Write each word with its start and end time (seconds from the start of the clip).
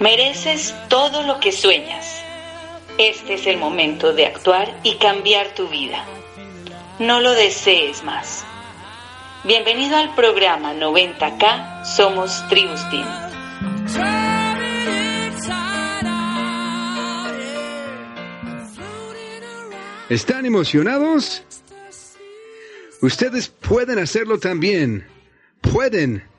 Mereces 0.00 0.74
todo 0.88 1.22
lo 1.22 1.38
que 1.38 1.52
sueñas. 1.52 2.24
Este 2.96 3.34
es 3.34 3.46
el 3.46 3.58
momento 3.58 4.14
de 4.14 4.24
actuar 4.24 4.80
y 4.82 4.96
cambiar 4.96 5.54
tu 5.54 5.68
vida. 5.68 6.02
No 6.98 7.20
lo 7.20 7.32
desees 7.32 8.02
más. 8.04 8.46
Bienvenido 9.44 9.98
al 9.98 10.14
programa 10.14 10.72
90K 10.72 11.84
Somos 11.84 12.42
Tribustin. 12.48 13.04
¿Están 20.08 20.46
emocionados? 20.46 21.42
Ustedes 23.02 23.48
pueden 23.48 23.98
hacerlo 23.98 24.38
también. 24.38 25.06
Pueden. 25.60 26.33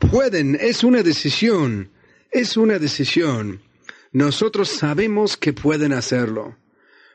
Pueden. 0.00 0.56
Es 0.58 0.82
una 0.82 1.02
decisión. 1.02 1.90
Es 2.32 2.56
una 2.56 2.78
decisión. 2.78 3.60
Nosotros 4.12 4.68
sabemos 4.70 5.36
que 5.36 5.52
pueden 5.52 5.92
hacerlo. 5.92 6.56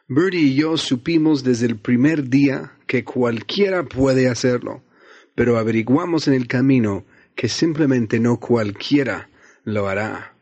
Birdie 0.07 0.41
y 0.41 0.55
yo 0.55 0.77
supimos 0.77 1.43
desde 1.43 1.66
el 1.66 1.77
primer 1.77 2.29
día 2.29 2.73
que 2.85 3.03
cualquiera 3.03 3.84
puede 3.84 4.29
hacerlo, 4.29 4.84
pero 5.34 5.57
averiguamos 5.57 6.27
en 6.27 6.35
el 6.35 6.48
camino 6.48 7.05
que 7.35 7.49
simplemente 7.49 8.20
no 8.20 8.40
cualquiera 8.40 9.29
lo 9.63 9.88
hará. 9.88 10.35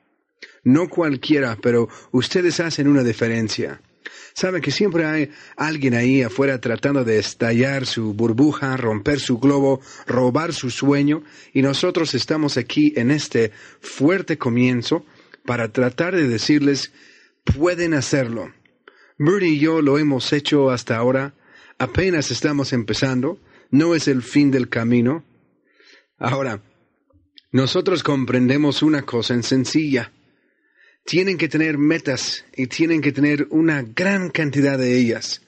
No 0.64 0.90
cualquiera, 0.90 1.58
pero 1.62 1.88
ustedes 2.12 2.60
hacen 2.60 2.88
una 2.88 3.04
diferencia. 3.04 3.82
Saben 4.34 4.62
que 4.62 4.72
siempre 4.72 5.06
hay 5.06 5.32
alguien 5.58 5.94
ahí 5.94 6.24
afuera 6.24 6.60
tratando 6.60 7.04
de 7.04 7.20
estallar 7.20 7.86
su 7.86 8.14
burbuja, 8.14 8.78
romper 8.78 9.20
su 9.20 9.38
globo, 9.38 9.82
robar 10.08 10.54
su 10.54 10.72
sueño, 10.72 11.24
y 11.54 11.62
nosotros 11.62 12.16
estamos 12.16 12.58
aquí 12.58 12.94
en 12.96 13.12
este 13.12 13.52
fuerte 13.80 14.38
comienzo 14.38 15.06
para 15.46 15.72
tratar 15.72 16.16
de 16.16 16.28
decirles, 16.28 16.92
pueden 17.44 17.94
hacerlo. 17.94 18.52
Bernie 19.18 19.52
y 19.52 19.60
yo 19.60 19.82
lo 19.82 20.00
hemos 20.00 20.34
hecho 20.34 20.72
hasta 20.72 20.98
ahora, 20.98 21.36
apenas 21.78 22.32
estamos 22.32 22.74
empezando, 22.74 23.40
no 23.70 23.94
es 23.94 24.08
el 24.08 24.24
fin 24.24 24.50
del 24.50 24.70
camino. 24.70 25.24
Ahora, 26.18 26.62
nosotros 27.52 28.02
comprendemos 28.02 28.82
una 28.82 29.04
cosa 29.04 29.36
en 29.36 29.44
sencilla 29.44 30.12
tienen 31.06 31.38
que 31.38 31.50
tener 31.50 31.78
metas 31.78 32.46
y 32.56 32.68
tienen 32.68 33.02
que 33.02 33.12
tener 33.12 33.48
una 33.50 33.82
gran 33.82 34.30
cantidad 34.30 34.78
de 34.78 34.98
ellas. 34.98 35.42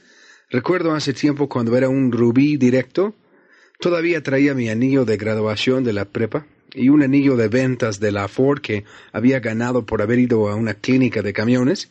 Recuerdo 0.49 0.93
hace 0.93 1.13
tiempo 1.13 1.49
cuando 1.49 1.75
era 1.75 1.89
un 1.89 2.11
rubí 2.11 2.57
directo, 2.57 3.15
todavía 3.79 4.21
traía 4.21 4.53
mi 4.53 4.69
anillo 4.69 5.05
de 5.05 5.17
graduación 5.17 5.83
de 5.83 5.93
la 5.93 6.05
prepa 6.05 6.45
y 6.73 6.89
un 6.89 7.03
anillo 7.03 7.35
de 7.35 7.47
ventas 7.47 7.99
de 7.99 8.11
la 8.11 8.27
Ford 8.27 8.61
que 8.61 8.83
había 9.11 9.39
ganado 9.39 9.85
por 9.85 10.01
haber 10.01 10.19
ido 10.19 10.49
a 10.49 10.55
una 10.55 10.73
clínica 10.73 11.21
de 11.21 11.33
camiones. 11.33 11.89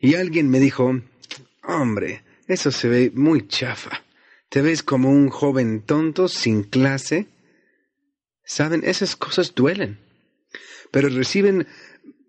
Y 0.00 0.14
alguien 0.14 0.48
me 0.50 0.60
dijo, 0.60 1.00
hombre, 1.64 2.22
eso 2.46 2.70
se 2.70 2.88
ve 2.88 3.10
muy 3.14 3.46
chafa. 3.48 4.02
Te 4.48 4.62
ves 4.62 4.82
como 4.82 5.10
un 5.10 5.30
joven 5.30 5.82
tonto, 5.82 6.28
sin 6.28 6.62
clase. 6.62 7.26
Saben, 8.44 8.82
esas 8.84 9.16
cosas 9.16 9.54
duelen. 9.54 9.98
Pero 10.92 11.08
reciben 11.08 11.66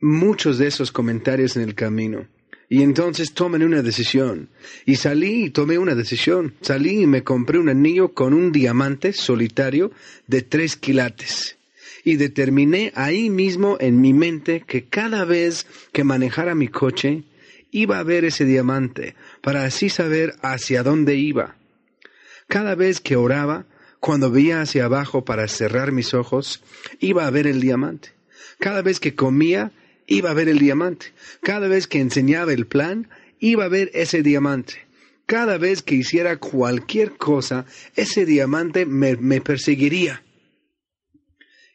muchos 0.05 0.57
de 0.57 0.67
esos 0.67 0.91
comentarios 0.91 1.55
en 1.57 1.63
el 1.63 1.75
camino. 1.75 2.27
Y 2.69 2.81
entonces 2.81 3.33
tomen 3.33 3.63
una 3.63 3.81
decisión. 3.81 4.49
Y 4.85 4.95
salí 4.95 5.45
y 5.45 5.49
tomé 5.49 5.77
una 5.77 5.95
decisión. 5.95 6.55
Salí 6.61 7.01
y 7.01 7.07
me 7.07 7.23
compré 7.23 7.59
un 7.59 7.69
anillo 7.69 8.13
con 8.13 8.33
un 8.33 8.51
diamante 8.51 9.13
solitario 9.13 9.91
de 10.27 10.41
tres 10.41 10.75
quilates. 10.75 11.57
Y 12.03 12.15
determiné 12.15 12.91
ahí 12.95 13.29
mismo 13.29 13.77
en 13.79 14.01
mi 14.01 14.13
mente 14.13 14.63
que 14.65 14.85
cada 14.85 15.25
vez 15.25 15.67
que 15.91 16.03
manejara 16.03 16.55
mi 16.55 16.67
coche 16.67 17.23
iba 17.71 17.99
a 17.99 18.03
ver 18.03 18.25
ese 18.25 18.45
diamante 18.45 19.15
para 19.41 19.65
así 19.65 19.89
saber 19.89 20.35
hacia 20.41 20.81
dónde 20.83 21.15
iba. 21.15 21.55
Cada 22.47 22.75
vez 22.75 23.01
que 23.01 23.15
oraba, 23.15 23.65
cuando 23.99 24.29
veía 24.29 24.61
hacia 24.61 24.85
abajo 24.85 25.25
para 25.25 25.47
cerrar 25.47 25.91
mis 25.91 26.13
ojos, 26.13 26.63
iba 26.99 27.25
a 27.25 27.31
ver 27.31 27.47
el 27.47 27.59
diamante. 27.59 28.09
Cada 28.59 28.81
vez 28.81 28.99
que 28.99 29.15
comía, 29.15 29.71
iba 30.07 30.31
a 30.31 30.33
ver 30.33 30.49
el 30.49 30.59
diamante. 30.59 31.07
Cada 31.41 31.67
vez 31.67 31.87
que 31.87 31.99
enseñaba 31.99 32.53
el 32.53 32.67
plan, 32.67 33.09
iba 33.39 33.65
a 33.65 33.69
ver 33.69 33.91
ese 33.93 34.21
diamante. 34.21 34.85
Cada 35.25 35.57
vez 35.57 35.81
que 35.81 35.95
hiciera 35.95 36.37
cualquier 36.37 37.17
cosa, 37.17 37.65
ese 37.95 38.25
diamante 38.25 38.85
me, 38.85 39.15
me 39.15 39.41
perseguiría. 39.41 40.23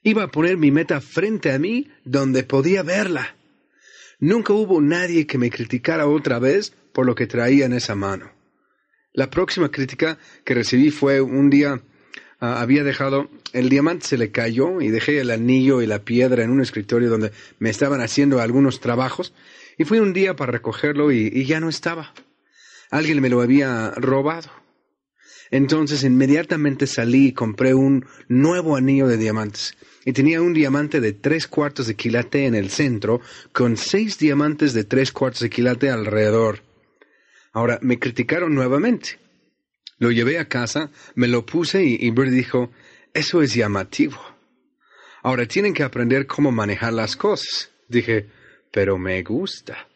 Iba 0.03 0.25
a 0.25 0.31
poner 0.31 0.57
mi 0.57 0.71
meta 0.71 1.01
frente 1.01 1.53
a 1.53 1.59
mí 1.59 1.89
donde 2.05 2.45
podía 2.45 2.83
verla. 2.83 3.37
Nunca 4.19 4.53
hubo 4.53 4.81
nadie 4.81 5.27
que 5.27 5.39
me 5.39 5.51
criticara 5.51 6.07
otra 6.07 6.39
vez 6.39 6.73
por 6.93 7.07
lo 7.07 7.15
que 7.15 7.27
traía 7.27 7.67
en 7.67 7.73
esa 7.73 7.95
mano. 7.95 8.31
La 9.13 9.29
próxima 9.29 9.71
crítica 9.71 10.19
que 10.45 10.55
recibí 10.55 10.91
fue 10.91 11.21
un 11.21 11.51
día 11.51 11.83
Ah, 12.41 12.63
había 12.63 12.83
dejado, 12.85 13.29
el 13.53 13.69
diamante 13.69 14.07
se 14.07 14.17
le 14.17 14.31
cayó 14.31 14.81
y 14.81 14.89
dejé 14.89 15.21
el 15.21 15.31
anillo 15.31 15.83
y 15.83 15.87
la 15.87 15.99
piedra 15.99 16.43
en 16.43 16.51
un 16.51 16.63
escritorio 16.63 17.11
donde 17.11 17.33
me 17.59 17.69
estaban 17.69 18.01
haciendo 18.01 18.41
algunos 18.41 18.81
trabajos 18.81 19.35
y 19.77 19.85
fui 19.85 19.99
un 19.99 20.15
día 20.15 20.37
para 20.37 20.53
recogerlo 20.53 21.13
y, 21.13 21.45
ya 21.45 21.61
no 21.61 21.69
estaba. 21.69 22.15
Alguien 22.91 23.21
me 23.21 23.29
lo 23.29 23.43
había 23.43 23.91
robado. 23.91 24.49
Entonces 25.51 26.03
inmediatamente 26.03 26.87
salí 26.87 27.27
y 27.27 27.33
compré 27.33 27.75
un 27.75 28.07
nuevo 28.29 28.75
anillo 28.75 29.07
de 29.07 29.19
diamantes. 29.19 29.77
Y 30.07 30.13
tenía 30.13 30.41
un 30.41 30.55
diamante 30.55 31.01
de 31.01 31.13
tres 31.13 31.47
cuartos 31.47 31.89
de 31.89 31.95
quilate 31.95 32.47
en 32.47 32.55
el 32.55 32.71
centro, 32.71 33.21
con 33.53 33.77
seis 33.77 34.19
diamantes 34.19 34.73
de 34.73 34.85
tres 34.85 35.13
cuartos 35.13 35.43
de 35.43 35.51
quilate 35.51 35.91
alrededor. 35.91 36.61
Ahora, 37.53 37.79
me 37.83 37.99
criticaron 37.99 38.55
nuevamente. 38.55 39.19
Lo 40.01 40.11
llevé 40.11 40.39
a 40.39 40.49
casa, 40.49 40.91
me 41.15 41.29
lo 41.29 41.47
puse 41.47 41.85
y, 41.85 41.99
y 42.01 42.11
dijo, 42.11 42.73
eso 43.13 43.43
es 43.43 43.55
llamativo. 43.55 44.19
Ahora 45.23 45.47
tienen 45.47 45.75
que 45.75 45.83
aprender 45.83 46.27
cómo 46.27 46.51
manejar 46.51 46.95
las 46.95 47.17
cosas. 47.17 47.71
Dije, 47.87 48.27
pero 48.73 48.97
me 48.99 49.23
gusta. 49.23 49.87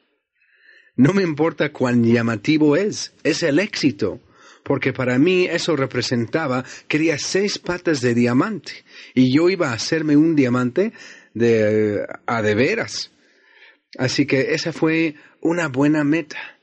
No 0.96 1.14
me 1.14 1.22
importa 1.22 1.72
cuán 1.72 2.04
llamativo 2.04 2.76
es, 2.76 3.14
es 3.22 3.42
el 3.42 3.58
éxito, 3.58 4.20
porque 4.62 4.92
para 4.92 5.18
mí 5.18 5.46
eso 5.46 5.74
representaba, 5.74 6.64
quería 6.86 7.18
seis 7.18 7.58
patas 7.58 8.02
de 8.02 8.14
diamante, 8.14 8.84
y 9.14 9.34
yo 9.34 9.48
iba 9.48 9.70
a 9.70 9.74
hacerme 9.74 10.16
un 10.16 10.36
diamante 10.36 10.92
de 11.32 12.06
a 12.26 12.42
de 12.42 12.54
veras. 12.54 13.10
Así 13.96 14.26
que 14.26 14.52
esa 14.54 14.72
fue 14.72 15.14
una 15.40 15.68
buena 15.68 16.04
meta. 16.04 16.58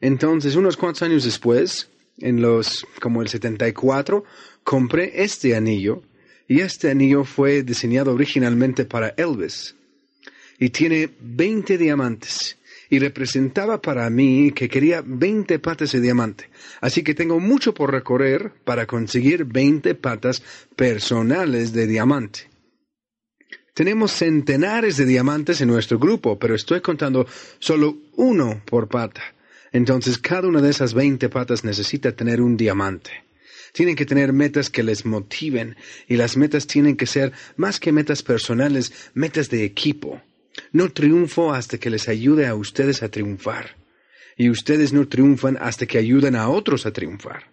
Entonces, 0.00 0.56
unos 0.56 0.76
cuantos 0.76 1.02
años 1.02 1.24
después, 1.24 1.88
en 2.18 2.40
los, 2.40 2.86
como 3.00 3.22
el 3.22 3.28
74, 3.28 4.24
compré 4.64 5.22
este 5.22 5.56
anillo 5.56 6.02
y 6.48 6.60
este 6.60 6.90
anillo 6.90 7.24
fue 7.24 7.62
diseñado 7.62 8.12
originalmente 8.12 8.84
para 8.84 9.14
Elvis 9.16 9.74
y 10.58 10.70
tiene 10.70 11.10
20 11.20 11.78
diamantes 11.78 12.56
y 12.88 12.98
representaba 12.98 13.80
para 13.80 14.08
mí 14.10 14.52
que 14.52 14.68
quería 14.68 15.02
20 15.04 15.58
patas 15.58 15.92
de 15.92 16.00
diamante. 16.00 16.50
Así 16.80 17.02
que 17.02 17.14
tengo 17.14 17.40
mucho 17.40 17.72
por 17.72 17.90
recorrer 17.90 18.52
para 18.64 18.86
conseguir 18.86 19.44
20 19.46 19.94
patas 19.94 20.42
personales 20.76 21.72
de 21.72 21.86
diamante. 21.86 22.50
Tenemos 23.74 24.12
centenares 24.12 24.98
de 24.98 25.06
diamantes 25.06 25.62
en 25.62 25.68
nuestro 25.68 25.98
grupo, 25.98 26.38
pero 26.38 26.54
estoy 26.54 26.82
contando 26.82 27.26
solo 27.58 27.96
uno 28.16 28.60
por 28.66 28.88
pata. 28.88 29.22
Entonces, 29.72 30.18
cada 30.18 30.48
una 30.48 30.60
de 30.60 30.70
esas 30.70 30.94
20 30.94 31.28
patas 31.28 31.64
necesita 31.64 32.12
tener 32.12 32.40
un 32.40 32.56
diamante. 32.56 33.10
Tienen 33.72 33.96
que 33.96 34.04
tener 34.04 34.32
metas 34.32 34.68
que 34.68 34.82
les 34.82 35.06
motiven 35.06 35.76
y 36.06 36.16
las 36.16 36.36
metas 36.36 36.66
tienen 36.66 36.96
que 36.96 37.06
ser 37.06 37.32
más 37.56 37.80
que 37.80 37.90
metas 37.90 38.22
personales, 38.22 38.92
metas 39.14 39.48
de 39.48 39.64
equipo. 39.64 40.20
No 40.72 40.90
triunfo 40.90 41.54
hasta 41.54 41.78
que 41.78 41.88
les 41.88 42.08
ayude 42.08 42.46
a 42.46 42.54
ustedes 42.54 43.02
a 43.02 43.08
triunfar. 43.08 43.76
Y 44.36 44.50
ustedes 44.50 44.92
no 44.92 45.08
triunfan 45.08 45.56
hasta 45.60 45.86
que 45.86 45.98
ayuden 45.98 46.36
a 46.36 46.48
otros 46.48 46.84
a 46.84 46.92
triunfar. 46.92 47.50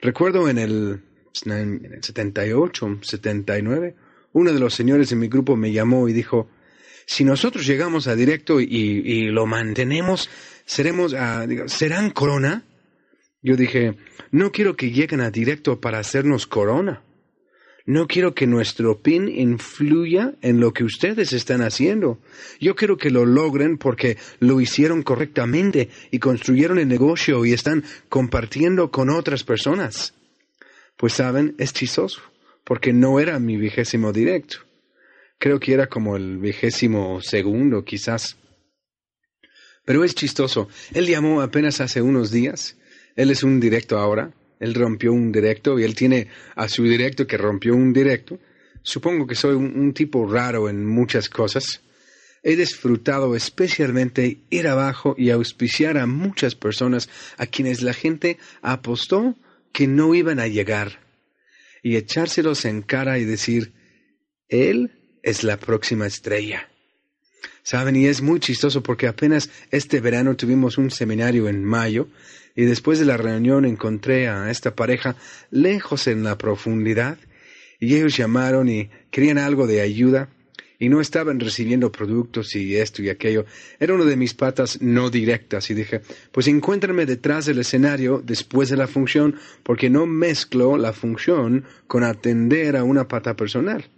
Recuerdo 0.00 0.48
en 0.48 0.58
el, 0.58 1.02
el 1.46 2.02
78, 2.02 2.98
79, 3.02 3.94
uno 4.32 4.52
de 4.52 4.60
los 4.60 4.74
señores 4.74 5.12
en 5.12 5.20
mi 5.20 5.28
grupo 5.28 5.56
me 5.56 5.72
llamó 5.72 6.08
y 6.08 6.12
dijo, 6.12 6.48
si 7.10 7.24
nosotros 7.24 7.66
llegamos 7.66 8.06
a 8.06 8.14
directo 8.14 8.60
y, 8.60 9.30
lo 9.30 9.44
mantenemos, 9.44 10.30
seremos, 10.70 11.14
a, 11.14 11.46
¿serán 11.66 12.10
corona? 12.10 12.62
Yo 13.42 13.56
dije, 13.56 13.96
no 14.30 14.52
quiero 14.52 14.76
que 14.76 14.92
lleguen 14.92 15.20
a 15.20 15.32
directo 15.32 15.80
para 15.80 15.98
hacernos 15.98 16.46
corona. 16.46 17.02
No 17.86 18.06
quiero 18.06 18.34
que 18.34 18.46
nuestro 18.46 19.02
pin 19.02 19.28
influya 19.28 20.34
en 20.42 20.60
lo 20.60 20.72
que 20.72 20.84
ustedes 20.84 21.32
están 21.32 21.62
haciendo. 21.62 22.20
Yo 22.60 22.76
quiero 22.76 22.98
que 22.98 23.10
lo 23.10 23.26
logren 23.26 23.78
porque 23.78 24.16
lo 24.38 24.60
hicieron 24.60 25.02
correctamente 25.02 25.88
y 26.12 26.20
construyeron 26.20 26.78
el 26.78 26.86
negocio 26.86 27.44
y 27.44 27.52
están 27.52 27.82
compartiendo 28.08 28.92
con 28.92 29.10
otras 29.10 29.42
personas. 29.42 30.14
Pues 30.96 31.14
saben, 31.14 31.56
es 31.58 31.72
chistoso, 31.72 32.20
porque 32.62 32.92
no 32.92 33.18
era 33.18 33.40
mi 33.40 33.56
vigésimo 33.56 34.12
directo. 34.12 34.58
Creo 35.38 35.58
que 35.58 35.72
era 35.72 35.88
como 35.88 36.16
el 36.16 36.38
vigésimo 36.38 37.20
segundo, 37.22 37.82
quizás. 37.82 38.39
Pero 39.84 40.04
es 40.04 40.14
chistoso. 40.14 40.68
Él 40.92 41.06
llamó 41.06 41.40
apenas 41.40 41.80
hace 41.80 42.02
unos 42.02 42.30
días. 42.30 42.76
Él 43.16 43.30
es 43.30 43.42
un 43.42 43.60
directo 43.60 43.98
ahora. 43.98 44.32
Él 44.60 44.74
rompió 44.74 45.12
un 45.12 45.32
directo 45.32 45.78
y 45.78 45.84
él 45.84 45.94
tiene 45.94 46.28
a 46.54 46.68
su 46.68 46.84
directo 46.84 47.26
que 47.26 47.38
rompió 47.38 47.74
un 47.74 47.92
directo. 47.92 48.38
Supongo 48.82 49.26
que 49.26 49.34
soy 49.34 49.54
un, 49.54 49.92
tipo 49.92 50.30
raro 50.30 50.68
en 50.68 50.86
muchas 50.86 51.28
cosas. 51.28 51.80
He 52.42 52.56
disfrutado 52.56 53.36
especialmente 53.36 54.38
ir 54.48 54.68
abajo 54.68 55.14
y 55.18 55.30
auspiciar 55.30 55.98
a 55.98 56.06
muchas 56.06 56.54
personas 56.54 57.08
a 57.36 57.46
quienes 57.46 57.82
la 57.82 57.92
gente 57.92 58.38
apostó 58.62 59.36
que 59.72 59.86
no 59.86 60.14
iban 60.14 60.40
a 60.40 60.46
llegar 60.46 61.00
y 61.82 61.96
echárselos 61.96 62.64
en 62.64 62.82
cara 62.82 63.18
y 63.18 63.24
decir, 63.24 63.72
Él 64.48 65.18
es 65.22 65.44
la 65.44 65.58
próxima 65.58 66.06
estrella. 66.06 66.69
Saben, 67.70 67.94
y 67.94 68.06
es 68.06 68.20
muy 68.20 68.40
chistoso 68.40 68.82
porque 68.82 69.06
apenas 69.06 69.48
este 69.70 70.00
verano 70.00 70.34
tuvimos 70.34 70.76
un 70.76 70.90
seminario 70.90 71.48
en 71.48 71.64
mayo 71.64 72.08
y 72.56 72.64
después 72.64 72.98
de 72.98 73.04
la 73.04 73.16
reunión 73.16 73.64
encontré 73.64 74.26
a 74.26 74.50
esta 74.50 74.74
pareja 74.74 75.14
lejos 75.52 76.08
en 76.08 76.24
la 76.24 76.36
profundidad 76.36 77.16
y 77.78 77.94
ellos 77.94 78.16
llamaron 78.16 78.68
y 78.68 78.90
querían 79.12 79.38
algo 79.38 79.68
de 79.68 79.82
ayuda 79.82 80.30
y 80.80 80.88
no 80.88 81.00
estaban 81.00 81.38
recibiendo 81.38 81.92
productos 81.92 82.56
y 82.56 82.74
esto 82.74 83.02
y 83.04 83.08
aquello. 83.08 83.46
Era 83.78 83.94
una 83.94 84.04
de 84.04 84.16
mis 84.16 84.34
patas 84.34 84.82
no 84.82 85.08
directas 85.08 85.70
y 85.70 85.74
dije, 85.74 86.00
pues 86.32 86.48
encuéntrame 86.48 87.06
detrás 87.06 87.46
del 87.46 87.60
escenario 87.60 88.20
después 88.26 88.68
de 88.68 88.78
la 88.78 88.88
función 88.88 89.36
porque 89.62 89.88
no 89.88 90.06
mezclo 90.06 90.76
la 90.76 90.92
función 90.92 91.66
con 91.86 92.02
atender 92.02 92.76
a 92.76 92.82
una 92.82 93.06
pata 93.06 93.36
personal. 93.36 93.88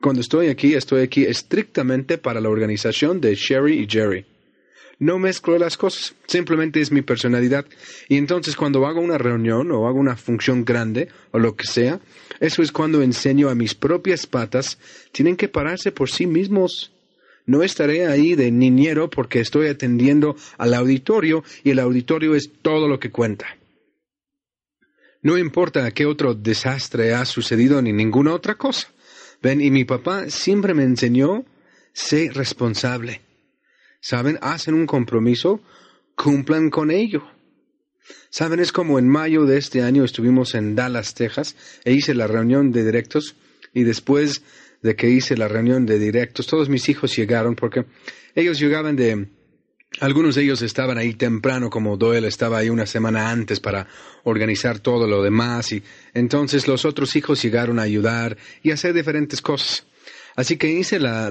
Cuando 0.00 0.22
estoy 0.22 0.48
aquí, 0.48 0.74
estoy 0.74 1.02
aquí 1.02 1.24
estrictamente 1.24 2.16
para 2.16 2.40
la 2.40 2.48
organización 2.48 3.20
de 3.20 3.34
Sherry 3.34 3.80
y 3.80 3.86
Jerry. 3.86 4.24
No 4.98 5.18
mezclo 5.18 5.58
las 5.58 5.76
cosas, 5.76 6.14
simplemente 6.26 6.80
es 6.80 6.90
mi 6.90 7.02
personalidad. 7.02 7.66
Y 8.08 8.16
entonces 8.16 8.56
cuando 8.56 8.86
hago 8.86 9.00
una 9.00 9.18
reunión 9.18 9.70
o 9.72 9.86
hago 9.86 9.98
una 9.98 10.16
función 10.16 10.64
grande 10.64 11.08
o 11.32 11.38
lo 11.38 11.54
que 11.54 11.66
sea, 11.66 12.00
eso 12.38 12.62
es 12.62 12.72
cuando 12.72 13.02
enseño 13.02 13.50
a 13.50 13.54
mis 13.54 13.74
propias 13.74 14.26
patas, 14.26 14.78
tienen 15.12 15.36
que 15.36 15.48
pararse 15.48 15.92
por 15.92 16.10
sí 16.10 16.26
mismos. 16.26 16.92
No 17.44 17.62
estaré 17.62 18.06
ahí 18.06 18.34
de 18.34 18.50
niñero 18.50 19.10
porque 19.10 19.40
estoy 19.40 19.68
atendiendo 19.68 20.34
al 20.56 20.72
auditorio 20.72 21.44
y 21.62 21.70
el 21.70 21.78
auditorio 21.78 22.34
es 22.34 22.50
todo 22.62 22.88
lo 22.88 22.98
que 22.98 23.10
cuenta. 23.10 23.46
No 25.22 25.36
importa 25.36 25.90
qué 25.90 26.06
otro 26.06 26.32
desastre 26.34 27.12
ha 27.12 27.26
sucedido 27.26 27.82
ni 27.82 27.92
ninguna 27.92 28.32
otra 28.32 28.54
cosa. 28.54 28.88
Ven, 29.42 29.60
y 29.60 29.70
mi 29.70 29.84
papá 29.84 30.28
siempre 30.28 30.74
me 30.74 30.84
enseñó, 30.84 31.44
sé 31.92 32.30
responsable. 32.32 33.22
¿Saben? 34.00 34.38
Hacen 34.42 34.74
un 34.74 34.86
compromiso, 34.86 35.60
cumplan 36.14 36.70
con 36.70 36.90
ello. 36.90 37.22
¿Saben? 38.30 38.60
Es 38.60 38.72
como 38.72 38.98
en 38.98 39.08
mayo 39.08 39.44
de 39.44 39.58
este 39.58 39.82
año 39.82 40.04
estuvimos 40.04 40.54
en 40.54 40.74
Dallas, 40.74 41.14
Texas, 41.14 41.56
e 41.84 41.92
hice 41.92 42.14
la 42.14 42.26
reunión 42.26 42.72
de 42.72 42.84
directos, 42.84 43.36
y 43.72 43.84
después 43.84 44.42
de 44.82 44.96
que 44.96 45.10
hice 45.10 45.36
la 45.36 45.48
reunión 45.48 45.86
de 45.86 45.98
directos, 45.98 46.46
todos 46.46 46.68
mis 46.68 46.88
hijos 46.88 47.16
llegaron 47.16 47.54
porque 47.54 47.84
ellos 48.34 48.58
llegaban 48.58 48.96
de, 48.96 49.28
algunos 49.98 50.36
de 50.36 50.42
ellos 50.42 50.62
estaban 50.62 50.98
ahí 50.98 51.14
temprano, 51.14 51.68
como 51.68 51.96
Doyle 51.96 52.28
estaba 52.28 52.58
ahí 52.58 52.70
una 52.70 52.86
semana 52.86 53.30
antes 53.30 53.58
para 53.58 53.88
organizar 54.22 54.78
todo 54.78 55.08
lo 55.08 55.22
demás, 55.22 55.72
y 55.72 55.82
entonces 56.14 56.68
los 56.68 56.84
otros 56.84 57.16
hijos 57.16 57.42
llegaron 57.42 57.78
a 57.78 57.82
ayudar 57.82 58.36
y 58.62 58.70
hacer 58.70 58.94
diferentes 58.94 59.42
cosas. 59.42 59.84
Así 60.36 60.56
que 60.56 60.70
hice 60.70 61.00
la, 61.00 61.28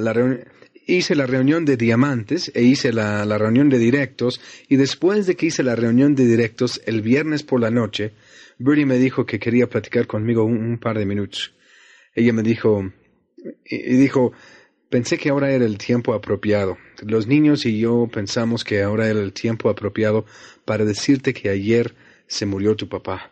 hice 0.85 1.15
la 1.15 1.25
reunión 1.25 1.63
de 1.63 1.77
diamantes 1.77 2.51
e 2.53 2.63
hice 2.63 2.91
la, 2.91 3.23
reunión 3.37 3.69
de 3.69 3.77
directos, 3.77 4.41
y 4.67 4.75
después 4.75 5.25
de 5.25 5.35
que 5.35 5.45
hice 5.47 5.63
la 5.63 5.75
reunión 5.75 6.13
de 6.13 6.25
directos 6.25 6.81
el 6.85 7.01
viernes 7.01 7.43
por 7.43 7.61
la 7.61 7.71
noche, 7.71 8.11
Bertie 8.57 8.85
me 8.85 8.97
dijo 8.97 9.25
que 9.25 9.39
quería 9.39 9.67
platicar 9.67 10.05
conmigo 10.05 10.43
un, 10.43 10.77
par 10.79 10.97
de 10.97 11.05
minutos. 11.05 11.53
Ella 12.13 12.33
me 12.33 12.43
dijo, 12.43 12.91
y 13.63 13.95
dijo, 13.95 14.33
Pensé 14.89 15.19
que 15.19 15.29
ahora 15.29 15.51
era 15.51 15.65
el 15.65 15.77
tiempo 15.77 16.15
apropiado. 16.15 16.77
Los 17.05 17.27
niños 17.27 17.63
y 17.67 17.77
yo 17.77 18.09
pensamos 18.11 18.63
que 18.63 18.81
ahora 18.81 19.07
era 19.07 19.19
el 19.19 19.33
tiempo 19.33 19.69
apropiado 19.69 20.25
para 20.65 20.83
decirte 20.83 21.31
que 21.31 21.49
ayer 21.49 21.93
se 22.25 22.47
murió 22.47 22.75
tu 22.75 22.89
papá. 22.89 23.31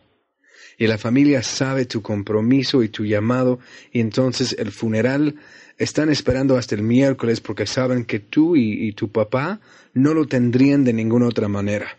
Y 0.77 0.85
la 0.85 0.99
familia 0.99 1.41
sabe 1.41 1.85
tu 1.87 2.03
compromiso 2.03 2.83
y 2.83 2.89
tu 2.89 3.05
llamado, 3.05 3.59
y 3.91 4.01
entonces 4.01 4.55
el 4.59 4.71
funeral 4.71 5.37
están 5.79 6.09
esperando 6.09 6.57
hasta 6.57 6.75
el 6.75 6.83
miércoles 6.83 7.41
porque 7.41 7.65
saben 7.65 8.05
que 8.05 8.19
tú 8.19 8.55
y, 8.55 8.91
tu 8.93 9.11
papá 9.11 9.59
no 9.95 10.13
lo 10.13 10.27
tendrían 10.27 10.83
de 10.83 10.93
ninguna 10.93 11.27
otra 11.27 11.47
manera. 11.47 11.97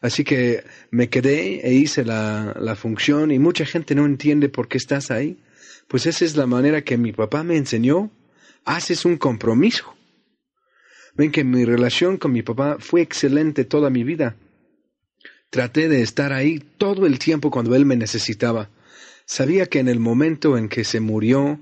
Así 0.00 0.24
que 0.24 0.64
me 0.90 1.10
quedé 1.10 1.66
e 1.68 1.74
hice 1.74 2.02
la, 2.02 2.56
la 2.58 2.76
función 2.76 3.30
y 3.30 3.38
mucha 3.38 3.66
gente 3.66 3.94
no 3.94 4.06
entiende 4.06 4.48
por 4.48 4.68
qué 4.68 4.78
estás 4.78 5.10
ahí. 5.10 5.38
Pues 5.86 6.06
esa 6.06 6.24
es 6.24 6.36
la 6.36 6.46
manera 6.46 6.82
que 6.82 6.96
mi 6.96 7.12
papá 7.12 7.44
me 7.44 7.58
enseñó 7.58 8.10
haces 8.66 9.06
un 9.06 9.16
compromiso. 9.16 9.94
Ven 11.14 11.32
que 11.32 11.44
mi 11.44 11.64
relación 11.64 12.18
con 12.18 12.32
mi 12.32 12.42
papá 12.42 12.76
fue 12.78 13.00
excelente 13.00 13.64
toda 13.64 13.88
mi 13.88 14.04
vida. 14.04 14.36
Traté 15.48 15.88
de 15.88 16.02
estar 16.02 16.34
ahí 16.34 16.58
todo 16.76 17.06
el 17.06 17.18
tiempo 17.18 17.50
cuando 17.50 17.74
él 17.74 17.86
me 17.86 17.96
necesitaba. 17.96 18.68
Sabía 19.24 19.66
que 19.66 19.78
en 19.78 19.88
el 19.88 19.98
momento 19.98 20.58
en 20.58 20.68
que 20.68 20.84
se 20.84 21.00
murió, 21.00 21.58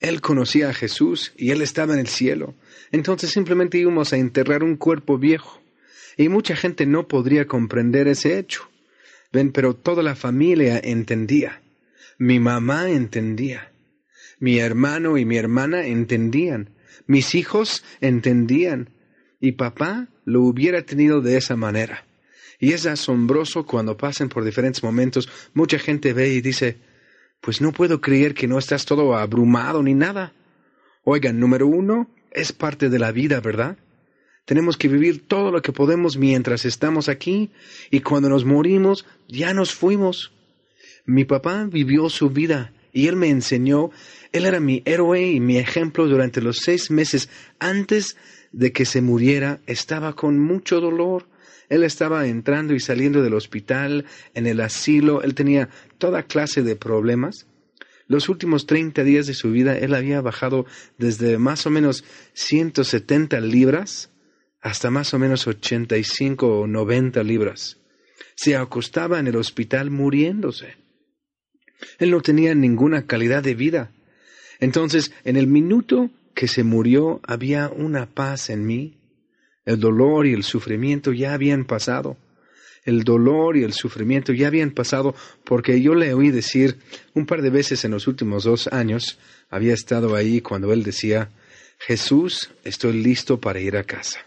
él 0.00 0.20
conocía 0.20 0.70
a 0.70 0.74
Jesús 0.74 1.32
y 1.36 1.50
él 1.50 1.62
estaba 1.62 1.94
en 1.94 2.00
el 2.00 2.08
cielo. 2.08 2.54
Entonces 2.90 3.30
simplemente 3.30 3.78
íbamos 3.78 4.12
a 4.12 4.16
enterrar 4.16 4.64
un 4.64 4.76
cuerpo 4.76 5.18
viejo. 5.18 5.60
Y 6.16 6.28
mucha 6.28 6.56
gente 6.56 6.86
no 6.86 7.06
podría 7.06 7.46
comprender 7.46 8.08
ese 8.08 8.38
hecho. 8.38 8.68
Ven, 9.30 9.52
pero 9.52 9.74
toda 9.74 10.02
la 10.02 10.16
familia 10.16 10.80
entendía. 10.82 11.62
Mi 12.18 12.40
mamá 12.40 12.90
entendía. 12.90 13.70
Mi 14.40 14.58
hermano 14.58 15.18
y 15.18 15.24
mi 15.24 15.36
hermana 15.36 15.86
entendían. 15.86 16.70
Mis 17.06 17.34
hijos 17.34 17.84
entendían. 18.00 18.90
Y 19.40 19.52
papá 19.52 20.08
lo 20.24 20.42
hubiera 20.42 20.82
tenido 20.82 21.20
de 21.20 21.36
esa 21.36 21.56
manera. 21.56 22.06
Y 22.58 22.72
es 22.72 22.86
asombroso 22.86 23.64
cuando 23.64 23.96
pasen 23.96 24.28
por 24.28 24.44
diferentes 24.44 24.82
momentos, 24.82 25.28
mucha 25.54 25.78
gente 25.78 26.12
ve 26.12 26.30
y 26.30 26.40
dice, 26.40 26.76
pues 27.40 27.60
no 27.60 27.72
puedo 27.72 28.00
creer 28.00 28.34
que 28.34 28.48
no 28.48 28.58
estás 28.58 28.84
todo 28.84 29.16
abrumado 29.16 29.82
ni 29.82 29.94
nada. 29.94 30.32
Oigan, 31.04 31.38
número 31.38 31.66
uno, 31.66 32.10
es 32.32 32.52
parte 32.52 32.88
de 32.88 32.98
la 32.98 33.12
vida, 33.12 33.40
¿verdad? 33.40 33.78
Tenemos 34.44 34.76
que 34.76 34.88
vivir 34.88 35.28
todo 35.28 35.50
lo 35.52 35.62
que 35.62 35.72
podemos 35.72 36.16
mientras 36.16 36.64
estamos 36.64 37.08
aquí 37.08 37.50
y 37.90 38.00
cuando 38.00 38.28
nos 38.28 38.44
morimos 38.44 39.06
ya 39.28 39.54
nos 39.54 39.74
fuimos. 39.74 40.32
Mi 41.04 41.24
papá 41.24 41.64
vivió 41.70 42.08
su 42.10 42.30
vida 42.30 42.72
y 42.92 43.06
él 43.06 43.16
me 43.16 43.28
enseñó 43.28 43.90
él 44.32 44.46
era 44.46 44.60
mi 44.60 44.82
héroe 44.84 45.30
y 45.30 45.40
mi 45.40 45.58
ejemplo 45.58 46.06
durante 46.06 46.40
los 46.40 46.58
seis 46.58 46.90
meses 46.90 47.28
antes 47.58 48.16
de 48.52 48.72
que 48.72 48.84
se 48.84 49.00
muriera. 49.00 49.60
Estaba 49.66 50.14
con 50.14 50.38
mucho 50.38 50.80
dolor. 50.80 51.28
Él 51.68 51.84
estaba 51.84 52.26
entrando 52.26 52.74
y 52.74 52.80
saliendo 52.80 53.22
del 53.22 53.34
hospital, 53.34 54.06
en 54.34 54.46
el 54.46 54.60
asilo. 54.60 55.22
Él 55.22 55.34
tenía 55.34 55.68
toda 55.98 56.22
clase 56.22 56.62
de 56.62 56.76
problemas. 56.76 57.46
Los 58.06 58.30
últimos 58.30 58.64
treinta 58.64 59.04
días 59.04 59.26
de 59.26 59.34
su 59.34 59.50
vida, 59.50 59.76
él 59.76 59.94
había 59.94 60.22
bajado 60.22 60.64
desde 60.96 61.36
más 61.36 61.66
o 61.66 61.70
menos 61.70 62.04
ciento 62.32 62.84
setenta 62.84 63.38
libras 63.38 64.10
hasta 64.62 64.90
más 64.90 65.12
o 65.12 65.18
menos 65.18 65.46
ochenta 65.46 65.98
y 65.98 66.04
cinco 66.04 66.60
o 66.60 66.66
noventa 66.66 67.22
libras. 67.22 67.76
Se 68.34 68.56
acostaba 68.56 69.18
en 69.18 69.26
el 69.26 69.36
hospital 69.36 69.90
muriéndose. 69.90 70.76
Él 71.98 72.10
no 72.10 72.22
tenía 72.22 72.54
ninguna 72.54 73.06
calidad 73.06 73.42
de 73.42 73.54
vida. 73.54 73.92
Entonces, 74.60 75.12
en 75.24 75.36
el 75.36 75.46
minuto 75.46 76.10
que 76.34 76.48
se 76.48 76.64
murió 76.64 77.20
había 77.24 77.68
una 77.68 78.06
paz 78.06 78.50
en 78.50 78.64
mí. 78.64 78.96
El 79.64 79.80
dolor 79.80 80.26
y 80.26 80.34
el 80.34 80.44
sufrimiento 80.44 81.12
ya 81.12 81.34
habían 81.34 81.64
pasado. 81.64 82.16
El 82.84 83.04
dolor 83.04 83.56
y 83.56 83.64
el 83.64 83.72
sufrimiento 83.72 84.32
ya 84.32 84.46
habían 84.46 84.70
pasado 84.70 85.14
porque 85.44 85.82
yo 85.82 85.94
le 85.94 86.14
oí 86.14 86.30
decir 86.30 86.78
un 87.12 87.26
par 87.26 87.42
de 87.42 87.50
veces 87.50 87.84
en 87.84 87.90
los 87.90 88.06
últimos 88.06 88.44
dos 88.44 88.68
años, 88.68 89.18
había 89.50 89.74
estado 89.74 90.14
ahí 90.14 90.40
cuando 90.40 90.72
él 90.72 90.84
decía, 90.84 91.30
Jesús, 91.78 92.50
estoy 92.64 92.94
listo 92.94 93.40
para 93.40 93.60
ir 93.60 93.76
a 93.76 93.84
casa. 93.84 94.20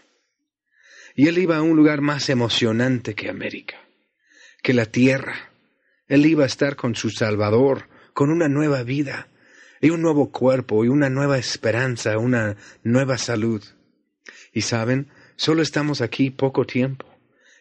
Y 1.14 1.28
él 1.28 1.38
iba 1.38 1.56
a 1.56 1.62
un 1.62 1.76
lugar 1.76 2.02
más 2.02 2.28
emocionante 2.28 3.14
que 3.14 3.28
América, 3.28 3.76
que 4.62 4.74
la 4.74 4.86
tierra. 4.86 5.50
Él 6.08 6.26
iba 6.26 6.44
a 6.44 6.46
estar 6.46 6.76
con 6.76 6.94
su 6.94 7.10
Salvador, 7.10 7.88
con 8.12 8.30
una 8.30 8.48
nueva 8.48 8.82
vida, 8.82 9.28
y 9.82 9.90
un 9.90 10.00
nuevo 10.00 10.30
cuerpo 10.30 10.84
y 10.84 10.88
una 10.88 11.10
nueva 11.10 11.36
esperanza, 11.38 12.16
una 12.16 12.56
nueva 12.84 13.18
salud. 13.18 13.62
Y 14.54 14.62
saben, 14.62 15.08
solo 15.36 15.60
estamos 15.60 16.00
aquí 16.00 16.30
poco 16.30 16.64
tiempo. 16.64 17.04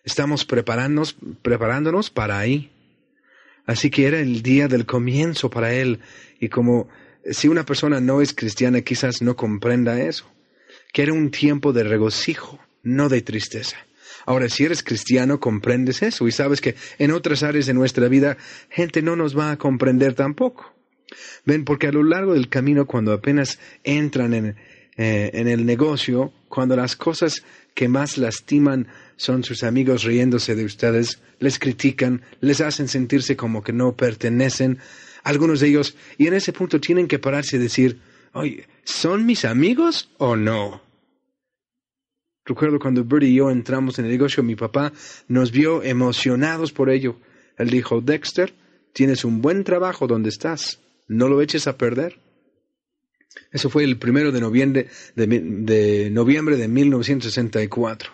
Estamos 0.05 0.45
preparándonos, 0.45 1.17
preparándonos 1.41 2.11
para 2.11 2.37
ahí. 2.37 2.71
Así 3.65 3.89
que 3.89 4.05
era 4.05 4.19
el 4.19 4.43
día 4.43 4.67
del 4.67 4.85
comienzo 4.85 5.49
para 5.49 5.73
él. 5.73 5.99
Y 6.39 6.49
como 6.49 6.89
si 7.29 7.47
una 7.47 7.65
persona 7.65 7.99
no 7.99 8.21
es 8.21 8.33
cristiana, 8.33 8.81
quizás 8.81 9.23
no 9.23 9.35
comprenda 9.35 9.99
eso, 9.99 10.31
que 10.93 11.01
era 11.01 11.13
un 11.13 11.31
tiempo 11.31 11.73
de 11.73 11.83
regocijo, 11.83 12.59
no 12.83 13.09
de 13.09 13.23
tristeza. 13.23 13.77
Ahora, 14.27 14.47
si 14.47 14.63
eres 14.63 14.83
cristiano, 14.83 15.39
comprendes 15.39 16.03
eso 16.03 16.27
y 16.27 16.31
sabes 16.31 16.61
que 16.61 16.75
en 16.99 17.11
otras 17.11 17.41
áreas 17.41 17.65
de 17.65 17.73
nuestra 17.73 18.07
vida 18.07 18.37
gente 18.69 19.01
no 19.01 19.15
nos 19.15 19.35
va 19.35 19.51
a 19.51 19.57
comprender 19.57 20.13
tampoco. 20.13 20.71
Ven, 21.45 21.65
porque 21.65 21.87
a 21.87 21.91
lo 21.91 22.03
largo 22.03 22.33
del 22.33 22.49
camino, 22.49 22.85
cuando 22.85 23.13
apenas 23.13 23.59
entran 23.83 24.33
en, 24.33 24.55
eh, 24.97 25.31
en 25.33 25.47
el 25.47 25.65
negocio, 25.65 26.33
cuando 26.47 26.75
las 26.75 26.95
cosas 26.95 27.43
que 27.73 27.87
más 27.87 28.17
lastiman 28.17 28.87
son 29.15 29.43
sus 29.43 29.63
amigos 29.63 30.03
riéndose 30.03 30.55
de 30.55 30.65
ustedes, 30.65 31.21
les 31.39 31.59
critican, 31.59 32.21
les 32.41 32.61
hacen 32.61 32.87
sentirse 32.87 33.35
como 33.35 33.63
que 33.63 33.73
no 33.73 33.95
pertenecen, 33.95 34.79
algunos 35.23 35.59
de 35.59 35.67
ellos, 35.67 35.95
y 36.17 36.27
en 36.27 36.33
ese 36.33 36.53
punto 36.53 36.79
tienen 36.79 37.07
que 37.07 37.19
pararse 37.19 37.57
y 37.57 37.59
decir, 37.59 37.99
oye, 38.33 38.67
¿son 38.83 39.25
mis 39.25 39.45
amigos 39.45 40.09
o 40.17 40.35
no? 40.35 40.81
Recuerdo 42.45 42.79
cuando 42.79 43.05
Bertie 43.05 43.29
y 43.29 43.35
yo 43.35 43.51
entramos 43.51 43.99
en 43.99 44.05
el 44.05 44.11
negocio, 44.11 44.41
mi 44.41 44.55
papá 44.55 44.91
nos 45.27 45.51
vio 45.51 45.83
emocionados 45.83 46.71
por 46.71 46.89
ello. 46.89 47.17
Él 47.57 47.69
dijo, 47.69 48.01
Dexter, 48.01 48.53
tienes 48.93 49.23
un 49.23 49.41
buen 49.41 49.63
trabajo 49.63 50.07
donde 50.07 50.29
estás, 50.29 50.79
no 51.11 51.27
lo 51.27 51.41
eches 51.41 51.67
a 51.67 51.77
perder. 51.77 52.19
Eso 53.51 53.69
fue 53.69 53.83
el 53.83 53.97
primero 53.97 54.31
de 54.31 54.39
noviembre 54.39 54.87
de, 55.15 55.27
de, 55.27 56.09
noviembre 56.09 56.55
de 56.55 56.67
1964. 56.67 58.11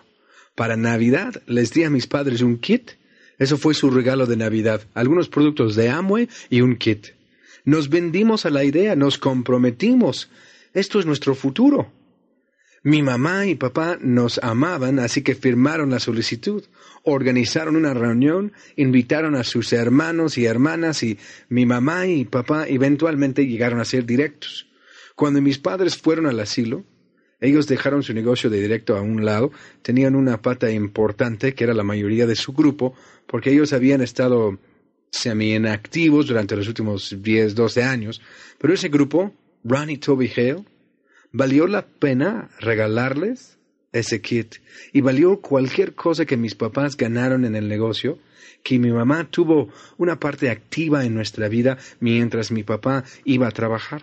Para 0.56 0.76
Navidad 0.76 1.42
les 1.46 1.72
di 1.72 1.84
a 1.84 1.90
mis 1.90 2.08
padres 2.08 2.42
un 2.42 2.58
kit. 2.58 2.92
Eso 3.38 3.56
fue 3.56 3.74
su 3.74 3.90
regalo 3.90 4.26
de 4.26 4.36
Navidad. 4.36 4.82
Algunos 4.94 5.28
productos 5.28 5.76
de 5.76 5.88
Amway 5.88 6.28
y 6.50 6.60
un 6.60 6.76
kit. 6.76 7.08
Nos 7.64 7.88
vendimos 7.88 8.46
a 8.46 8.50
la 8.50 8.64
idea, 8.64 8.96
nos 8.96 9.16
comprometimos. 9.16 10.28
Esto 10.74 10.98
es 10.98 11.06
nuestro 11.06 11.36
futuro. 11.36 11.92
Mi 12.82 13.02
mamá 13.02 13.46
y 13.46 13.56
papá 13.56 13.98
nos 14.00 14.38
amaban, 14.38 14.98
así 14.98 15.22
que 15.22 15.34
firmaron 15.34 15.90
la 15.90 15.98
solicitud, 15.98 16.64
organizaron 17.02 17.76
una 17.76 17.92
reunión, 17.92 18.52
invitaron 18.76 19.34
a 19.34 19.44
sus 19.44 19.72
hermanos 19.72 20.38
y 20.38 20.44
hermanas 20.44 21.02
y 21.02 21.18
mi 21.48 21.66
mamá 21.66 22.06
y 22.06 22.24
papá 22.24 22.66
eventualmente 22.68 23.46
llegaron 23.46 23.80
a 23.80 23.84
ser 23.84 24.06
directos. 24.06 24.68
Cuando 25.16 25.40
mis 25.40 25.58
padres 25.58 25.96
fueron 25.96 26.26
al 26.26 26.38
asilo, 26.38 26.84
ellos 27.40 27.66
dejaron 27.66 28.02
su 28.02 28.14
negocio 28.14 28.50
de 28.50 28.60
directo 28.60 28.96
a 28.96 29.00
un 29.00 29.24
lado, 29.24 29.50
tenían 29.82 30.14
una 30.14 30.40
pata 30.40 30.70
importante 30.70 31.54
que 31.54 31.64
era 31.64 31.74
la 31.74 31.84
mayoría 31.84 32.26
de 32.26 32.36
su 32.36 32.52
grupo, 32.52 32.94
porque 33.26 33.50
ellos 33.50 33.72
habían 33.72 34.00
estado 34.00 34.58
semi-inactivos 35.10 36.26
durante 36.26 36.56
los 36.56 36.68
últimos 36.68 37.16
10, 37.20 37.54
12 37.54 37.82
años, 37.82 38.20
pero 38.58 38.74
ese 38.74 38.88
grupo, 38.88 39.32
Ronnie 39.64 39.98
Toby 39.98 40.30
Hale, 40.36 40.64
valió 41.32 41.66
la 41.66 41.86
pena 41.86 42.50
regalarles 42.60 43.58
ese 43.92 44.20
kit 44.20 44.56
y 44.92 45.00
valió 45.00 45.40
cualquier 45.40 45.94
cosa 45.94 46.26
que 46.26 46.36
mis 46.36 46.54
papás 46.54 46.96
ganaron 46.96 47.44
en 47.44 47.56
el 47.56 47.68
negocio, 47.68 48.18
que 48.62 48.78
mi 48.78 48.90
mamá 48.90 49.28
tuvo 49.30 49.70
una 49.96 50.18
parte 50.18 50.50
activa 50.50 51.04
en 51.04 51.14
nuestra 51.14 51.48
vida 51.48 51.78
mientras 52.00 52.50
mi 52.50 52.62
papá 52.62 53.04
iba 53.24 53.48
a 53.48 53.52
trabajar. 53.52 54.02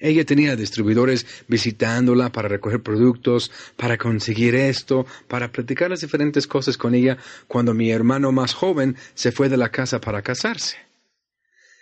Ella 0.00 0.24
tenía 0.24 0.56
distribuidores 0.56 1.24
visitándola 1.48 2.30
para 2.30 2.48
recoger 2.48 2.82
productos, 2.82 3.50
para 3.76 3.96
conseguir 3.96 4.54
esto, 4.54 5.06
para 5.28 5.52
platicar 5.52 5.88
las 5.88 6.00
diferentes 6.00 6.46
cosas 6.46 6.76
con 6.76 6.94
ella 6.94 7.16
cuando 7.46 7.74
mi 7.74 7.90
hermano 7.90 8.32
más 8.32 8.54
joven 8.54 8.96
se 9.14 9.32
fue 9.32 9.48
de 9.48 9.56
la 9.56 9.70
casa 9.70 10.00
para 10.00 10.22
casarse. 10.22 10.76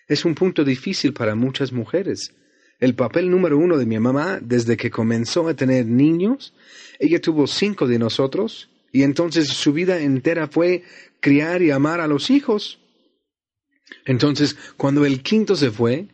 Es 0.07 0.25
un 0.25 0.35
punto 0.35 0.63
difícil 0.63 1.15
para 1.15 1.35
muchas 1.35 1.73
mujeres 1.73 2.35
el 2.83 2.97
papel 2.97 3.31
número 3.31 3.57
uno 3.59 3.79
de 3.79 3.87
mi 3.87 3.97
mamá 4.01 4.41
desde 4.43 4.77
que 4.77 4.91
comenzó 4.91 5.47
a 5.47 5.55
tener 5.55 5.87
niños. 5.87 6.53
Ella 6.99 7.21
tuvo 7.21 7.47
cinco 7.47 7.87
de 7.87 7.97
nosotros 7.97 8.71
y 8.91 9.05
entonces 9.05 9.47
su 9.51 9.73
vida 9.73 10.01
entera 10.01 10.49
fue 10.49 10.83
criar 11.21 11.63
y 11.63 11.71
amar 11.71 12.01
a 12.01 12.09
los 12.09 12.29
hijos. 12.29 12.81
Entonces, 14.05 14.57
cuando 14.77 15.07
el 15.07 15.23
quinto 15.23 15.55
se 15.55 15.71
fue, 15.71 16.09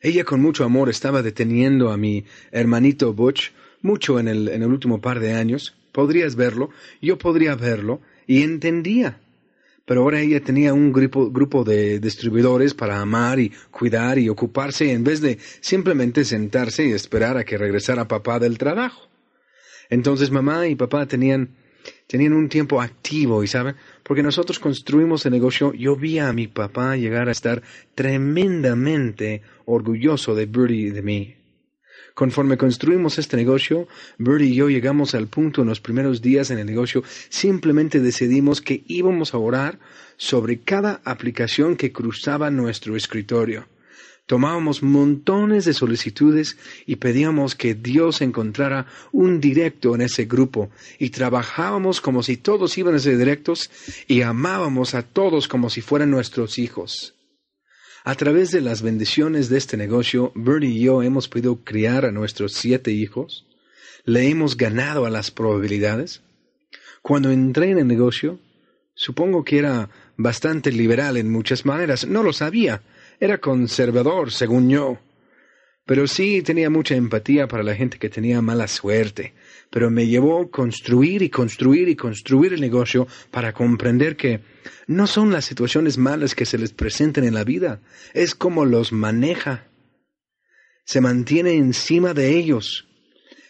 ella 0.00 0.24
con 0.24 0.40
mucho 0.40 0.64
amor 0.64 0.88
estaba 0.88 1.20
deteniendo 1.20 1.92
a 1.92 1.98
mi 1.98 2.24
hermanito 2.52 3.12
Butch 3.12 3.52
mucho 3.82 4.18
en 4.18 4.26
el, 4.26 4.48
en 4.48 4.62
el 4.62 4.70
último 4.70 5.02
par 5.02 5.20
de 5.20 5.34
años. 5.34 5.76
Podrías 5.92 6.36
verlo, 6.36 6.70
yo 7.02 7.18
podría 7.18 7.54
verlo, 7.54 8.00
y 8.26 8.44
entendía 8.44 9.20
pero 9.84 10.02
ahora 10.02 10.20
ella 10.20 10.40
tenía 10.40 10.72
un 10.72 10.92
grupo, 10.92 11.64
de 11.64 11.98
distribuidores 12.00 12.74
para 12.74 13.00
amar 13.00 13.38
y 13.38 13.52
cuidar 13.70 14.18
y 14.18 14.28
ocuparse 14.28 14.92
en 14.92 15.04
vez 15.04 15.20
de 15.20 15.38
simplemente 15.60 16.24
sentarse 16.24 16.86
y 16.86 16.92
esperar 16.92 17.36
a 17.36 17.44
que 17.44 17.58
regresara 17.58 18.08
papá 18.08 18.38
del 18.38 18.56
trabajo. 18.56 19.08
Entonces 19.90 20.30
mamá 20.30 20.66
y 20.66 20.74
papá 20.74 21.06
tenían, 21.06 21.56
tenían 22.06 22.32
un 22.32 22.48
tiempo 22.48 22.80
activo 22.80 23.44
y 23.44 23.46
saben, 23.46 23.76
porque 24.02 24.22
nosotros 24.22 24.58
construimos 24.58 25.26
el 25.26 25.32
negocio, 25.32 25.74
yo 25.74 25.96
vi 25.96 26.18
a 26.18 26.32
mi 26.32 26.48
papá 26.48 26.96
llegar 26.96 27.28
a 27.28 27.32
estar 27.32 27.62
tremendamente 27.94 29.42
orgulloso 29.66 30.34
de 30.34 30.46
Bertie 30.46 30.86
y 30.86 30.90
de 30.90 31.02
mí. 31.02 31.43
Conforme 32.14 32.56
construimos 32.56 33.18
este 33.18 33.36
negocio, 33.36 33.88
Bertie 34.18 34.50
y 34.50 34.54
yo 34.54 34.68
llegamos 34.68 35.16
al 35.16 35.26
punto 35.26 35.62
en 35.62 35.68
los 35.68 35.80
primeros 35.80 36.22
días 36.22 36.50
en 36.52 36.60
el 36.60 36.66
negocio, 36.66 37.02
simplemente 37.28 37.98
decidimos 37.98 38.60
que 38.60 38.84
íbamos 38.86 39.34
a 39.34 39.38
orar 39.38 39.80
sobre 40.16 40.60
cada 40.60 41.00
aplicación 41.04 41.76
que 41.76 41.90
cruzaba 41.90 42.52
nuestro 42.52 42.94
escritorio. 42.94 43.66
Tomábamos 44.26 44.82
montones 44.82 45.64
de 45.64 45.74
solicitudes 45.74 46.56
y 46.86 46.96
pedíamos 46.96 47.56
que 47.56 47.74
Dios 47.74 48.22
encontrara 48.22 48.86
un 49.10 49.40
directo 49.40 49.94
en 49.96 50.00
ese 50.00 50.24
grupo 50.24 50.70
y 51.00 51.10
trabajábamos 51.10 52.00
como 52.00 52.22
si 52.22 52.36
todos 52.36 52.78
iban 52.78 52.94
a 52.94 53.00
ser 53.00 53.18
directos 53.18 53.70
y 54.06 54.22
amábamos 54.22 54.94
a 54.94 55.02
todos 55.02 55.48
como 55.48 55.68
si 55.68 55.80
fueran 55.82 56.12
nuestros 56.12 56.58
hijos. 56.58 57.14
A 58.06 58.16
través 58.16 58.50
de 58.50 58.60
las 58.60 58.82
bendiciones 58.82 59.48
de 59.48 59.56
este 59.56 59.78
negocio, 59.78 60.30
Bernie 60.34 60.72
y 60.72 60.80
yo 60.80 61.02
hemos 61.02 61.26
podido 61.26 61.64
criar 61.64 62.04
a 62.04 62.12
nuestros 62.12 62.52
siete 62.52 62.92
hijos. 62.92 63.46
Le 64.04 64.28
hemos 64.28 64.58
ganado 64.58 65.06
a 65.06 65.10
las 65.10 65.30
probabilidades. 65.30 66.20
Cuando 67.00 67.30
entré 67.30 67.70
en 67.70 67.78
el 67.78 67.86
negocio, 67.86 68.38
supongo 68.94 69.42
que 69.42 69.56
era 69.56 69.88
bastante 70.18 70.70
liberal 70.70 71.16
en 71.16 71.32
muchas 71.32 71.64
maneras. 71.64 72.06
No 72.06 72.22
lo 72.22 72.34
sabía. 72.34 72.82
Era 73.20 73.38
conservador, 73.38 74.32
según 74.32 74.68
yo. 74.68 74.98
Pero 75.86 76.06
sí 76.06 76.40
tenía 76.40 76.70
mucha 76.70 76.94
empatía 76.94 77.46
para 77.46 77.62
la 77.62 77.74
gente 77.74 77.98
que 77.98 78.08
tenía 78.08 78.40
mala 78.40 78.68
suerte, 78.68 79.34
pero 79.70 79.90
me 79.90 80.06
llevó 80.06 80.40
a 80.40 80.50
construir 80.50 81.20
y 81.20 81.28
construir 81.28 81.88
y 81.88 81.96
construir 81.96 82.54
el 82.54 82.60
negocio 82.62 83.06
para 83.30 83.52
comprender 83.52 84.16
que 84.16 84.40
no 84.86 85.06
son 85.06 85.30
las 85.30 85.44
situaciones 85.44 85.98
malas 85.98 86.34
que 86.34 86.46
se 86.46 86.56
les 86.56 86.72
presenten 86.72 87.24
en 87.24 87.34
la 87.34 87.44
vida, 87.44 87.80
es 88.14 88.34
como 88.34 88.64
los 88.64 88.92
maneja. 88.92 89.66
Se 90.86 91.02
mantiene 91.02 91.54
encima 91.54 92.14
de 92.14 92.30
ellos. 92.30 92.88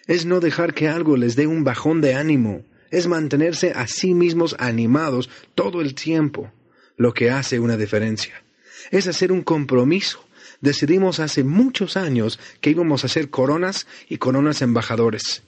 Es 0.08 0.26
no 0.26 0.40
dejar 0.40 0.74
que 0.74 0.88
algo 0.88 1.16
les 1.16 1.36
dé 1.36 1.46
un 1.46 1.62
bajón 1.62 2.00
de 2.00 2.14
ánimo, 2.14 2.64
es 2.90 3.06
mantenerse 3.06 3.72
a 3.72 3.86
sí 3.86 4.12
mismos 4.12 4.56
animados 4.58 5.30
todo 5.54 5.80
el 5.80 5.94
tiempo, 5.94 6.52
lo 6.96 7.14
que 7.14 7.30
hace 7.30 7.60
una 7.60 7.76
diferencia. 7.76 8.42
Es 8.90 9.06
hacer 9.06 9.30
un 9.30 9.42
compromiso. 9.42 10.23
Decidimos 10.64 11.20
hace 11.20 11.44
muchos 11.44 11.96
años 11.96 12.40
que 12.60 12.70
íbamos 12.70 13.04
a 13.04 13.08
ser 13.08 13.30
coronas 13.30 13.86
y 14.08 14.18
coronas 14.18 14.62
embajadores 14.62 15.42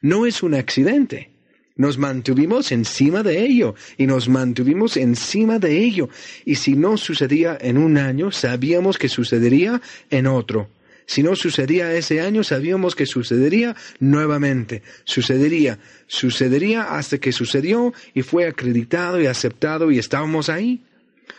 no 0.00 0.26
es 0.26 0.42
un 0.42 0.54
accidente. 0.54 1.30
Nos 1.76 1.96
mantuvimos 1.96 2.72
encima 2.72 3.22
de 3.22 3.44
ello 3.44 3.74
y 3.96 4.06
nos 4.06 4.28
mantuvimos 4.28 4.96
encima 4.96 5.58
de 5.58 5.78
ello. 5.78 6.08
Y 6.44 6.56
si 6.56 6.74
no 6.74 6.96
sucedía 6.96 7.56
en 7.60 7.78
un 7.78 7.98
año, 7.98 8.32
sabíamos 8.32 8.98
que 8.98 9.08
sucedería 9.08 9.80
en 10.10 10.26
otro. 10.26 10.70
Si 11.06 11.22
no 11.22 11.36
sucedía 11.36 11.94
ese 11.94 12.20
año, 12.20 12.42
sabíamos 12.42 12.94
que 12.94 13.06
sucedería 13.06 13.76
nuevamente. 14.00 14.82
Sucedería, 15.04 15.78
sucedería 16.06 16.96
hasta 16.96 17.18
que 17.18 17.32
sucedió 17.32 17.94
y 18.12 18.22
fue 18.22 18.46
acreditado 18.46 19.20
y 19.20 19.26
aceptado 19.26 19.90
y 19.90 19.98
estábamos 19.98 20.48
ahí. 20.48 20.84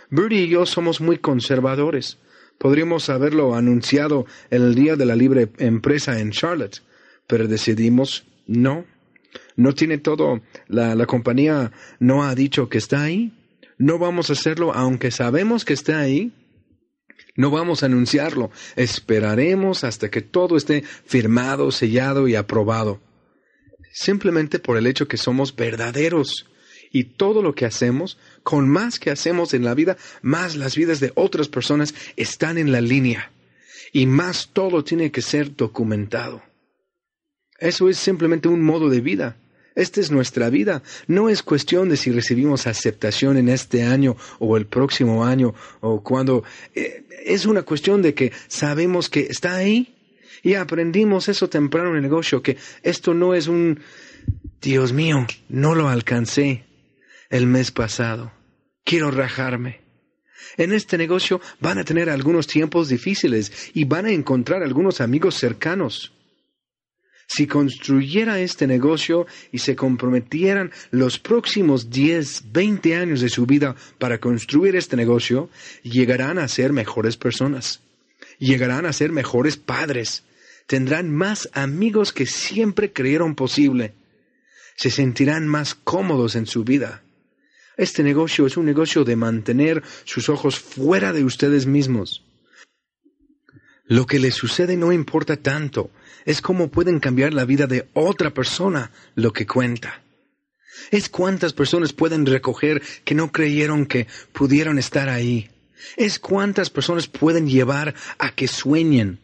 Bertie 0.10 0.44
y 0.44 0.48
yo 0.48 0.66
somos 0.66 1.02
muy 1.02 1.18
conservadores. 1.18 2.18
Podríamos 2.60 3.10
haberlo 3.10 3.56
anunciado 3.56 4.26
el 4.52 4.76
día 4.76 4.96
de 4.96 5.06
la 5.06 5.16
libre 5.16 5.50
empresa 5.58 6.20
en 6.20 6.32
Charlotte, 6.32 6.84
pero 7.26 7.48
decidimos 7.48 8.26
no, 8.46 8.86
no 9.56 9.74
tiene 9.74 9.98
todo. 9.98 10.42
La, 10.68 10.94
la 10.94 11.06
compañía 11.06 11.72
no 12.00 12.24
ha 12.24 12.36
dicho 12.36 12.68
que 12.68 12.78
está 12.78 13.04
ahí. 13.04 13.34
No 13.78 13.98
vamos 13.98 14.30
a 14.30 14.34
hacerlo 14.34 14.74
aunque 14.74 15.10
sabemos 15.10 15.64
que 15.64 15.74
está 15.74 16.00
ahí. 16.00 16.34
No 17.38 17.50
vamos 17.50 17.82
a 17.82 17.86
anunciarlo. 17.86 18.52
Esperaremos 18.76 19.86
hasta 19.86 20.10
que 20.10 20.22
todo 20.22 20.58
esté 20.58 20.84
firmado, 20.84 21.72
sellado 21.72 22.28
y 22.28 22.36
aprobado. 22.36 23.00
Simplemente 23.94 24.60
por 24.60 24.76
el 24.76 24.86
hecho 24.86 25.08
que 25.08 25.16
somos 25.16 25.56
verdaderos. 25.56 26.49
Y 26.92 27.04
todo 27.04 27.42
lo 27.42 27.54
que 27.54 27.66
hacemos, 27.66 28.18
con 28.44 28.68
más 28.68 29.00
que 29.00 29.12
hacemos 29.12 29.54
en 29.54 29.64
la 29.64 29.76
vida, 29.76 29.98
más 30.22 30.56
las 30.56 30.76
vidas 30.76 31.00
de 31.00 31.12
otras 31.16 31.48
personas 31.48 31.94
están 32.16 32.58
en 32.58 32.72
la 32.72 32.82
línea. 32.82 33.32
Y 33.92 34.06
más 34.06 34.50
todo 34.54 34.84
tiene 34.84 35.12
que 35.12 35.22
ser 35.22 35.56
documentado. 35.56 36.42
Eso 37.60 37.90
es 37.90 37.98
simplemente 37.98 38.48
un 38.48 38.62
modo 38.62 38.90
de 38.90 39.02
vida. 39.02 39.38
Esta 39.76 40.02
es 40.02 40.12
nuestra 40.12 40.50
vida. 40.50 40.82
No 41.08 41.30
es 41.30 41.44
cuestión 41.44 41.90
de 41.90 41.98
si 41.98 42.12
recibimos 42.12 42.68
aceptación 42.68 43.38
en 43.38 43.50
este 43.50 43.84
año 43.84 44.18
o 44.40 44.58
el 44.58 44.66
próximo 44.66 45.26
año 45.26 45.54
o 45.82 46.02
cuando. 46.04 46.44
Eh, 46.76 47.04
es 47.26 47.46
una 47.46 47.64
cuestión 47.64 48.02
de 48.02 48.14
que 48.14 48.32
sabemos 48.48 49.10
que 49.10 49.22
está 49.22 49.56
ahí 49.56 49.96
y 50.42 50.56
aprendimos 50.56 51.30
eso 51.30 51.50
temprano 51.50 51.90
en 51.92 51.98
el 51.98 52.02
negocio, 52.02 52.42
que 52.42 52.58
esto 52.82 53.14
no 53.14 53.34
es 53.34 53.48
un, 53.48 53.80
Dios 54.62 54.94
mío, 54.94 55.28
no 55.50 55.76
lo 55.76 55.90
alcancé 55.90 56.64
el 57.30 57.46
mes 57.46 57.72
pasado. 57.72 58.32
Quiero 58.84 59.12
rajarme. 59.12 59.82
En 60.58 60.74
este 60.74 60.98
negocio 60.98 61.42
van 61.60 61.78
a 61.78 61.84
tener 61.84 62.10
algunos 62.10 62.48
tiempos 62.48 62.90
difíciles 62.90 63.72
y 63.74 63.86
van 63.86 64.06
a 64.06 64.12
encontrar 64.12 64.64
algunos 64.64 65.02
amigos 65.02 65.36
cercanos. 65.36 66.14
Si 67.28 67.46
construyera 67.46 68.40
este 68.40 68.66
negocio 68.66 69.28
y 69.52 69.60
se 69.60 69.76
comprometieran 69.76 70.72
los 70.90 71.20
próximos 71.20 71.92
10, 71.92 72.52
20 72.52 72.96
años 72.96 73.22
de 73.22 73.30
su 73.30 73.46
vida 73.46 73.76
para 74.00 74.18
construir 74.18 74.76
este 74.76 74.96
negocio, 74.96 75.50
llegarán 75.84 76.40
a 76.40 76.48
ser 76.48 76.74
mejores 76.74 77.18
personas. 77.18 77.82
Llegarán 78.40 78.88
a 78.88 78.94
ser 78.94 79.12
mejores 79.12 79.58
padres. 79.58 80.24
Tendrán 80.66 81.14
más 81.14 81.50
amigos 81.54 82.14
que 82.14 82.26
siempre 82.26 82.92
creyeron 82.92 83.36
posible. 83.36 83.94
Se 84.76 84.90
sentirán 84.90 85.48
más 85.48 85.76
cómodos 85.76 86.36
en 86.36 86.48
su 86.48 86.64
vida. 86.64 87.04
Este 87.80 88.04
negocio 88.04 88.46
es 88.46 88.58
un 88.58 88.66
negocio 88.66 89.06
de 89.06 89.16
mantener 89.16 89.82
sus 90.04 90.28
ojos 90.28 90.60
fuera 90.60 91.14
de 91.14 91.24
ustedes 91.24 91.66
mismos. 91.66 92.26
Lo 93.86 94.06
que 94.06 94.20
les 94.20 94.36
sucede 94.36 94.76
no 94.76 94.92
importa 94.92 95.38
tanto, 95.38 95.90
es 96.26 96.42
cómo 96.42 96.68
pueden 96.68 97.00
cambiar 97.00 97.34
la 97.34 97.46
vida 97.46 97.68
de 97.68 97.88
otra 97.94 98.34
persona 98.34 98.92
lo 99.16 99.32
que 99.32 99.48
cuenta. 99.48 100.04
Es 100.92 101.08
cuántas 101.08 101.54
personas 101.54 101.94
pueden 101.94 102.26
recoger 102.26 102.82
que 103.06 103.16
no 103.16 103.32
creyeron 103.32 103.86
que 103.86 104.08
pudieron 104.34 104.78
estar 104.78 105.08
ahí. 105.08 105.50
Es 105.96 106.20
cuántas 106.20 106.70
personas 106.70 107.08
pueden 107.08 107.48
llevar 107.48 107.96
a 108.18 108.36
que 108.36 108.50
sueñen. 108.50 109.20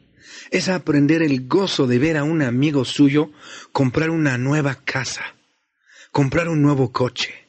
Es 0.49 0.69
aprender 0.69 1.21
el 1.21 1.45
gozo 1.45 1.87
de 1.87 1.99
ver 1.99 2.15
a 2.15 2.23
un 2.23 2.41
amigo 2.41 2.85
suyo 2.85 3.31
comprar 3.73 4.11
una 4.11 4.37
nueva 4.37 4.75
casa, 4.75 5.35
comprar 6.13 6.47
un 6.47 6.61
nuevo 6.61 6.93
coche. 6.93 7.44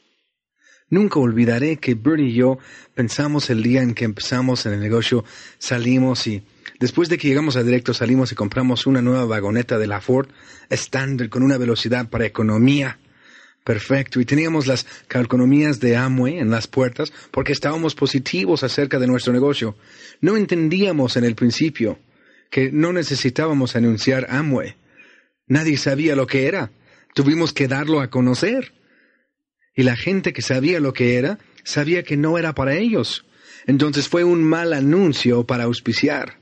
Nunca 0.89 1.19
olvidaré 1.19 1.79
que 1.79 1.95
Bernie 1.95 2.29
y 2.29 2.35
yo 2.35 2.59
pensamos 2.95 3.51
el 3.51 3.63
día 3.63 3.83
en 3.83 3.95
que 3.95 4.05
empezamos 4.05 4.67
en 4.67 4.75
el 4.75 4.81
negocio, 4.81 5.25
salimos 5.59 6.27
y 6.27 6.45
Después 6.79 7.09
de 7.09 7.17
que 7.17 7.29
llegamos 7.29 7.57
a 7.57 7.63
directo, 7.63 7.95
salimos 7.95 8.33
y 8.33 8.35
compramos 8.35 8.87
una 8.87 9.01
nueva 9.01 9.25
vagoneta 9.25 9.79
de 9.79 9.87
la 9.87 10.01
Ford 10.01 10.29
estándar 10.69 11.31
con 11.31 11.43
una 11.43 11.57
velocidad 11.57 12.11
para 12.11 12.27
economía. 12.27 12.99
Perfecto. 13.65 14.21
Y 14.21 14.27
teníamos 14.27 14.67
las 14.67 14.87
calconomías 15.09 15.81
de 15.81 15.97
Amway 15.97 16.39
en 16.39 16.51
las 16.51 16.67
puertas 16.67 17.13
porque 17.31 17.53
estábamos 17.53 17.95
positivos 17.95 18.63
acerca 18.63 18.99
de 18.99 19.07
nuestro 19.07 19.33
negocio. 19.33 19.77
No 20.21 20.37
entendíamos 20.37 21.17
en 21.17 21.25
el 21.25 21.35
principio 21.35 21.99
que 22.51 22.71
no 22.71 22.93
necesitábamos 22.93 23.75
anunciar 23.75 24.27
Amway. 24.29 24.77
Nadie 25.49 25.79
sabía 25.79 26.15
lo 26.15 26.27
que 26.27 26.47
era. 26.47 26.71
Tuvimos 27.15 27.55
que 27.55 27.69
darlo 27.69 28.01
a 28.01 28.11
conocer. 28.11 28.75
Y 29.77 29.85
la 29.85 29.95
gente 29.95 30.33
que 30.33 30.43
sabía 30.43 30.81
lo 30.81 30.93
que 30.93 31.17
era, 31.17 31.39
sabía 31.63 32.03
que 32.03 32.17
no 32.17 32.39
era 32.39 32.55
para 32.55 32.75
ellos. 32.75 33.25
Entonces 33.67 34.09
fue 34.09 34.25
un 34.25 34.43
mal 34.43 34.73
anuncio 34.73 35.45
para 35.45 35.65
auspiciar 35.65 36.39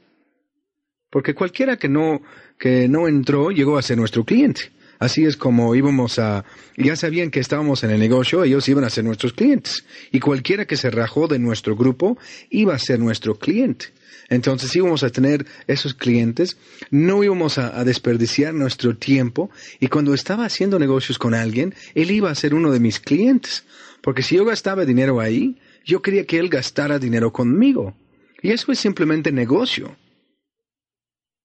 porque 1.14 1.33
cualquiera 1.33 1.76
que 1.76 1.88
no, 1.88 2.23
que 2.59 2.88
no 2.88 3.07
entró 3.07 3.53
llegó 3.53 3.79
a 3.79 3.83
ser 3.83 3.97
nuestro 3.97 4.25
cliente. 4.25 4.73
Así 4.99 5.25
es 5.25 5.37
como 5.37 5.76
íbamos 5.76 6.19
a, 6.19 6.45
ya 6.76 6.97
sabían 6.97 7.31
que 7.31 7.38
estábamos 7.38 7.85
en 7.85 7.91
el 7.91 8.00
negocio, 8.00 8.42
ellos 8.42 8.68
iban 8.68 8.83
a 8.83 8.90
ser 8.90 9.05
nuestros 9.05 9.33
clientes. 9.33 9.85
Y 10.11 10.18
cualquiera 10.18 10.64
que 10.64 10.77
se 10.77 10.90
rajó 10.90 11.29
de 11.29 11.38
nuestro 11.38 11.77
grupo 11.77 12.18
iba 12.51 12.75
a 12.75 12.81
ser 12.81 12.99
nuestro 12.99 13.38
cliente. 13.38 13.92
Entonces 14.28 14.74
íbamos 14.74 15.02
a 15.02 15.10
tener 15.10 15.46
esos 15.66 15.94
clientes, 15.94 16.56
no 16.90 17.22
íbamos 17.22 17.58
a, 17.58 17.84
desperdiciar 17.84 18.54
nuestro 18.54 18.96
tiempo 18.96 19.50
y 19.80 19.88
cuando 19.88 20.14
estaba 20.14 20.46
haciendo 20.46 20.78
negocios 20.78 21.18
con 21.18 21.34
alguien, 21.34 21.74
él 21.94 22.10
iba 22.10 22.30
a 22.30 22.34
ser 22.34 22.54
uno 22.54 22.70
de 22.70 22.80
mis 22.80 23.00
clientes. 23.00 23.64
Porque 24.02 24.22
si 24.22 24.37
yo 24.37 24.44
gastaba 24.44 24.84
dinero 24.84 25.20
ahí, 25.20 25.58
yo 25.84 26.02
quería 26.02 26.26
que 26.26 26.38
él 26.38 26.48
gastara 26.48 26.98
dinero 26.98 27.32
conmigo. 27.32 27.94
Y 28.42 28.50
eso 28.50 28.72
es 28.72 28.78
simplemente 28.78 29.32
negocio. 29.32 29.96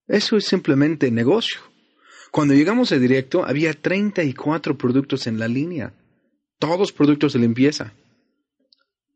Eso 0.07 0.37
es 0.37 0.45
simplemente 0.45 1.11
negocio. 1.11 1.61
Cuando 2.31 2.53
llegamos 2.53 2.91
a 2.91 2.97
directo, 2.97 3.45
había 3.45 3.73
34 3.73 4.77
productos 4.77 5.27
en 5.27 5.39
la 5.39 5.47
línea, 5.47 5.93
todos 6.59 6.91
productos 6.91 7.33
de 7.33 7.39
limpieza. 7.39 7.93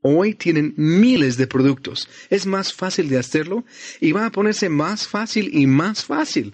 Hoy 0.06 0.34
tienen 0.34 0.74
miles 0.76 1.38
de 1.38 1.48
productos. 1.48 2.10
Es 2.30 2.46
más 2.46 2.74
fácil 2.74 3.08
de 3.08 3.18
hacerlo 3.18 3.64
y 4.02 4.12
va 4.12 4.26
a 4.26 4.32
ponerse 4.32 4.68
más 4.68 5.08
fácil 5.08 5.50
y 5.54 5.66
más 5.66 6.04
fácil. 6.04 6.54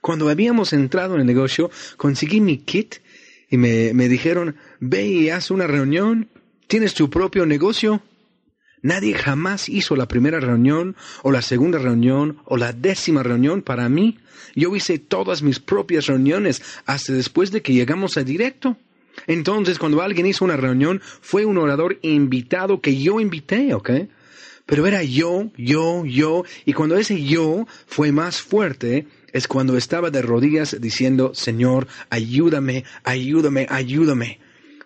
Cuando 0.00 0.28
habíamos 0.28 0.72
entrado 0.72 1.14
en 1.14 1.22
el 1.22 1.26
negocio, 1.26 1.72
conseguí 1.96 2.40
mi 2.40 2.58
kit 2.58 2.96
y 3.50 3.56
me, 3.56 3.92
me 3.94 4.08
dijeron, 4.08 4.54
ve 4.78 5.06
y 5.06 5.30
haz 5.30 5.50
una 5.50 5.66
reunión, 5.66 6.28
tienes 6.68 6.94
tu 6.94 7.10
propio 7.10 7.46
negocio. 7.46 8.00
Nadie 8.80 9.14
jamás 9.14 9.68
hizo 9.68 9.96
la 9.96 10.06
primera 10.06 10.38
reunión 10.38 10.94
o 11.24 11.32
la 11.32 11.42
segunda 11.42 11.78
reunión 11.78 12.38
o 12.44 12.56
la 12.56 12.72
décima 12.72 13.24
reunión 13.24 13.62
para 13.62 13.88
mí. 13.88 14.18
Yo 14.54 14.76
hice 14.76 15.00
todas 15.00 15.42
mis 15.42 15.58
propias 15.58 16.06
reuniones 16.06 16.62
hasta 16.86 17.12
después 17.12 17.50
de 17.50 17.60
que 17.60 17.72
llegamos 17.72 18.16
a 18.16 18.22
directo. 18.22 18.76
Entonces, 19.26 19.78
cuando 19.78 20.02
alguien 20.02 20.26
hizo 20.26 20.44
una 20.44 20.56
reunión, 20.56 21.00
fue 21.20 21.44
un 21.44 21.58
orador 21.58 21.98
invitado 22.02 22.80
que 22.80 23.00
yo 23.00 23.20
invité, 23.20 23.74
¿ok? 23.74 23.90
Pero 24.66 24.86
era 24.86 25.02
yo, 25.02 25.50
yo, 25.56 26.04
yo, 26.06 26.44
y 26.64 26.72
cuando 26.72 26.96
ese 26.96 27.22
yo 27.22 27.66
fue 27.86 28.12
más 28.12 28.40
fuerte, 28.40 29.06
es 29.32 29.46
cuando 29.46 29.76
estaba 29.76 30.10
de 30.10 30.22
rodillas 30.22 30.76
diciendo, 30.80 31.34
Señor, 31.34 31.86
ayúdame, 32.10 32.84
ayúdame, 33.04 33.66
ayúdame 33.68 34.38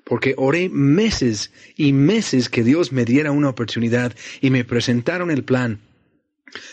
porque 0.09 0.35
oré 0.39 0.71
meses 0.71 1.53
y 1.77 1.93
meses 1.93 2.49
que 2.49 2.65
Dios 2.65 2.93
me 2.93 3.05
diera 3.05 3.31
una 3.31 3.51
oportunidad 3.51 4.17
y 4.41 4.49
me 4.49 4.65
presentaron 4.65 5.31
el 5.31 5.45
plan. 5.45 5.81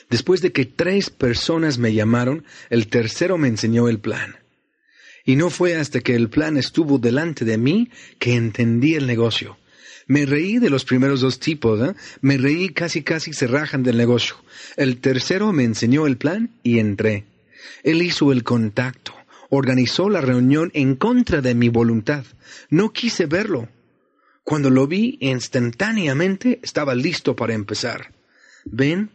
Después 0.10 0.42
de 0.42 0.54
que 0.54 0.66
tres 0.66 1.10
personas 1.10 1.78
me 1.78 1.94
llamaron, 1.94 2.46
el 2.70 2.88
tercero 2.88 3.38
me 3.38 3.50
enseñó 3.50 3.90
el 3.90 4.00
plan. 4.00 4.38
Y 5.26 5.36
no 5.36 5.50
fue 5.50 5.76
hasta 5.76 6.02
que 6.02 6.16
el 6.16 6.30
plan 6.30 6.56
estuvo 6.56 7.00
delante 7.00 7.44
de 7.44 7.58
mí 7.58 7.90
que 8.20 8.36
entendí 8.36 8.96
el 8.96 9.08
negocio. 9.08 9.58
Me 10.08 10.26
reí 10.26 10.60
de 10.60 10.70
los 10.70 10.86
primeros 10.86 11.22
dos 11.22 11.40
tipos, 11.40 11.82
¿eh? 11.82 11.96
me 12.22 12.38
reí 12.38 12.70
casi 12.70 13.02
casi 13.02 13.34
se 13.34 13.48
rajan 13.48 13.82
del 13.82 13.98
negocio. 13.98 14.36
El 14.78 14.98
tercero 14.98 15.52
me 15.52 15.64
enseñó 15.64 16.06
el 16.06 16.18
plan 16.18 16.52
y 16.62 16.78
entré. 16.78 17.26
Él 17.84 18.04
hizo 18.04 18.32
el 18.32 18.44
contacto 18.44 19.16
organizó 19.50 20.10
la 20.10 20.22
reunión 20.22 20.72
en 20.74 20.96
contra 20.96 21.42
de 21.42 21.56
mi 21.56 21.70
voluntad. 21.70 22.26
No 22.70 22.92
quise 22.92 23.26
verlo. 23.26 23.70
Cuando 24.44 24.70
lo 24.70 24.88
vi, 24.88 25.18
instantáneamente 25.22 26.60
estaba 26.64 26.94
listo 26.94 27.36
para 27.36 27.54
empezar. 27.54 28.14
¿Ven? 28.66 29.10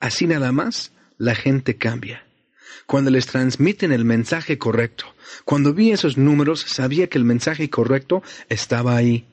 Así 0.00 0.26
nada 0.26 0.52
más, 0.52 0.92
la 1.18 1.34
gente 1.34 1.76
cambia. 1.76 2.24
Cuando 2.86 3.10
les 3.10 3.26
transmiten 3.26 3.92
el 3.92 4.04
mensaje 4.04 4.58
correcto. 4.58 5.04
Cuando 5.44 5.74
vi 5.74 5.92
esos 5.92 6.16
números, 6.16 6.60
sabía 6.60 7.08
que 7.08 7.18
el 7.18 7.24
mensaje 7.24 7.68
correcto 7.70 8.22
estaba 8.48 8.96
ahí. 8.96 9.26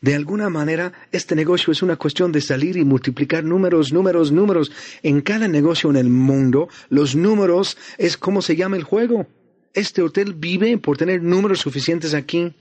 De 0.00 0.16
alguna 0.16 0.48
manera, 0.50 0.92
este 1.12 1.36
negocio 1.36 1.72
es 1.72 1.80
una 1.80 1.96
cuestión 1.96 2.32
de 2.32 2.40
salir 2.40 2.76
y 2.76 2.84
multiplicar 2.84 3.44
números, 3.44 3.92
números, 3.92 4.32
números. 4.32 4.72
En 5.04 5.20
cada 5.20 5.46
negocio 5.46 5.90
en 5.90 5.96
el 5.96 6.08
mundo, 6.08 6.68
los 6.88 7.14
números 7.14 7.78
es 7.98 8.16
como 8.16 8.42
se 8.42 8.56
llama 8.56 8.76
el 8.76 8.82
juego. 8.82 9.28
Este 9.74 10.02
hotel 10.02 10.34
vive 10.34 10.76
por 10.78 10.98
tener 10.98 11.22
números 11.22 11.60
suficientes 11.60 12.14
aquí. 12.14 12.52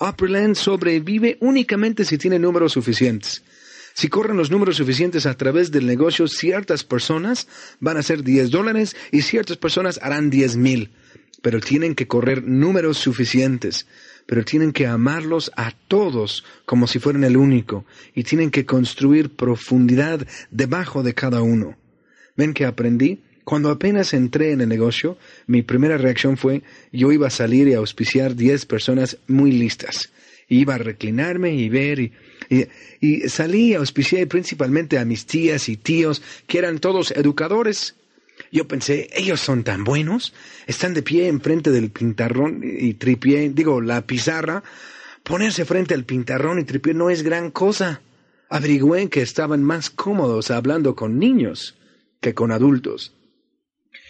Upperland 0.00 0.54
sobrevive 0.54 1.36
únicamente 1.40 2.06
si 2.06 2.16
tiene 2.16 2.38
números 2.38 2.72
suficientes. 2.72 3.42
Si 3.94 4.08
corren 4.08 4.36
los 4.36 4.50
números 4.50 4.76
suficientes 4.76 5.26
a 5.26 5.36
través 5.36 5.70
del 5.70 5.86
negocio, 5.86 6.28
ciertas 6.28 6.84
personas 6.84 7.48
van 7.80 7.96
a 7.96 8.00
hacer 8.00 8.22
10 8.22 8.50
dólares 8.50 8.96
y 9.10 9.22
ciertas 9.22 9.56
personas 9.56 9.98
harán 10.02 10.30
10 10.30 10.56
mil. 10.56 10.90
Pero 11.42 11.60
tienen 11.60 11.94
que 11.94 12.06
correr 12.06 12.46
números 12.46 12.98
suficientes. 12.98 13.86
Pero 14.26 14.44
tienen 14.44 14.72
que 14.72 14.86
amarlos 14.86 15.50
a 15.56 15.72
todos 15.88 16.44
como 16.66 16.86
si 16.86 16.98
fueran 16.98 17.24
el 17.24 17.36
único. 17.36 17.84
Y 18.14 18.24
tienen 18.24 18.50
que 18.50 18.66
construir 18.66 19.30
profundidad 19.30 20.26
debajo 20.50 21.02
de 21.02 21.14
cada 21.14 21.42
uno. 21.42 21.76
¿Ven 22.36 22.54
que 22.54 22.64
aprendí? 22.64 23.22
Cuando 23.44 23.70
apenas 23.70 24.14
entré 24.14 24.52
en 24.52 24.60
el 24.60 24.68
negocio, 24.68 25.18
mi 25.46 25.62
primera 25.62 25.98
reacción 25.98 26.36
fue, 26.36 26.62
yo 26.92 27.10
iba 27.10 27.26
a 27.26 27.30
salir 27.30 27.66
y 27.68 27.74
auspiciar 27.74 28.36
10 28.36 28.66
personas 28.66 29.18
muy 29.26 29.50
listas. 29.50 30.12
Iba 30.48 30.74
a 30.74 30.78
reclinarme 30.78 31.54
y 31.54 31.68
ver 31.68 31.98
y, 31.98 32.12
y, 32.50 33.28
salí 33.28 33.68
y 33.68 33.74
auspicié 33.74 34.26
principalmente 34.26 34.98
a 34.98 35.04
mis 35.04 35.24
tías 35.24 35.68
y 35.68 35.76
tíos, 35.76 36.22
que 36.46 36.58
eran 36.58 36.80
todos 36.80 37.12
educadores. 37.12 37.94
Yo 38.50 38.66
pensé, 38.66 39.08
ellos 39.14 39.40
son 39.40 39.62
tan 39.62 39.84
buenos, 39.84 40.34
están 40.66 40.92
de 40.94 41.02
pie 41.02 41.28
enfrente 41.28 41.70
del 41.70 41.90
pintarrón 41.90 42.62
y 42.64 42.94
tripié, 42.94 43.50
digo, 43.50 43.80
la 43.80 44.06
pizarra. 44.06 44.64
Ponerse 45.22 45.64
frente 45.64 45.94
al 45.94 46.04
pintarrón 46.04 46.58
y 46.58 46.64
tripié 46.64 46.94
no 46.94 47.10
es 47.10 47.22
gran 47.22 47.50
cosa. 47.50 48.00
Averigüé 48.48 49.08
que 49.08 49.22
estaban 49.22 49.62
más 49.62 49.90
cómodos 49.90 50.50
hablando 50.50 50.96
con 50.96 51.18
niños 51.18 51.76
que 52.20 52.34
con 52.34 52.50
adultos. 52.50 53.14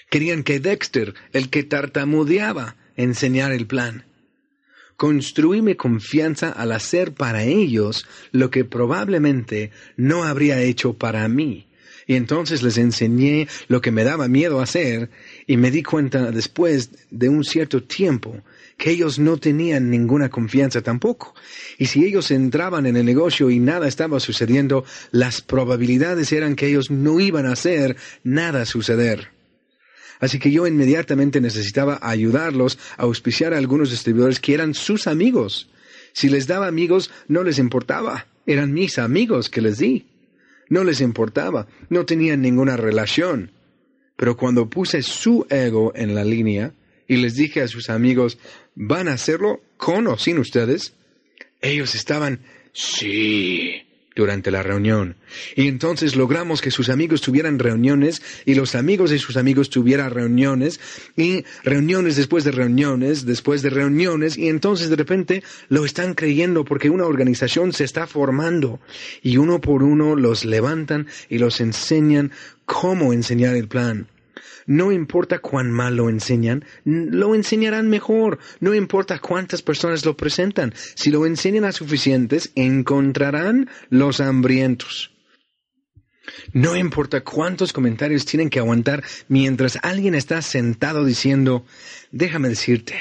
Querían 0.09 0.42
que 0.42 0.61
Dexter, 0.61 1.14
el 1.33 1.50
que 1.50 1.62
tartamudeaba, 1.62 2.76
enseñara 2.96 3.55
el 3.55 3.66
plan. 3.66 4.05
Construíme 5.01 5.79
confianza 5.79 6.51
al 6.51 6.73
hacer 6.73 7.15
para 7.15 7.43
ellos 7.45 8.07
lo 8.33 8.51
que 8.51 8.67
probablemente 8.67 9.71
no 9.97 10.25
habría 10.25 10.61
hecho 10.61 10.93
para 10.93 11.27
mí 11.27 11.69
y 12.07 12.17
entonces 12.17 12.63
les 12.63 12.77
enseñé 12.77 13.49
lo 13.69 13.81
que 13.81 13.93
me 13.93 14.05
daba 14.05 14.29
miedo 14.29 14.61
hacer 14.61 15.09
y 15.47 15.57
me 15.57 15.71
di 15.71 15.83
cuenta 15.83 16.31
después 16.31 16.91
de 17.11 17.31
un 17.31 17.45
cierto 17.45 17.83
tiempo 17.83 18.43
que 18.77 18.91
ellos 18.91 19.19
no 19.19 19.39
tenían 19.39 19.89
ninguna 19.89 20.29
confianza 20.29 20.83
tampoco. 20.83 21.35
Y 21.79 21.87
si 21.87 22.05
ellos 22.05 22.31
entraban 22.31 22.85
en 22.85 22.99
el 22.99 23.07
negocio 23.07 23.49
y 23.49 23.59
nada 23.59 23.89
estaba 23.89 24.21
sucediendo, 24.21 24.85
las 25.13 25.41
probabilidades 25.41 26.31
eran 26.33 26.57
que 26.57 26.67
ellos 26.67 26.91
no 26.91 27.21
iban 27.21 27.47
a 27.47 27.53
hacer 27.53 27.97
nada 28.23 28.67
suceder. 28.67 29.39
Así 30.20 30.38
que 30.38 30.50
yo 30.50 30.66
inmediatamente 30.66 31.40
necesitaba 31.40 31.98
ayudarlos 32.02 32.78
a 32.96 33.02
auspiciar 33.02 33.54
a 33.54 33.59
algunos 33.59 33.90
distribuidores 33.90 34.38
que 34.38 34.54
eran 34.54 34.74
sus 34.74 35.06
amigos. 35.06 35.70
Si 36.12 36.28
les 36.28 36.46
daba 36.46 36.66
amigos, 36.66 37.11
no 37.26 37.42
les 37.42 37.59
importaba. 37.59 38.26
Eran 38.46 38.72
mis 38.72 38.98
amigos 38.98 39.48
que 39.48 39.62
les 39.62 39.78
di. 39.78 40.06
No 40.68 40.85
les 40.85 41.00
importaba, 41.00 41.66
no 41.88 42.06
tenían 42.06 42.42
ninguna 42.42 42.76
relación. 42.76 43.50
Pero 44.16 44.37
cuando 44.37 44.68
puse 44.68 45.02
su 45.02 45.46
ego 45.50 45.92
en 45.96 46.14
la 46.14 46.24
línea 46.24 46.74
y 47.09 47.16
les 47.16 47.35
dije 47.35 47.62
a 47.62 47.68
sus 47.68 47.90
amigos, 47.90 48.38
¿van 48.74 49.09
a 49.09 49.14
hacerlo 49.14 49.62
con 49.76 50.06
o 50.06 50.16
sin 50.16 50.38
ustedes? 50.38 50.94
Ellos 51.61 51.94
estaban, 51.94 52.40
sí, 52.72 53.83
durante 54.20 54.50
la 54.50 54.62
reunión. 54.62 55.16
Y 55.56 55.66
entonces 55.66 56.14
logramos 56.14 56.61
que 56.61 56.70
sus 56.70 56.90
amigos 56.90 57.22
tuvieran 57.22 57.59
reuniones 57.59 58.22
y 58.44 58.54
los 58.54 58.74
amigos 58.74 59.11
de 59.11 59.18
sus 59.18 59.37
amigos 59.37 59.70
tuvieran 59.70 60.11
reuniones 60.11 60.78
y 61.16 61.44
reuniones 61.64 62.16
después 62.16 62.44
de 62.44 62.52
reuniones, 62.52 63.24
después 63.24 63.62
de 63.62 63.70
reuniones 63.70 64.37
y 64.37 64.48
entonces 64.48 64.90
de 64.90 64.96
repente 64.96 65.42
lo 65.68 65.87
están 65.87 66.14
creyendo 66.14 66.64
porque 66.64 66.90
una 66.90 67.06
organización 67.06 67.72
se 67.72 67.85
está 67.85 68.06
formando 68.06 68.78
y 69.22 69.38
uno 69.38 69.61
por 69.61 69.83
uno 69.83 70.16
los 70.16 70.44
levantan 70.44 71.06
y 71.30 71.38
los 71.38 71.61
enseñan 71.61 72.30
cómo 72.66 73.14
enseñar 73.14 73.56
el 73.56 73.68
plan. 73.68 74.06
No 74.66 74.92
importa 74.92 75.38
cuán 75.38 75.70
mal 75.70 75.96
lo 75.96 76.09
enseñan, 76.09 76.64
lo 76.85 77.35
enseñarán 77.35 77.88
mejor. 77.88 78.38
No 78.61 78.75
importa 78.75 79.18
cuántas 79.18 79.62
personas 79.62 80.05
lo 80.05 80.16
presentan. 80.16 80.75
Si 80.94 81.11
lo 81.11 81.27
enseñan 81.27 81.64
a 81.64 81.73
suficientes, 81.73 82.53
encontrarán 82.55 83.68
los 83.88 84.20
hambrientos. 84.20 85.12
No 86.53 86.77
importa 86.77 87.23
cuántos 87.23 87.73
comentarios 87.73 88.25
tienen 88.25 88.51
que 88.51 88.59
aguantar 88.59 89.03
mientras 89.29 89.79
alguien 89.83 90.14
está 90.14 90.42
sentado 90.42 91.05
diciendo, 91.05 91.64
déjame 92.12 92.49
decirte, 92.49 92.94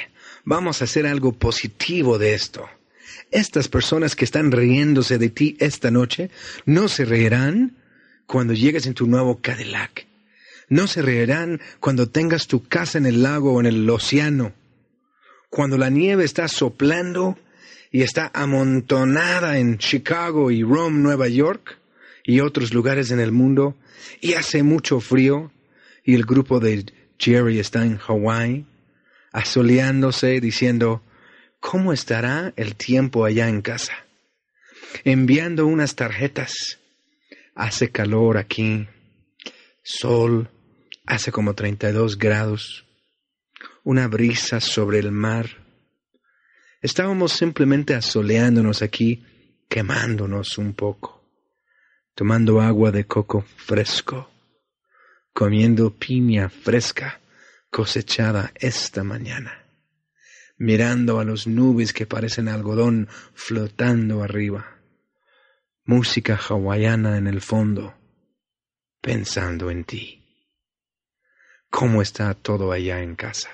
vamos 0.45 0.81
a 0.81 0.85
hacer 0.85 1.05
algo 1.05 1.33
positivo 1.33 2.17
de 2.17 2.33
esto. 2.33 2.65
Estas 3.31 3.67
personas 3.67 4.15
que 4.15 4.25
están 4.25 4.51
riéndose 4.51 5.19
de 5.19 5.29
ti 5.29 5.55
esta 5.59 5.91
noche 5.91 6.31
no 6.65 6.87
se 6.87 7.05
reirán 7.05 7.77
cuando 8.25 8.53
llegues 8.53 8.87
en 8.87 8.95
tu 8.95 9.05
nuevo 9.05 9.39
Cadillac 9.41 10.08
no 10.69 10.87
se 10.87 11.01
reirán 11.01 11.59
cuando 11.79 12.09
tengas 12.09 12.47
tu 12.47 12.63
casa 12.63 12.97
en 12.97 13.05
el 13.05 13.23
lago 13.23 13.53
o 13.53 13.59
en 13.59 13.65
el 13.65 13.89
océano, 13.89 14.53
cuando 15.49 15.77
la 15.77 15.89
nieve 15.89 16.23
está 16.23 16.47
soplando 16.47 17.37
y 17.91 18.03
está 18.03 18.31
amontonada 18.33 19.57
en 19.57 19.77
Chicago 19.79 20.51
y 20.51 20.63
Rome, 20.63 20.99
Nueva 20.99 21.27
York 21.27 21.79
y 22.23 22.39
otros 22.41 22.73
lugares 22.73 23.09
en 23.11 23.19
el 23.19 23.31
mundo, 23.31 23.75
y 24.21 24.33
hace 24.33 24.61
mucho 24.61 24.99
frío, 24.99 25.51
y 26.03 26.13
el 26.13 26.25
grupo 26.25 26.59
de 26.59 26.85
Jerry 27.17 27.59
está 27.59 27.83
en 27.83 27.97
Hawái, 27.97 28.65
asoleándose, 29.31 30.39
diciendo, 30.39 31.01
¿cómo 31.59 31.91
estará 31.91 32.53
el 32.55 32.75
tiempo 32.75 33.25
allá 33.25 33.49
en 33.49 33.61
casa? 33.61 33.93
Enviando 35.03 35.65
unas 35.65 35.95
tarjetas. 35.95 36.79
Hace 37.55 37.89
calor 37.89 38.37
aquí, 38.37 38.87
sol, 39.83 40.49
Hace 41.09 41.31
como 41.31 41.55
32 41.55 42.19
grados, 42.19 42.85
una 43.83 44.07
brisa 44.07 44.59
sobre 44.59 44.99
el 44.99 45.11
mar. 45.11 45.49
Estábamos 46.83 47.33
simplemente 47.33 47.95
asoleándonos 47.95 48.83
aquí, 48.83 49.25
quemándonos 49.67 50.59
un 50.59 50.75
poco, 50.75 51.23
tomando 52.13 52.61
agua 52.61 52.91
de 52.91 53.07
coco 53.07 53.41
fresco, 53.41 54.29
comiendo 55.33 55.95
piña 55.95 56.47
fresca 56.47 57.19
cosechada 57.71 58.51
esta 58.53 59.03
mañana, 59.03 59.65
mirando 60.59 61.19
a 61.19 61.23
los 61.23 61.47
nubes 61.47 61.91
que 61.91 62.05
parecen 62.05 62.47
algodón 62.47 63.07
flotando 63.33 64.21
arriba, 64.21 64.77
música 65.85 66.35
hawaiana 66.35 67.17
en 67.17 67.25
el 67.25 67.41
fondo, 67.41 67.95
pensando 69.01 69.71
en 69.71 69.85
ti 69.85 70.18
cómo 71.69 72.01
está 72.01 72.33
todo 72.33 72.71
allá 72.71 73.01
en 73.01 73.15
casa. 73.15 73.49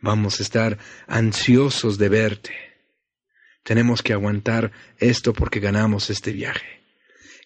Vamos 0.00 0.40
a 0.40 0.42
estar 0.42 0.78
ansiosos 1.06 1.96
de 1.98 2.08
verte. 2.08 2.52
Tenemos 3.62 4.02
que 4.02 4.12
aguantar 4.12 4.72
esto 4.98 5.32
porque 5.32 5.60
ganamos 5.60 6.10
este 6.10 6.32
viaje. 6.32 6.82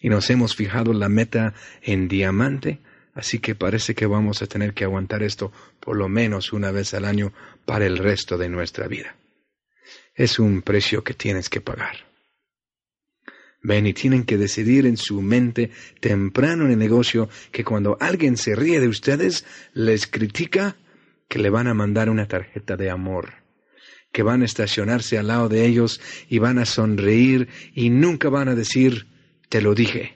Y 0.01 0.09
nos 0.09 0.29
hemos 0.29 0.55
fijado 0.55 0.93
la 0.93 1.09
meta 1.09 1.53
en 1.81 2.07
diamante, 2.07 2.79
así 3.13 3.39
que 3.39 3.55
parece 3.55 3.93
que 3.95 4.07
vamos 4.07 4.41
a 4.41 4.47
tener 4.47 4.73
que 4.73 4.83
aguantar 4.83 5.23
esto 5.23 5.51
por 5.79 5.97
lo 5.97 6.09
menos 6.09 6.51
una 6.53 6.71
vez 6.71 6.93
al 6.93 7.05
año 7.05 7.33
para 7.65 7.85
el 7.85 7.97
resto 7.97 8.37
de 8.37 8.49
nuestra 8.49 8.87
vida. 8.87 9.15
Es 10.15 10.39
un 10.39 10.63
precio 10.63 11.03
que 11.03 11.13
tienes 11.13 11.49
que 11.49 11.61
pagar. 11.61 12.06
Ven 13.61 13.87
y 13.87 13.93
tienen 13.93 14.23
que 14.23 14.37
decidir 14.37 14.85
en 14.85 14.97
su 14.97 15.21
mente 15.21 15.71
temprano 15.99 16.65
en 16.65 16.71
el 16.71 16.79
negocio 16.79 17.29
que 17.51 17.63
cuando 17.63 17.97
alguien 17.99 18.37
se 18.37 18.55
ríe 18.55 18.79
de 18.79 18.87
ustedes, 18.87 19.45
les 19.73 20.07
critica, 20.07 20.77
que 21.27 21.39
le 21.39 21.49
van 21.49 21.67
a 21.67 21.73
mandar 21.73 22.09
una 22.09 22.27
tarjeta 22.27 22.77
de 22.77 22.89
amor, 22.89 23.33
que 24.11 24.23
van 24.23 24.41
a 24.41 24.45
estacionarse 24.45 25.17
al 25.17 25.27
lado 25.27 25.49
de 25.49 25.65
ellos 25.65 25.99
y 26.29 26.39
van 26.39 26.59
a 26.59 26.65
sonreír 26.65 27.49
y 27.73 27.89
nunca 27.89 28.29
van 28.29 28.47
a 28.47 28.55
decir, 28.55 29.07
te 29.49 29.61
lo 29.61 29.73
dije. 29.73 30.15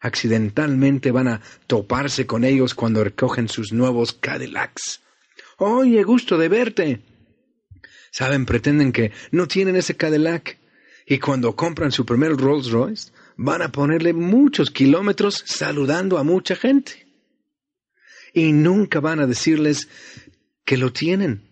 Accidentalmente 0.00 1.10
van 1.10 1.28
a 1.28 1.40
toparse 1.66 2.26
con 2.26 2.44
ellos 2.44 2.74
cuando 2.74 3.04
recogen 3.04 3.48
sus 3.48 3.72
nuevos 3.72 4.12
Cadillacs. 4.12 5.02
Oye, 5.58 6.02
gusto 6.02 6.36
de 6.36 6.48
verte. 6.48 7.00
Saben, 8.10 8.46
pretenden 8.46 8.92
que 8.92 9.12
no 9.30 9.46
tienen 9.46 9.76
ese 9.76 9.96
Cadillac 9.96 10.58
y 11.06 11.20
cuando 11.20 11.54
compran 11.54 11.92
su 11.92 12.04
primer 12.04 12.32
Rolls 12.36 12.70
Royce, 12.70 13.12
van 13.36 13.62
a 13.62 13.70
ponerle 13.70 14.12
muchos 14.12 14.72
kilómetros 14.72 15.44
saludando 15.46 16.18
a 16.18 16.24
mucha 16.24 16.56
gente. 16.56 17.06
Y 18.34 18.52
nunca 18.52 18.98
van 18.98 19.20
a 19.20 19.26
decirles 19.26 19.88
que 20.64 20.76
lo 20.76 20.92
tienen. 20.92 21.42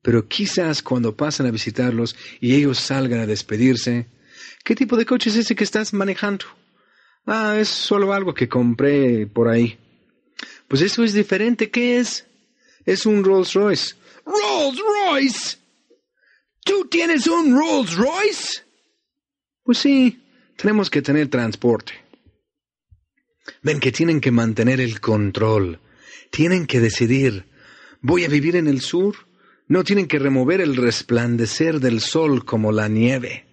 Pero 0.00 0.28
quizás 0.28 0.82
cuando 0.82 1.16
pasan 1.16 1.46
a 1.46 1.50
visitarlos 1.50 2.16
y 2.40 2.54
ellos 2.54 2.78
salgan 2.78 3.20
a 3.20 3.26
despedirse, 3.26 4.06
¿qué 4.64 4.76
tipo 4.76 4.96
de 4.96 5.04
coche 5.04 5.30
es 5.30 5.36
ese 5.36 5.56
que 5.56 5.64
estás 5.64 5.92
manejando? 5.92 6.46
Ah, 7.26 7.56
es 7.58 7.68
solo 7.68 8.12
algo 8.12 8.32
que 8.32 8.48
compré 8.48 9.26
por 9.26 9.48
ahí. 9.48 9.76
Pues 10.68 10.82
eso 10.82 11.02
es 11.02 11.12
diferente. 11.12 11.68
¿Qué 11.68 11.98
es? 11.98 12.26
Es 12.86 13.04
un 13.04 13.24
Rolls 13.24 13.52
Royce. 13.54 13.96
¿Rolls 14.24 14.78
Royce? 14.78 15.58
¿Tú 16.64 16.86
tienes 16.88 17.26
un 17.26 17.58
Rolls 17.58 17.96
Royce? 17.96 18.69
Pues 19.62 19.78
sí, 19.78 20.20
tenemos 20.56 20.90
que 20.90 21.02
tener 21.02 21.28
transporte. 21.28 21.92
Ven 23.62 23.80
que 23.80 23.92
tienen 23.92 24.20
que 24.20 24.30
mantener 24.30 24.80
el 24.80 25.00
control. 25.00 25.80
Tienen 26.30 26.66
que 26.66 26.80
decidir, 26.80 27.44
¿voy 28.00 28.24
a 28.24 28.28
vivir 28.28 28.56
en 28.56 28.66
el 28.66 28.80
sur? 28.80 29.16
No 29.68 29.84
tienen 29.84 30.06
que 30.06 30.18
remover 30.18 30.60
el 30.60 30.76
resplandecer 30.76 31.80
del 31.80 32.00
sol 32.00 32.44
como 32.44 32.72
la 32.72 32.88
nieve. 32.88 33.46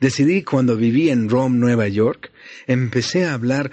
Decidí 0.00 0.42
cuando 0.42 0.76
viví 0.76 1.10
en 1.10 1.28
Rome, 1.28 1.58
Nueva 1.58 1.88
York, 1.88 2.32
empecé 2.66 3.26
a 3.26 3.34
hablar 3.34 3.70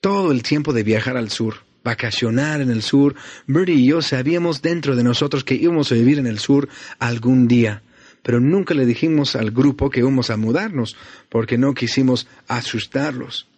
todo 0.00 0.32
el 0.32 0.42
tiempo 0.42 0.72
de 0.72 0.82
viajar 0.82 1.16
al 1.16 1.30
sur, 1.30 1.56
vacacionar 1.84 2.60
en 2.60 2.70
el 2.70 2.82
sur. 2.82 3.14
Bertie 3.46 3.74
y 3.74 3.86
yo 3.86 4.02
sabíamos 4.02 4.62
dentro 4.62 4.96
de 4.96 5.04
nosotros 5.04 5.44
que 5.44 5.54
íbamos 5.54 5.92
a 5.92 5.96
vivir 5.96 6.18
en 6.18 6.26
el 6.26 6.38
sur 6.38 6.68
algún 6.98 7.48
día 7.48 7.82
pero 8.26 8.40
nunca 8.40 8.74
le 8.74 8.86
dijimos 8.86 9.36
al 9.36 9.52
grupo 9.52 9.88
que 9.88 10.00
íbamos 10.00 10.30
a 10.30 10.36
mudarnos, 10.36 10.96
porque 11.28 11.58
no 11.58 11.74
quisimos 11.74 12.26
asustarlos. 12.48 13.48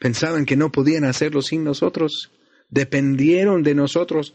Pensaban 0.00 0.46
que 0.46 0.56
no 0.56 0.72
podían 0.72 1.04
hacerlo 1.04 1.42
sin 1.42 1.62
nosotros. 1.62 2.32
dependieron 2.68 3.62
de 3.62 3.76
nosotros. 3.76 4.34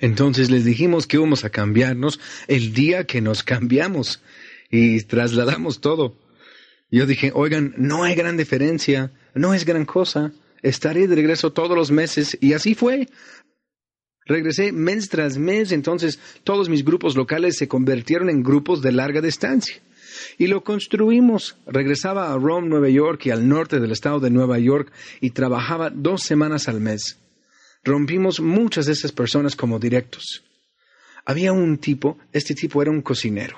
Entonces 0.00 0.50
les 0.50 0.66
dijimos 0.66 1.06
que 1.06 1.16
íbamos 1.16 1.46
a 1.46 1.50
cambiarnos 1.50 2.20
el 2.46 2.74
día 2.74 3.04
que 3.04 3.22
nos 3.22 3.42
cambiamos 3.42 4.22
y 4.70 5.00
trasladamos 5.04 5.80
todo. 5.80 6.14
Yo 6.90 7.06
dije, 7.06 7.32
oigan, 7.34 7.72
no 7.78 8.04
hay 8.04 8.14
gran 8.14 8.36
diferencia, 8.36 9.12
no 9.32 9.54
es 9.54 9.64
gran 9.64 9.86
cosa, 9.86 10.32
estaré 10.60 11.08
de 11.08 11.14
regreso 11.14 11.54
todos 11.54 11.74
los 11.74 11.90
meses 11.90 12.36
y 12.38 12.52
así 12.52 12.74
fue. 12.74 13.08
Regresé 14.28 14.72
mes 14.72 15.08
tras 15.08 15.38
mes, 15.38 15.72
entonces 15.72 16.20
todos 16.44 16.68
mis 16.68 16.84
grupos 16.84 17.16
locales 17.16 17.56
se 17.56 17.66
convirtieron 17.66 18.28
en 18.28 18.42
grupos 18.42 18.82
de 18.82 18.92
larga 18.92 19.22
distancia. 19.22 19.80
Y 20.36 20.48
lo 20.48 20.62
construimos. 20.62 21.56
Regresaba 21.66 22.32
a 22.32 22.36
Rome, 22.36 22.68
Nueva 22.68 22.90
York 22.90 23.24
y 23.24 23.30
al 23.30 23.48
norte 23.48 23.80
del 23.80 23.90
estado 23.90 24.20
de 24.20 24.30
Nueva 24.30 24.58
York 24.58 24.92
y 25.22 25.30
trabajaba 25.30 25.88
dos 25.90 26.22
semanas 26.22 26.68
al 26.68 26.80
mes. 26.80 27.18
Rompimos 27.82 28.40
muchas 28.40 28.84
de 28.86 28.92
esas 28.92 29.12
personas 29.12 29.56
como 29.56 29.78
directos. 29.78 30.44
Había 31.24 31.52
un 31.52 31.78
tipo, 31.78 32.18
este 32.32 32.54
tipo 32.54 32.82
era 32.82 32.90
un 32.90 33.00
cocinero. 33.00 33.56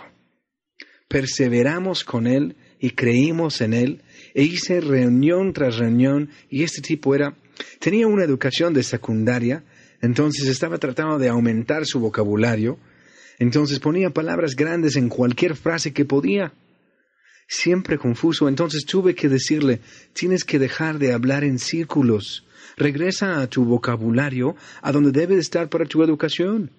Perseveramos 1.09 2.05
con 2.05 2.29
él 2.29 2.55
y 2.79 2.91
creímos 2.91 3.61
en 3.61 3.75
él 3.75 4.03
e 4.35 4.45
hice 4.45 4.81
reunión 4.81 5.53
tras 5.53 5.79
reunión 5.79 6.31
y 6.49 6.63
este 6.63 6.81
tipo 6.81 7.15
era, 7.15 7.37
tenía 7.81 8.07
una 8.07 8.25
educación 8.25 8.73
de 8.73 8.85
secundaria, 8.85 9.65
entonces 10.01 10.49
estaba 10.49 10.79
tratando 10.79 11.19
de 11.19 11.29
aumentar 11.29 11.87
su 11.87 12.01
vocabulario, 12.01 12.79
entonces 13.39 13.79
ponía 13.79 14.11
palabras 14.11 14.55
grandes 14.55 14.97
en 14.97 15.09
cualquier 15.09 15.57
frase 15.57 15.93
que 15.93 16.05
podía. 16.05 16.53
Siempre 17.49 17.99
confuso, 17.99 18.49
entonces 18.49 18.85
tuve 18.85 19.15
que 19.15 19.29
decirle, 19.29 19.81
tienes 20.13 20.45
que 20.45 20.59
dejar 20.59 20.99
de 20.99 21.13
hablar 21.13 21.43
en 21.43 21.59
círculos, 21.59 22.47
regresa 22.77 23.41
a 23.41 23.49
tu 23.49 23.65
vocabulario, 23.65 24.57
a 24.83 24.93
donde 24.93 25.11
debe 25.11 25.37
estar 25.37 25.69
para 25.69 25.87
tu 25.87 26.03
educación. 26.03 26.71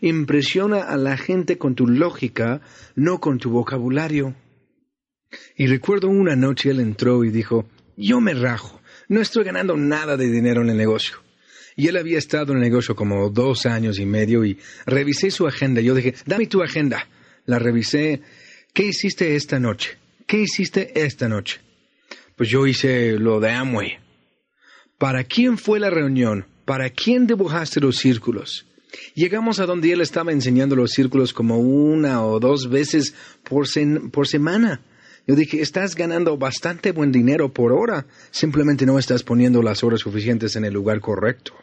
Impresiona 0.00 0.82
a 0.82 0.96
la 0.96 1.16
gente 1.16 1.58
con 1.58 1.74
tu 1.74 1.86
lógica, 1.86 2.62
no 2.94 3.20
con 3.20 3.38
tu 3.38 3.50
vocabulario. 3.50 4.34
Y 5.56 5.66
recuerdo 5.66 6.08
una 6.08 6.36
noche 6.36 6.70
él 6.70 6.80
entró 6.80 7.24
y 7.24 7.30
dijo, 7.30 7.66
yo 7.96 8.20
me 8.20 8.34
rajo, 8.34 8.80
no 9.08 9.20
estoy 9.20 9.44
ganando 9.44 9.76
nada 9.76 10.16
de 10.16 10.30
dinero 10.30 10.62
en 10.62 10.70
el 10.70 10.76
negocio. 10.76 11.23
Y 11.76 11.88
él 11.88 11.96
había 11.96 12.18
estado 12.18 12.52
en 12.52 12.58
el 12.58 12.64
negocio 12.64 12.94
como 12.94 13.28
dos 13.30 13.66
años 13.66 13.98
y 13.98 14.06
medio 14.06 14.44
y 14.44 14.58
revisé 14.86 15.30
su 15.30 15.46
agenda. 15.46 15.80
Yo 15.80 15.94
dije, 15.94 16.14
dame 16.26 16.46
tu 16.46 16.62
agenda. 16.62 17.08
La 17.46 17.58
revisé. 17.58 18.22
¿Qué 18.72 18.86
hiciste 18.86 19.36
esta 19.36 19.58
noche? 19.58 19.98
¿Qué 20.26 20.40
hiciste 20.40 21.04
esta 21.04 21.28
noche? 21.28 21.60
Pues 22.36 22.48
yo 22.48 22.66
hice 22.66 23.12
lo 23.18 23.40
de 23.40 23.50
Amway. 23.50 23.98
¿Para 24.98 25.24
quién 25.24 25.58
fue 25.58 25.80
la 25.80 25.90
reunión? 25.90 26.46
¿Para 26.64 26.90
quién 26.90 27.26
dibujaste 27.26 27.80
los 27.80 27.96
círculos? 27.96 28.66
Llegamos 29.14 29.60
a 29.60 29.66
donde 29.66 29.92
él 29.92 30.00
estaba 30.00 30.32
enseñando 30.32 30.76
los 30.76 30.92
círculos 30.92 31.32
como 31.32 31.58
una 31.58 32.24
o 32.24 32.40
dos 32.40 32.70
veces 32.70 33.14
por, 33.42 33.66
por 34.10 34.28
semana. 34.28 34.80
Yo 35.26 35.34
dije, 35.34 35.60
estás 35.60 35.94
ganando 35.94 36.36
bastante 36.36 36.92
buen 36.92 37.10
dinero 37.10 37.52
por 37.52 37.72
hora, 37.72 38.06
simplemente 38.30 38.84
no 38.84 38.98
estás 38.98 39.22
poniendo 39.22 39.62
las 39.62 39.82
horas 39.82 40.00
suficientes 40.00 40.54
en 40.56 40.64
el 40.64 40.74
lugar 40.74 41.00
correcto. 41.00 41.54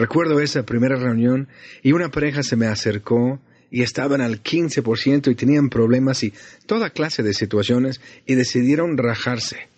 Recuerdo 0.00 0.40
esa 0.40 0.64
primera 0.64 0.96
reunión 0.96 1.46
y 1.82 1.92
una 1.92 2.10
pareja 2.10 2.42
se 2.42 2.56
me 2.56 2.64
acercó 2.64 3.38
y 3.70 3.82
estaban 3.82 4.22
al 4.22 4.42
15% 4.42 5.30
y 5.30 5.34
tenían 5.34 5.68
problemas 5.68 6.22
y 6.22 6.32
toda 6.64 6.88
clase 6.88 7.22
de 7.22 7.34
situaciones 7.34 8.00
y 8.24 8.34
decidieron 8.34 8.96
rajarse. 8.96 9.68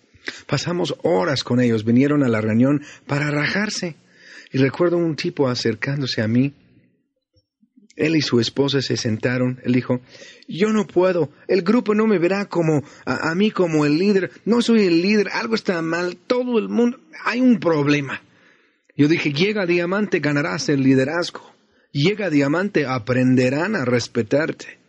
Pasamos 0.47 0.95
horas 1.03 1.43
con 1.43 1.59
ellos, 1.59 1.83
vinieron 1.83 2.23
a 2.23 2.29
la 2.29 2.39
reunión 2.39 2.83
para 3.05 3.31
rajarse. 3.31 3.97
Y 4.53 4.59
recuerdo 4.59 4.95
un 4.95 5.17
tipo 5.17 5.49
acercándose 5.49 6.21
a 6.21 6.29
mí 6.29 6.53
él 7.97 8.15
y 8.15 8.21
su 8.21 8.39
esposa 8.39 8.81
se 8.81 8.95
sentaron. 8.95 9.59
Él 9.65 9.73
dijo, 9.73 9.99
yo 10.47 10.69
no 10.69 10.87
puedo, 10.87 11.31
el 11.49 11.63
grupo 11.63 11.95
no 11.95 12.07
me 12.07 12.17
verá 12.17 12.45
como 12.45 12.81
a, 13.03 13.35
mí 13.35 13.51
como 13.51 13.85
el 13.85 13.97
líder, 13.97 14.31
no 14.45 14.61
soy 14.61 14.85
el 14.85 15.01
líder, 15.01 15.27
algo 15.33 15.55
está 15.55 15.81
mal, 15.81 16.15
todo 16.15 16.59
el 16.59 16.69
mundo, 16.69 16.97
hay 17.25 17.41
un 17.41 17.59
problema. 17.59 18.21
Yo 18.95 19.07
dije, 19.07 19.33
llega 19.33 19.65
diamante, 19.65 20.19
ganarás 20.19 20.69
el 20.69 20.83
liderazgo. 20.83 21.41
Llega 21.91 22.29
diamante, 22.29 22.85
aprenderán 22.85 23.75
a 23.75 23.85
respetarte. 23.85 24.79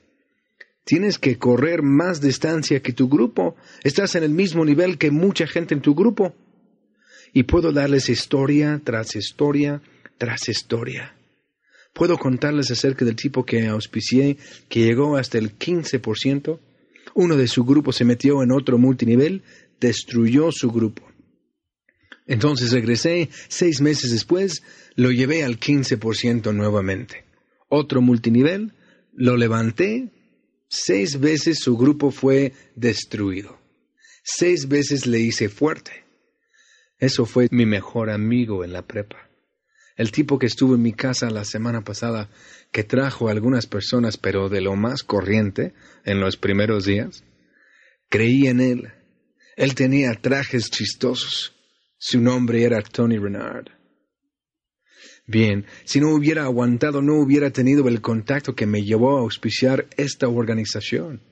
Tienes 0.84 1.18
que 1.18 1.38
correr 1.38 1.82
más 1.82 2.20
distancia 2.20 2.80
que 2.80 2.92
tu 2.92 3.08
grupo. 3.08 3.56
Estás 3.82 4.14
en 4.14 4.24
el 4.24 4.30
mismo 4.30 4.64
nivel 4.64 4.98
que 4.98 5.10
mucha 5.10 5.46
gente 5.46 5.74
en 5.74 5.80
tu 5.80 5.94
grupo. 5.94 6.34
Y 7.32 7.44
puedo 7.44 7.72
darles 7.72 8.08
historia 8.08 8.80
tras 8.84 9.16
historia 9.16 9.80
tras 10.18 10.48
historia. 10.48 11.14
Puedo 11.92 12.18
contarles 12.18 12.70
acerca 12.70 13.04
del 13.04 13.16
tipo 13.16 13.44
que 13.44 13.66
auspicié, 13.66 14.36
que 14.68 14.80
llegó 14.80 15.16
hasta 15.16 15.38
el 15.38 15.58
15%. 15.58 16.58
Uno 17.14 17.36
de 17.36 17.48
su 17.48 17.64
grupo 17.64 17.92
se 17.92 18.04
metió 18.04 18.42
en 18.42 18.52
otro 18.52 18.78
multinivel, 18.78 19.42
destruyó 19.80 20.50
su 20.50 20.70
grupo. 20.70 21.02
Entonces 22.26 22.72
regresé, 22.72 23.28
seis 23.48 23.80
meses 23.80 24.10
después, 24.10 24.62
lo 24.94 25.10
llevé 25.10 25.44
al 25.44 25.58
15% 25.58 26.54
nuevamente. 26.54 27.24
Otro 27.68 28.00
multinivel, 28.00 28.72
lo 29.12 29.37
levanté, 29.37 30.10
seis 30.68 31.20
veces 31.20 31.58
su 31.58 31.76
grupo 31.76 32.10
fue 32.10 32.52
destruido. 32.74 33.58
Seis 34.22 34.68
veces 34.68 35.06
le 35.06 35.20
hice 35.20 35.48
fuerte. 35.48 36.04
Eso 36.98 37.26
fue 37.26 37.48
mi 37.50 37.66
mejor 37.66 38.10
amigo 38.10 38.64
en 38.64 38.72
la 38.72 38.87
prepa. 38.87 39.28
El 39.96 40.10
tipo 40.10 40.38
que 40.38 40.46
estuvo 40.46 40.74
en 40.74 40.82
mi 40.82 40.92
casa 40.92 41.30
la 41.30 41.44
semana 41.44 41.84
pasada, 41.84 42.30
que 42.72 42.82
trajo 42.82 43.28
a 43.28 43.32
algunas 43.32 43.66
personas, 43.66 44.16
pero 44.16 44.48
de 44.48 44.60
lo 44.60 44.74
más 44.74 45.02
corriente, 45.02 45.74
en 46.04 46.20
los 46.20 46.37
primeros 46.37 46.84
días, 46.84 47.22
creí 48.08 48.48
en 48.48 48.60
él. 48.60 48.92
Él 49.56 49.74
tenía 49.74 50.14
trajes 50.14 50.70
chistosos. 50.70 51.54
Su 52.06 52.20
nombre 52.20 52.62
era 52.62 52.82
Tony 52.82 53.16
Renard. 53.16 53.68
Bien, 55.26 55.64
si 55.84 56.00
no 56.00 56.12
hubiera 56.12 56.44
aguantado, 56.44 57.00
no 57.00 57.14
hubiera 57.14 57.48
tenido 57.48 57.88
el 57.88 58.02
contacto 58.02 58.54
que 58.54 58.66
me 58.66 58.82
llevó 58.82 59.16
a 59.16 59.20
auspiciar 59.22 59.86
esta 59.96 60.28
organización. 60.28 61.22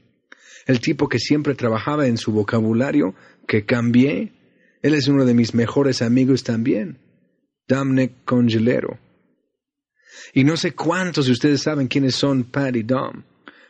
El 0.64 0.80
tipo 0.80 1.10
que 1.10 1.18
siempre 1.18 1.54
trabajaba 1.54 2.06
en 2.06 2.16
su 2.16 2.32
vocabulario, 2.32 3.14
que 3.46 3.66
cambié, 3.66 4.32
él 4.80 4.94
es 4.94 5.08
uno 5.08 5.26
de 5.26 5.34
mis 5.34 5.52
mejores 5.52 6.00
amigos 6.00 6.42
también. 6.42 6.96
Dominic 7.68 8.24
Congelero. 8.24 8.98
Y 10.32 10.44
no 10.44 10.56
sé 10.56 10.72
cuántos 10.72 11.26
de 11.26 11.32
ustedes 11.32 11.60
saben 11.60 11.86
quiénes 11.86 12.14
son 12.14 12.44
Pat 12.44 12.74
y 12.76 12.82
Dom, 12.82 13.24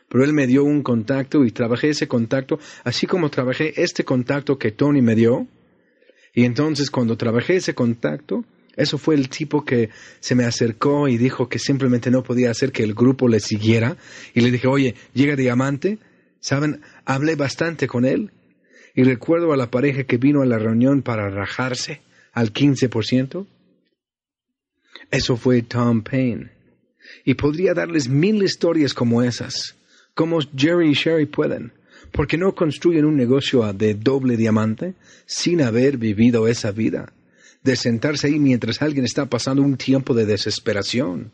pero 0.07 0.23
él 0.23 0.31
me 0.31 0.47
dio 0.47 0.63
un 0.63 0.81
contacto 0.81 1.43
y 1.43 1.51
trabajé 1.51 1.89
ese 1.89 2.07
contacto, 2.07 2.59
así 2.85 3.07
como 3.07 3.29
trabajé 3.29 3.73
este 3.75 4.05
contacto 4.05 4.57
que 4.57 4.71
Tony 4.71 5.01
me 5.01 5.15
dio. 5.15 5.49
Y 6.33 6.45
entonces 6.45 6.89
cuando 6.89 7.17
trabajé 7.17 7.57
ese 7.57 7.75
contacto, 7.75 8.43
eso 8.75 8.97
fue 8.97 9.15
el 9.15 9.29
tipo 9.29 9.63
que 9.63 9.89
se 10.19 10.35
me 10.35 10.45
acercó 10.45 11.07
y 11.07 11.17
dijo 11.17 11.47
que 11.47 11.59
simplemente 11.59 12.09
no 12.09 12.23
podía 12.23 12.49
hacer 12.49 12.71
que 12.71 12.83
el 12.83 12.95
grupo 12.95 13.27
le 13.27 13.39
siguiera. 13.39 13.97
Y 14.33 14.41
le 14.41 14.51
dije, 14.51 14.67
oye, 14.67 14.95
llega 15.13 15.35
Diamante. 15.35 15.99
¿Saben? 16.39 16.81
Hablé 17.05 17.35
bastante 17.35 17.87
con 17.87 18.05
él. 18.05 18.31
Y 18.95 19.03
recuerdo 19.03 19.53
a 19.53 19.57
la 19.57 19.71
pareja 19.71 20.03
que 20.03 20.17
vino 20.17 20.41
a 20.41 20.45
la 20.45 20.57
reunión 20.57 21.01
para 21.01 21.29
rajarse 21.29 22.01
al 22.33 22.51
15%. 22.51 23.45
Eso 25.11 25.37
fue 25.37 25.61
Tom 25.61 26.01
Payne. 26.01 26.51
Y 27.23 27.35
podría 27.35 27.73
darles 27.73 28.09
mil 28.09 28.41
historias 28.43 28.93
como 28.93 29.21
esas, 29.21 29.75
como 30.15 30.39
Jerry 30.55 30.89
y 30.89 30.93
Sherry 30.93 31.25
pueden, 31.25 31.73
porque 32.13 32.37
no 32.37 32.55
construyen 32.55 33.03
un 33.03 33.17
negocio 33.17 33.73
de 33.73 33.95
doble 33.95 34.37
diamante 34.37 34.93
sin 35.25 35.61
haber 35.61 35.97
vivido 35.97 36.47
esa 36.47 36.71
vida, 36.71 37.11
de 37.63 37.75
sentarse 37.75 38.27
ahí 38.27 38.39
mientras 38.39 38.81
alguien 38.81 39.03
está 39.03 39.25
pasando 39.25 39.61
un 39.61 39.75
tiempo 39.75 40.13
de 40.13 40.25
desesperación. 40.25 41.31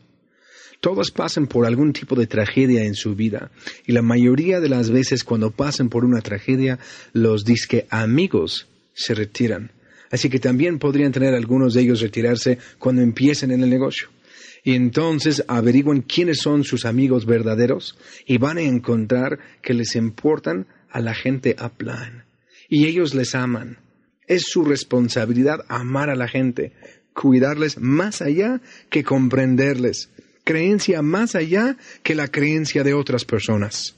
Todos 0.80 1.12
pasan 1.12 1.46
por 1.46 1.66
algún 1.66 1.92
tipo 1.92 2.16
de 2.16 2.26
tragedia 2.26 2.84
en 2.84 2.94
su 2.94 3.14
vida 3.14 3.52
y 3.86 3.92
la 3.92 4.02
mayoría 4.02 4.58
de 4.58 4.70
las 4.70 4.90
veces 4.90 5.22
cuando 5.22 5.52
pasan 5.52 5.90
por 5.90 6.04
una 6.04 6.22
tragedia 6.22 6.80
los 7.12 7.44
disque 7.44 7.86
amigos 7.90 8.66
se 8.94 9.14
retiran 9.14 9.70
Así 10.10 10.28
que 10.28 10.40
también 10.40 10.78
podrían 10.78 11.12
tener 11.12 11.34
algunos 11.34 11.74
de 11.74 11.82
ellos 11.82 12.00
retirarse 12.00 12.58
cuando 12.78 13.00
empiecen 13.00 13.52
en 13.52 13.62
el 13.62 13.70
negocio. 13.70 14.08
Y 14.62 14.74
entonces 14.74 15.44
averigüen 15.48 16.02
quiénes 16.02 16.40
son 16.40 16.64
sus 16.64 16.84
amigos 16.84 17.26
verdaderos 17.26 17.96
y 18.26 18.38
van 18.38 18.58
a 18.58 18.62
encontrar 18.62 19.38
que 19.62 19.74
les 19.74 19.96
importan 19.96 20.66
a 20.90 21.00
la 21.00 21.14
gente 21.14 21.56
a 21.58 21.70
plan. 21.70 22.24
Y 22.68 22.86
ellos 22.86 23.14
les 23.14 23.34
aman. 23.34 23.78
Es 24.26 24.42
su 24.46 24.64
responsabilidad 24.64 25.64
amar 25.68 26.10
a 26.10 26.14
la 26.14 26.28
gente, 26.28 26.72
cuidarles 27.14 27.78
más 27.78 28.22
allá 28.22 28.60
que 28.90 29.02
comprenderles, 29.02 30.10
creencia 30.44 31.02
más 31.02 31.34
allá 31.34 31.76
que 32.02 32.14
la 32.14 32.28
creencia 32.28 32.84
de 32.84 32.94
otras 32.94 33.24
personas. 33.24 33.96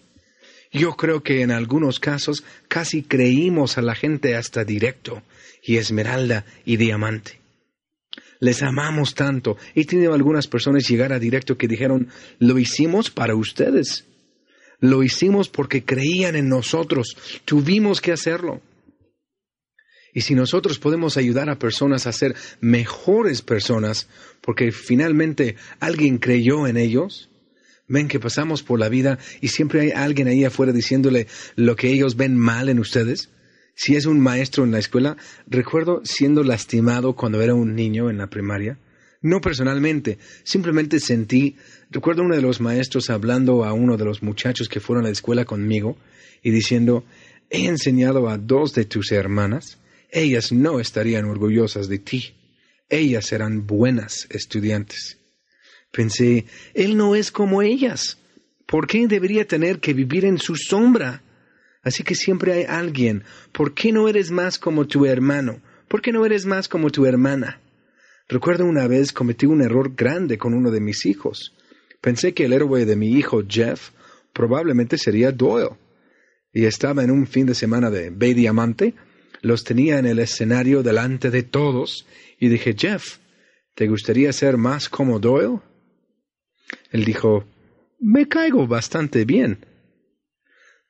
Yo 0.73 0.97
creo 0.97 1.23
que 1.23 1.43
en 1.43 1.51
algunos 1.51 2.01
casos 2.01 2.45
casi 2.69 3.03
creímos 3.03 3.77
a 3.77 3.83
la 3.83 3.95
gente 3.95 4.37
hasta 4.37 4.65
directo 4.65 5.23
y 5.63 5.77
esmeralda 5.77 6.47
y 6.65 6.79
diamante. 6.79 7.42
Les 8.43 8.61
amamos 8.65 9.15
tanto. 9.15 9.57
He 9.73 9.85
tenido 9.85 10.15
algunas 10.15 10.49
personas 10.49 10.89
llegar 10.89 11.13
a 11.13 11.21
directo 11.21 11.57
que 11.57 11.69
dijeron, 11.69 12.09
lo 12.41 12.59
hicimos 12.59 13.09
para 13.09 13.37
ustedes. 13.37 14.05
Lo 14.81 15.05
hicimos 15.05 15.49
porque 15.49 15.85
creían 15.85 16.35
en 16.35 16.49
nosotros. 16.49 17.17
Tuvimos 17.45 18.01
que 18.01 18.11
hacerlo. 18.11 18.61
Y 20.13 20.23
si 20.23 20.35
nosotros 20.35 20.81
podemos 20.81 21.17
ayudar 21.17 21.51
a 21.51 21.61
personas 21.61 22.09
a 22.09 22.13
ser 22.13 22.35
mejores 22.61 23.43
personas, 23.43 24.09
porque 24.41 24.73
finalmente 24.73 25.55
alguien 25.79 26.19
creyó 26.19 26.67
en 26.67 26.79
ellos, 26.79 27.31
ven 27.87 28.09
que 28.09 28.19
pasamos 28.19 28.65
por 28.65 28.81
la 28.81 28.89
vida 28.89 29.21
y 29.41 29.49
siempre 29.49 29.83
hay 29.83 29.91
alguien 29.93 30.27
ahí 30.27 30.45
afuera 30.45 30.73
diciéndole 30.73 31.29
lo 31.55 31.77
que 31.77 31.93
ellos 31.93 32.17
ven 32.17 32.37
mal 32.37 32.69
en 32.69 32.81
ustedes. 32.81 33.31
Si 33.75 33.97
es 33.97 34.07
un 34.07 34.21
maestro 34.21 34.65
en 34.65 34.71
la 34.71 34.79
escuela, 34.79 35.17
recuerdo 35.47 36.03
siendo 36.05 36.43
lastimado 36.43 37.15
cuando 37.15 37.41
era 37.41 37.55
un 37.55 37.75
niño 37.75 38.11
en 38.11 38.19
la 38.19 38.29
primaria. 38.29 38.79
No 39.21 39.41
personalmente, 39.41 40.19
simplemente 40.43 40.99
sentí, 41.01 41.57
recuerdo 41.91 42.23
uno 42.23 42.35
de 42.35 42.43
los 42.43 42.61
maestros 42.61 43.09
hablando 43.09 43.65
a 43.65 43.73
uno 43.73 43.97
de 43.97 44.05
los 44.05 44.23
muchachos 44.23 44.69
que 44.69 44.81
fueron 44.81 45.05
a 45.05 45.09
la 45.09 45.13
escuela 45.13 45.45
conmigo 45.45 45.97
y 46.43 46.51
diciendo, 46.51 47.05
he 47.49 47.67
enseñado 47.67 48.29
a 48.29 48.37
dos 48.37 48.75
de 48.75 48.85
tus 48.85 49.13
hermanas 49.13 49.79
ellas 50.13 50.53
no 50.53 50.79
estarían 50.79 51.25
orgullosas 51.25 51.89
de 51.89 51.99
ti. 51.99 52.35
Ellas 52.91 53.25
serán 53.25 53.67
buenas 53.67 54.27
estudiantes. 54.29 55.19
Pensé, 55.91 56.45
Él 56.75 56.99
no 56.99 57.17
es 57.17 57.33
como 57.33 57.63
ellas. 57.63 58.19
¿Por 58.67 58.87
qué 58.87 59.09
debería 59.09 59.47
tener 59.47 59.81
que 59.81 59.95
vivir 59.95 60.27
en 60.27 60.37
su 60.37 60.55
sombra? 60.55 61.23
Así 61.83 62.03
que 62.05 62.15
siempre 62.15 62.53
hay 62.53 62.65
alguien. 62.65 63.25
¿Por 63.53 63.75
qué 63.75 63.93
no 63.93 64.09
eres 64.09 64.31
más 64.31 64.59
como 64.59 64.87
tu 64.87 65.07
hermano? 65.07 65.61
¿Por 65.89 66.01
qué 66.01 66.13
no 66.13 66.25
eres 66.25 66.47
más 66.47 66.69
como 66.69 66.91
tu 66.91 67.07
hermana? 67.07 67.61
Recuerdo 68.29 68.65
una 68.65 68.87
vez 68.87 69.13
cometí 69.13 69.47
un 69.47 69.63
error 69.63 69.95
grande 69.95 70.39
con 70.39 70.55
uno 70.55 70.71
de 70.71 70.81
mis 70.81 71.05
hijos. 71.07 71.55
Pensé 72.01 72.33
que 72.35 72.45
el 72.45 72.53
héroe 72.53 72.85
de 72.85 72.97
mi 72.97 73.13
hijo 73.13 73.43
Jeff 73.47 73.91
probablemente 74.33 74.97
sería 74.97 75.33
Doyle. 75.33 75.77
Y 76.53 76.65
estaba 76.65 77.03
en 77.03 77.11
un 77.11 77.27
fin 77.27 77.47
de 77.47 77.55
semana 77.55 77.91
de 77.91 78.11
B 78.11 78.35
Diamante 78.35 78.95
los 79.43 79.65
tenía 79.65 79.99
en 79.99 80.07
el 80.07 80.21
escenario 80.21 80.83
delante 80.83 81.31
de 81.31 81.43
todos 81.43 82.07
y 82.39 82.49
dije, 82.49 82.75
Jeff, 82.79 83.19
¿te 83.75 83.89
gustaría 83.89 84.33
ser 84.33 84.57
más 84.57 84.89
como 84.89 85.19
Doyle? 85.19 85.59
Él 86.91 87.05
dijo, 87.05 87.45
me 87.99 88.29
caigo 88.29 88.67
bastante 88.67 89.25
bien. 89.25 89.67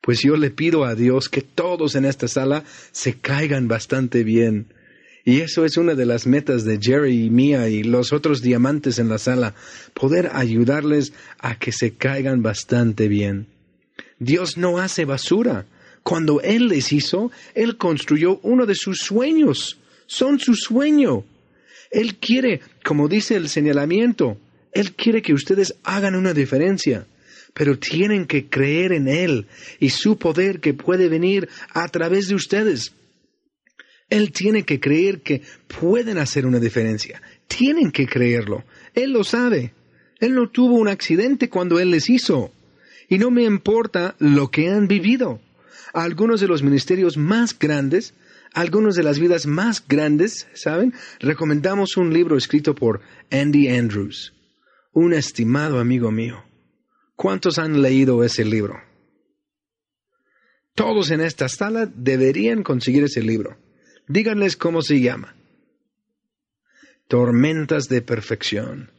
Pues 0.02 0.20
yo 0.20 0.36
le 0.36 0.50
pido 0.50 0.84
a 0.84 0.94
Dios 0.94 1.28
que 1.28 1.42
todos 1.42 1.94
en 1.94 2.04
esta 2.04 2.28
sala 2.28 2.64
se 2.90 3.14
caigan 3.14 3.68
bastante 3.68 4.24
bien. 4.24 4.66
Y 5.24 5.40
eso 5.40 5.64
es 5.64 5.76
una 5.76 5.94
de 5.94 6.04
las 6.04 6.26
metas 6.26 6.64
de 6.64 6.78
Jerry 6.82 7.26
y 7.26 7.30
mía 7.30 7.68
y 7.68 7.84
los 7.84 8.12
otros 8.12 8.42
diamantes 8.42 8.98
en 8.98 9.08
la 9.08 9.18
sala, 9.18 9.54
poder 9.94 10.30
ayudarles 10.32 11.12
a 11.38 11.56
que 11.56 11.70
se 11.70 11.92
caigan 11.92 12.42
bastante 12.42 13.06
bien. 13.06 13.46
Dios 14.18 14.56
no 14.56 14.78
hace 14.78 15.04
basura. 15.04 15.66
Cuando 16.02 16.40
Él 16.40 16.66
les 16.66 16.92
hizo, 16.92 17.30
Él 17.54 17.76
construyó 17.76 18.40
uno 18.42 18.66
de 18.66 18.74
sus 18.74 18.98
sueños. 18.98 19.78
Son 20.06 20.40
su 20.40 20.56
sueño. 20.56 21.24
Él 21.92 22.16
quiere, 22.16 22.60
como 22.84 23.06
dice 23.06 23.36
el 23.36 23.48
señalamiento, 23.48 24.36
Él 24.72 24.94
quiere 24.94 25.22
que 25.22 25.34
ustedes 25.34 25.76
hagan 25.84 26.16
una 26.16 26.34
diferencia, 26.34 27.06
pero 27.54 27.78
tienen 27.78 28.26
que 28.26 28.48
creer 28.48 28.92
en 28.92 29.08
Él 29.08 29.46
y 29.78 29.90
su 29.90 30.16
poder 30.16 30.60
que 30.60 30.74
puede 30.74 31.08
venir 31.08 31.48
a 31.72 31.88
través 31.88 32.28
de 32.28 32.34
ustedes. 32.34 32.94
Él 34.08 34.32
tiene 34.32 34.64
que 34.64 34.78
creer 34.78 35.22
que 35.22 35.42
pueden 35.80 36.18
hacer 36.18 36.46
una 36.46 36.60
diferencia. 36.60 37.22
Tienen 37.46 37.90
que 37.90 38.06
creerlo. 38.06 38.64
Él 38.94 39.12
lo 39.12 39.24
sabe. 39.24 39.72
Él 40.20 40.34
no 40.34 40.50
tuvo 40.50 40.74
un 40.74 40.88
accidente 40.88 41.48
cuando 41.48 41.78
Él 41.78 41.90
les 41.90 42.10
hizo. 42.10 42.52
Y 43.08 43.18
no 43.18 43.30
me 43.30 43.44
importa 43.44 44.14
lo 44.18 44.50
que 44.50 44.68
han 44.68 44.86
vivido 44.86 45.40
algunos 45.92 46.40
de 46.40 46.48
los 46.48 46.62
ministerios 46.62 47.16
más 47.16 47.58
grandes, 47.58 48.14
algunos 48.54 48.94
de 48.96 49.02
las 49.02 49.18
vidas 49.18 49.46
más 49.46 49.86
grandes, 49.86 50.48
¿saben? 50.54 50.94
Recomendamos 51.20 51.96
un 51.96 52.12
libro 52.12 52.36
escrito 52.36 52.74
por 52.74 53.00
Andy 53.30 53.68
Andrews, 53.68 54.34
un 54.92 55.12
estimado 55.12 55.78
amigo 55.78 56.10
mío. 56.10 56.44
¿Cuántos 57.16 57.58
han 57.58 57.82
leído 57.82 58.24
ese 58.24 58.44
libro? 58.44 58.80
Todos 60.74 61.10
en 61.10 61.20
esta 61.20 61.48
sala 61.48 61.86
deberían 61.86 62.62
conseguir 62.62 63.04
ese 63.04 63.22
libro. 63.22 63.58
Díganles 64.08 64.56
cómo 64.56 64.82
se 64.82 65.00
llama. 65.00 65.34
Tormentas 67.08 67.88
de 67.88 68.00
perfección. 68.00 68.90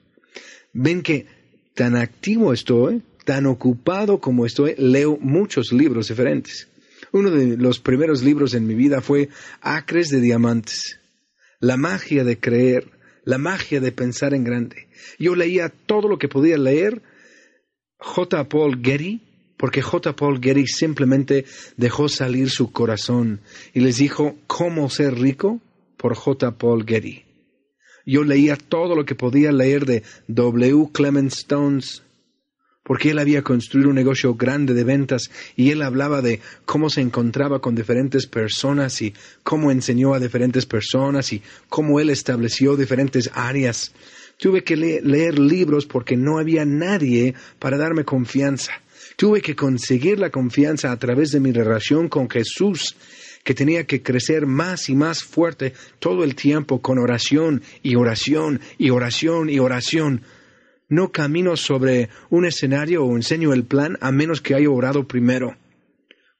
Ven 0.71 1.01
que 1.01 1.25
tan 1.73 1.95
activo 1.95 2.53
estoy, 2.53 3.01
tan 3.25 3.45
ocupado 3.47 4.19
como 4.19 4.45
estoy, 4.45 4.75
leo 4.77 5.17
muchos 5.19 5.71
libros 5.71 6.09
diferentes. 6.09 6.67
Uno 7.11 7.31
de 7.31 7.57
los 7.57 7.79
primeros 7.79 8.23
libros 8.23 8.53
en 8.53 8.67
mi 8.67 8.75
vida 8.75 9.01
fue 9.01 9.29
Acres 9.61 10.09
de 10.09 10.21
Diamantes. 10.21 10.99
La 11.59 11.77
magia 11.77 12.23
de 12.23 12.39
creer, 12.39 12.91
la 13.23 13.37
magia 13.37 13.79
de 13.79 13.91
pensar 13.91 14.33
en 14.33 14.43
grande. 14.43 14.87
Yo 15.19 15.35
leía 15.35 15.69
todo 15.69 16.07
lo 16.07 16.17
que 16.17 16.27
podía 16.27 16.57
leer. 16.57 17.01
J. 18.03 18.49
Paul 18.49 18.81
Getty, 18.83 19.21
porque 19.57 19.81
J. 19.81 20.13
Paul 20.15 20.41
Getty 20.41 20.67
simplemente 20.67 21.45
dejó 21.77 22.09
salir 22.09 22.49
su 22.49 22.71
corazón 22.71 23.39
y 23.73 23.79
les 23.79 23.97
dijo 23.97 24.35
cómo 24.45 24.89
ser 24.89 25.17
rico 25.17 25.61
por 25.97 26.15
J. 26.15 26.57
Paul 26.57 26.85
Getty. 26.85 27.23
Yo 28.05 28.25
leía 28.25 28.57
todo 28.57 28.95
lo 28.95 29.05
que 29.05 29.15
podía 29.15 29.53
leer 29.53 29.85
de 29.85 30.03
W. 30.27 30.89
Clement 30.91 31.31
Stones, 31.31 32.03
porque 32.83 33.11
él 33.11 33.19
había 33.19 33.41
construido 33.41 33.89
un 33.89 33.95
negocio 33.95 34.35
grande 34.35 34.73
de 34.73 34.83
ventas 34.83 35.31
y 35.55 35.71
él 35.71 35.81
hablaba 35.81 36.21
de 36.21 36.41
cómo 36.65 36.89
se 36.89 36.99
encontraba 36.99 37.59
con 37.59 37.73
diferentes 37.73 38.27
personas 38.27 39.01
y 39.01 39.13
cómo 39.43 39.71
enseñó 39.71 40.13
a 40.13 40.19
diferentes 40.19 40.65
personas 40.65 41.31
y 41.31 41.41
cómo 41.69 42.01
él 42.01 42.09
estableció 42.09 42.75
diferentes 42.75 43.31
áreas. 43.33 43.93
Tuve 44.43 44.65
que 44.65 44.75
leer 44.75 45.39
libros 45.39 45.85
porque 45.85 46.17
no 46.17 46.37
había 46.37 46.65
nadie 46.65 47.33
para 47.59 47.77
darme 47.77 48.03
confianza. 48.03 48.73
Tuve 49.15 49.41
que 49.41 49.55
conseguir 49.55 50.19
la 50.19 50.31
confianza 50.31 50.91
a 50.91 50.99
través 50.99 51.31
de 51.31 51.39
mi 51.39 51.53
relación 51.53 52.09
con 52.09 52.29
Jesús, 52.29 52.97
que 53.45 53.53
tenía 53.53 53.85
que 53.85 54.03
crecer 54.03 54.45
más 54.45 54.89
y 54.89 54.95
más 54.95 55.23
fuerte 55.23 55.71
todo 55.97 56.25
el 56.25 56.35
tiempo 56.35 56.81
con 56.81 56.99
oración 56.99 57.61
y 57.83 57.95
oración 57.95 58.59
y 58.77 58.89
oración 58.89 59.49
y 59.49 59.59
oración 59.59 60.23
no 60.89 61.13
camino 61.13 61.55
sobre 61.55 62.09
un 62.29 62.45
escenario 62.45 63.05
o 63.05 63.15
enseño 63.15 63.53
el 63.53 63.63
plan 63.63 63.97
a 64.01 64.11
menos 64.11 64.41
que 64.41 64.55
haya 64.55 64.69
orado 64.69 65.07
primero. 65.07 65.55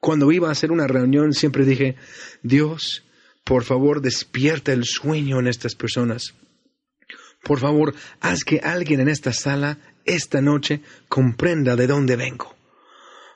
Cuando 0.01 0.29
iba 0.33 0.49
a 0.49 0.51
hacer 0.51 0.73
una 0.73 0.87
reunión 0.87 1.31
siempre 1.31 1.63
dije, 1.63 1.95
Dios, 2.41 3.05
por 3.45 3.63
favor 3.63 4.01
despierta 4.01 4.73
el 4.73 4.83
sueño 4.83 5.39
en 5.39 5.47
estas 5.47 5.73
personas. 5.75 6.33
Por 7.43 7.59
favor, 7.59 7.93
haz 8.21 8.43
que 8.43 8.59
alguien 8.59 9.01
en 9.01 9.09
esta 9.09 9.33
sala 9.33 9.77
esta 10.05 10.41
noche 10.41 10.81
comprenda 11.09 11.75
de 11.75 11.87
dónde 11.87 12.15
vengo. 12.15 12.55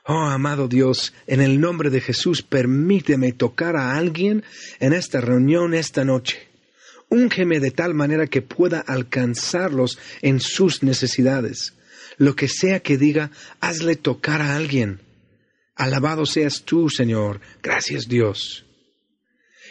Oh, 0.06 0.24
amado 0.24 0.68
Dios, 0.68 1.12
en 1.26 1.42
el 1.42 1.60
nombre 1.60 1.90
de 1.90 2.00
Jesús, 2.00 2.42
permíteme 2.42 3.32
tocar 3.32 3.76
a 3.76 3.96
alguien 3.96 4.42
en 4.80 4.94
esta 4.94 5.20
reunión 5.20 5.74
esta 5.74 6.04
noche. 6.04 6.48
Úngeme 7.10 7.60
de 7.60 7.70
tal 7.70 7.92
manera 7.92 8.26
que 8.26 8.40
pueda 8.40 8.80
alcanzarlos 8.80 9.98
en 10.22 10.40
sus 10.40 10.82
necesidades. 10.82 11.74
Lo 12.16 12.34
que 12.34 12.48
sea 12.48 12.80
que 12.80 12.96
diga, 12.96 13.30
hazle 13.60 13.96
tocar 13.96 14.40
a 14.40 14.56
alguien. 14.56 15.00
Alabado 15.74 16.24
seas 16.24 16.64
tú, 16.64 16.88
Señor. 16.88 17.40
Gracias, 17.62 18.08
Dios. 18.08 18.64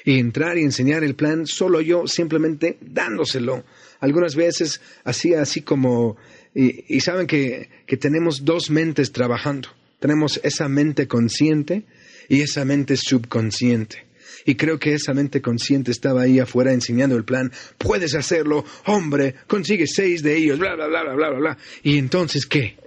Y 0.06 0.20
entrar 0.20 0.58
y 0.58 0.62
enseñar 0.62 1.04
el 1.04 1.16
plan 1.16 1.48
solo 1.48 1.82
yo, 1.82 2.06
simplemente 2.06 2.78
dándoselo. 2.80 3.66
Algunas 4.00 4.36
veces 4.36 4.82
hacía 5.04 5.42
así 5.42 5.62
como, 5.62 6.18
y, 6.54 7.00
saben 7.02 7.28
que, 7.28 7.70
que 7.86 7.98
tenemos 7.98 8.46
dos 8.46 8.70
mentes 8.70 9.12
trabajando. 9.12 9.70
Tenemos 10.00 10.40
esa 10.44 10.70
mente 10.70 11.08
consciente 11.08 11.84
y 12.30 12.42
esa 12.42 12.66
mente 12.66 12.98
subconsciente. 12.98 14.06
Y 14.46 14.56
creo 14.56 14.80
que 14.80 14.94
esa 14.94 15.14
mente 15.14 15.42
consciente 15.42 15.92
estaba 15.92 16.22
ahí 16.22 16.40
afuera 16.40 16.72
enseñando 16.72 17.16
el 17.18 17.26
plan. 17.26 17.52
Puedes 17.78 18.16
hacerlo, 18.16 18.64
hombre, 18.86 19.36
consigue 19.48 19.88
seis 19.88 20.24
de 20.24 20.38
ellos, 20.38 20.58
bla, 20.58 20.76
bla, 20.76 20.88
bla, 20.88 21.04
bla, 21.04 21.14
bla, 21.16 21.40
bla. 21.40 21.58
¿Y 21.84 21.98
entonces 21.98 22.46
qué? 22.46 22.78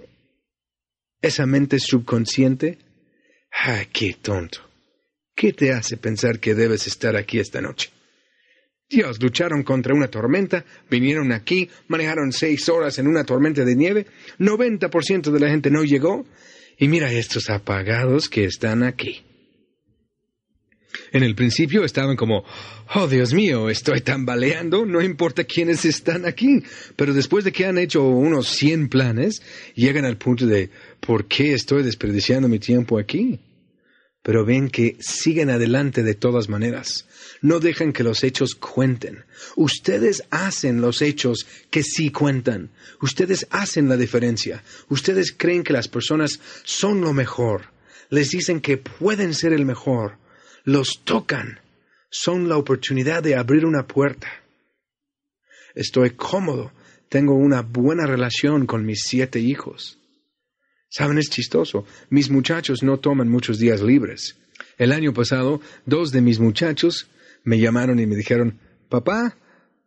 Esa 1.21 1.45
mente 1.45 1.79
subconsciente. 1.79 2.79
¡Ay, 3.51 3.87
qué 3.91 4.15
tonto! 4.19 4.59
¿Qué 5.35 5.53
te 5.53 5.71
hace 5.71 5.97
pensar 5.97 6.39
que 6.39 6.55
debes 6.55 6.87
estar 6.87 7.15
aquí 7.15 7.39
esta 7.39 7.61
noche? 7.61 7.89
Dios, 8.91 9.21
lucharon 9.21 9.63
contra 9.63 9.95
una 9.95 10.09
tormenta, 10.09 10.65
vinieron 10.89 11.31
aquí, 11.31 11.69
manejaron 11.87 12.33
seis 12.33 12.67
horas 12.67 12.99
en 12.99 13.07
una 13.07 13.23
tormenta 13.23 13.63
de 13.63 13.75
nieve, 13.75 14.05
90% 14.37 15.31
de 15.31 15.39
la 15.39 15.49
gente 15.49 15.71
no 15.71 15.83
llegó, 15.83 16.25
y 16.77 16.89
mira 16.89 17.11
estos 17.11 17.49
apagados 17.49 18.27
que 18.27 18.43
están 18.43 18.83
aquí. 18.83 19.23
En 21.13 21.23
el 21.23 21.35
principio 21.35 21.85
estaban 21.85 22.17
como, 22.17 22.43
oh 22.95 23.07
Dios 23.07 23.33
mío, 23.33 23.69
estoy 23.69 24.01
tambaleando, 24.01 24.85
no 24.85 25.01
importa 25.01 25.45
quiénes 25.45 25.85
están 25.85 26.25
aquí. 26.25 26.63
Pero 26.95 27.13
después 27.13 27.45
de 27.45 27.51
que 27.51 27.65
han 27.65 27.77
hecho 27.77 28.03
unos 28.03 28.49
100 28.49 28.89
planes, 28.89 29.41
llegan 29.75 30.05
al 30.05 30.17
punto 30.17 30.45
de, 30.45 30.69
¿por 30.99 31.27
qué 31.27 31.53
estoy 31.53 31.83
desperdiciando 31.83 32.49
mi 32.49 32.59
tiempo 32.59 32.99
aquí? 32.99 33.39
Pero 34.23 34.45
ven 34.45 34.69
que 34.69 34.97
siguen 34.99 35.49
adelante 35.49 36.03
de 36.03 36.13
todas 36.13 36.47
maneras. 36.47 37.07
No 37.41 37.59
dejan 37.59 37.91
que 37.91 38.03
los 38.03 38.23
hechos 38.23 38.53
cuenten. 38.53 39.25
Ustedes 39.55 40.23
hacen 40.29 40.79
los 40.79 41.01
hechos 41.01 41.47
que 41.71 41.81
sí 41.81 42.11
cuentan. 42.11 42.69
Ustedes 43.01 43.47
hacen 43.49 43.89
la 43.89 43.97
diferencia. 43.97 44.63
Ustedes 44.89 45.33
creen 45.35 45.63
que 45.63 45.73
las 45.73 45.87
personas 45.87 46.39
son 46.63 47.01
lo 47.01 47.13
mejor. 47.13 47.71
Les 48.09 48.29
dicen 48.29 48.61
que 48.61 48.77
pueden 48.77 49.33
ser 49.33 49.53
el 49.53 49.65
mejor 49.65 50.21
los 50.63 51.01
tocan, 51.03 51.59
son 52.09 52.49
la 52.49 52.57
oportunidad 52.57 53.23
de 53.23 53.35
abrir 53.35 53.65
una 53.65 53.87
puerta. 53.87 54.27
Estoy 55.73 56.11
cómodo, 56.11 56.71
tengo 57.09 57.35
una 57.35 57.61
buena 57.61 58.05
relación 58.05 58.65
con 58.65 58.85
mis 58.85 59.03
siete 59.03 59.39
hijos. 59.39 60.00
Saben, 60.91 61.17
es 61.17 61.29
chistoso, 61.29 61.85
mis 62.09 62.29
muchachos 62.29 62.83
no 62.83 62.99
toman 62.99 63.29
muchos 63.29 63.57
días 63.57 63.81
libres. 63.81 64.35
El 64.77 64.91
año 64.91 65.13
pasado, 65.13 65.61
dos 65.85 66.11
de 66.11 66.19
mis 66.19 66.37
muchachos 66.37 67.07
me 67.45 67.59
llamaron 67.59 67.97
y 68.01 68.05
me 68.05 68.17
dijeron, 68.17 68.59
papá, 68.89 69.37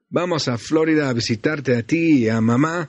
vamos 0.08 0.48
a 0.48 0.56
Florida 0.56 1.10
a 1.10 1.12
visitarte 1.12 1.76
a 1.76 1.82
ti 1.82 2.24
y 2.24 2.28
a 2.30 2.40
mamá 2.40 2.88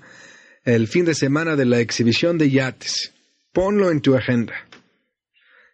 el 0.64 0.88
fin 0.88 1.04
de 1.04 1.14
semana 1.14 1.58
de 1.58 1.66
la 1.66 1.82
exhibición 1.82 2.38
de 2.38 2.50
yates. 2.50 3.12
Ponlo 3.52 3.92
en 3.92 4.00
tu 4.00 4.16
agenda. 4.16 4.56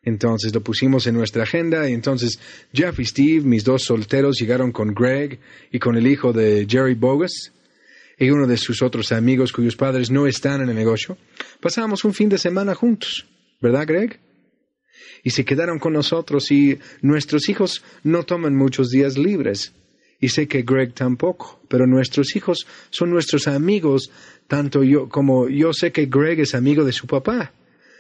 Entonces 0.02 0.52
lo 0.52 0.62
pusimos 0.62 1.06
en 1.06 1.14
nuestra 1.14 1.44
agenda 1.44 1.88
y 1.88 1.94
entonces 1.94 2.40
Jeff 2.74 3.00
y 3.00 3.06
Steve, 3.06 3.42
mis 3.42 3.64
dos 3.64 3.84
solteros, 3.84 4.40
llegaron 4.40 4.72
con 4.72 4.96
Greg 4.96 5.40
y 5.72 5.78
con 5.78 5.96
el 5.96 6.08
hijo 6.08 6.34
de 6.34 6.66
Jerry 6.68 6.96
Bogus 6.96 7.52
y 8.22 8.30
uno 8.30 8.46
de 8.46 8.58
sus 8.58 8.84
otros 8.84 9.12
amigos 9.12 9.52
cuyos 9.52 9.76
padres 9.76 10.12
no 10.12 10.28
están 10.28 10.62
en 10.62 10.70
el 10.70 10.76
negocio. 10.76 11.18
Pasamos 11.60 12.06
un 12.06 12.14
fin 12.14 12.30
de 12.30 12.38
semana 12.38 12.76
juntos, 12.76 13.26
¿verdad 13.60 13.88
Greg? 13.88 14.20
Y 15.24 15.32
se 15.32 15.44
quedaron 15.44 15.80
con 15.80 15.94
nosotros 15.94 16.52
y 16.52 16.78
nuestros 17.02 17.50
hijos 17.50 17.84
no 18.04 18.22
toman 18.22 18.56
muchos 18.56 18.90
días 18.90 19.18
libres. 19.18 19.74
Y 20.20 20.30
sé 20.30 20.48
que 20.48 20.62
Greg 20.62 20.94
tampoco, 20.94 21.64
pero 21.68 21.88
nuestros 21.88 22.36
hijos 22.36 22.68
son 22.92 23.10
nuestros 23.10 23.48
amigos, 23.48 24.12
tanto 24.48 24.84
yo 24.84 25.10
como 25.10 25.50
yo 25.50 25.74
sé 25.74 25.92
que 25.92 26.06
Greg 26.06 26.42
es 26.42 26.54
amigo 26.54 26.86
de 26.86 26.92
su 26.92 27.08
papá. 27.08 27.54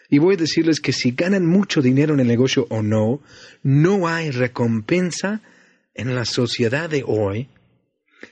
Y 0.07 0.19
voy 0.19 0.35
a 0.35 0.37
decirles 0.37 0.79
que 0.79 0.93
si 0.93 1.11
ganan 1.11 1.47
mucho 1.47 1.81
dinero 1.81 2.13
en 2.13 2.19
el 2.19 2.27
negocio 2.27 2.67
o 2.69 2.83
no, 2.83 3.21
no 3.63 4.07
hay 4.07 4.29
recompensa 4.29 5.41
en 5.95 6.13
la 6.13 6.25
sociedad 6.25 6.91
de 6.91 7.03
hoy 7.03 7.49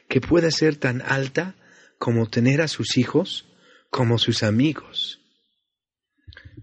que 0.08 0.22
pueda 0.22 0.52
ser 0.52 0.76
tan 0.76 1.02
alta 1.02 1.56
como 2.00 2.28
tener 2.28 2.62
a 2.62 2.68
sus 2.68 2.98
hijos 2.98 3.46
como 3.92 4.18
sus 4.18 4.44
amigos. 4.44 5.20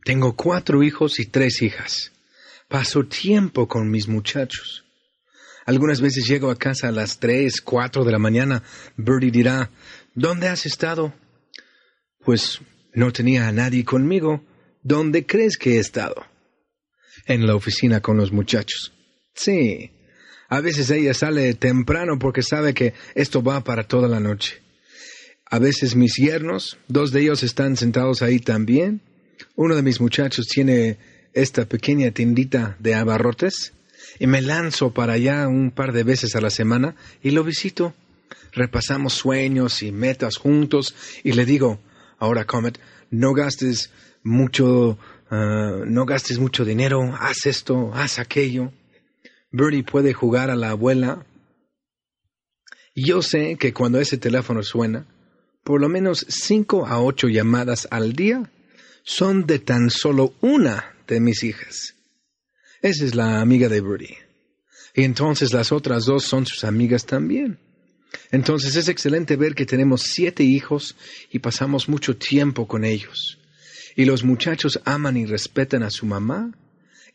Tengo 0.04 0.36
cuatro 0.36 0.82
hijos 0.82 1.18
y 1.18 1.26
tres 1.26 1.62
hijas. 1.62 2.12
Paso 2.68 3.06
tiempo 3.06 3.68
con 3.68 3.90
mis 3.90 4.08
muchachos. 4.08 4.84
Algunas 5.64 6.00
veces 6.00 6.26
llego 6.26 6.50
a 6.50 6.58
casa 6.58 6.88
a 6.88 6.92
las 6.92 7.18
tres, 7.18 7.60
cuatro 7.60 8.04
de 8.04 8.12
la 8.12 8.18
mañana. 8.18 8.62
Birdie 8.96 9.30
dirá, 9.30 9.70
¿dónde 10.14 10.48
has 10.48 10.64
estado? 10.64 11.12
Pues 12.24 12.60
no 12.94 13.12
tenía 13.12 13.48
a 13.48 13.52
nadie 13.52 13.84
conmigo. 13.84 14.44
¿Dónde 14.82 15.26
crees 15.26 15.56
que 15.58 15.76
he 15.76 15.78
estado? 15.78 16.14
En 17.26 17.46
la 17.46 17.56
oficina 17.56 18.00
con 18.00 18.16
los 18.16 18.30
muchachos. 18.30 18.92
Sí. 19.34 19.90
A 20.48 20.60
veces 20.60 20.88
ella 20.90 21.14
sale 21.14 21.54
temprano 21.54 22.18
porque 22.20 22.42
sabe 22.42 22.72
que 22.72 22.94
esto 23.16 23.42
va 23.42 23.64
para 23.64 23.88
toda 23.88 24.06
la 24.06 24.20
noche. 24.20 24.62
A 25.48 25.58
veces 25.60 25.94
mis 25.94 26.16
yernos, 26.16 26.76
dos 26.88 27.12
de 27.12 27.22
ellos 27.22 27.44
están 27.44 27.76
sentados 27.76 28.20
ahí 28.22 28.40
también. 28.40 29.00
Uno 29.54 29.76
de 29.76 29.82
mis 29.82 30.00
muchachos 30.00 30.46
tiene 30.46 30.98
esta 31.34 31.66
pequeña 31.66 32.10
tiendita 32.10 32.76
de 32.80 32.94
abarrotes 32.94 33.72
y 34.18 34.26
me 34.26 34.42
lanzo 34.42 34.92
para 34.92 35.12
allá 35.12 35.46
un 35.46 35.70
par 35.70 35.92
de 35.92 36.02
veces 36.02 36.34
a 36.34 36.40
la 36.40 36.50
semana 36.50 36.96
y 37.22 37.30
lo 37.30 37.44
visito. 37.44 37.94
Repasamos 38.52 39.12
sueños 39.12 39.82
y 39.82 39.92
metas 39.92 40.36
juntos 40.36 40.94
y 41.22 41.32
le 41.32 41.44
digo, 41.44 41.78
ahora 42.18 42.44
Comet, 42.44 42.80
no 43.10 43.32
gastes 43.32 43.90
mucho, 44.24 44.98
ah, 45.30 45.82
no 45.86 46.06
gastes 46.06 46.40
mucho 46.40 46.64
dinero, 46.64 47.16
haz 47.20 47.46
esto, 47.46 47.92
haz 47.94 48.18
aquello. 48.18 48.72
Birdie 49.52 49.84
puede 49.84 50.12
jugar 50.12 50.50
a 50.50 50.56
la 50.56 50.70
abuela. 50.70 51.24
Yo 52.96 53.22
sé 53.22 53.56
que 53.60 53.72
cuando 53.72 54.00
ese 54.00 54.16
teléfono 54.16 54.62
suena, 54.62 55.06
por 55.66 55.80
lo 55.80 55.88
menos 55.88 56.24
cinco 56.28 56.86
a 56.86 57.02
ocho 57.02 57.26
llamadas 57.26 57.88
al 57.90 58.12
día 58.12 58.48
son 59.02 59.46
de 59.46 59.58
tan 59.58 59.90
solo 59.90 60.32
una 60.40 60.94
de 61.08 61.18
mis 61.18 61.42
hijas. 61.42 61.96
Esa 62.82 63.04
es 63.04 63.16
la 63.16 63.40
amiga 63.40 63.68
de 63.68 63.80
Birdie. 63.80 64.16
Y 64.94 65.02
entonces 65.02 65.52
las 65.52 65.72
otras 65.72 66.04
dos 66.04 66.22
son 66.22 66.46
sus 66.46 66.62
amigas 66.62 67.04
también. 67.04 67.58
Entonces 68.30 68.76
es 68.76 68.86
excelente 68.86 69.34
ver 69.34 69.56
que 69.56 69.66
tenemos 69.66 70.02
siete 70.02 70.44
hijos 70.44 70.94
y 71.32 71.40
pasamos 71.40 71.88
mucho 71.88 72.16
tiempo 72.16 72.68
con 72.68 72.84
ellos. 72.84 73.40
Y 73.96 74.04
los 74.04 74.22
muchachos 74.22 74.80
aman 74.84 75.16
y 75.16 75.26
respetan 75.26 75.82
a 75.82 75.90
su 75.90 76.06
mamá 76.06 76.52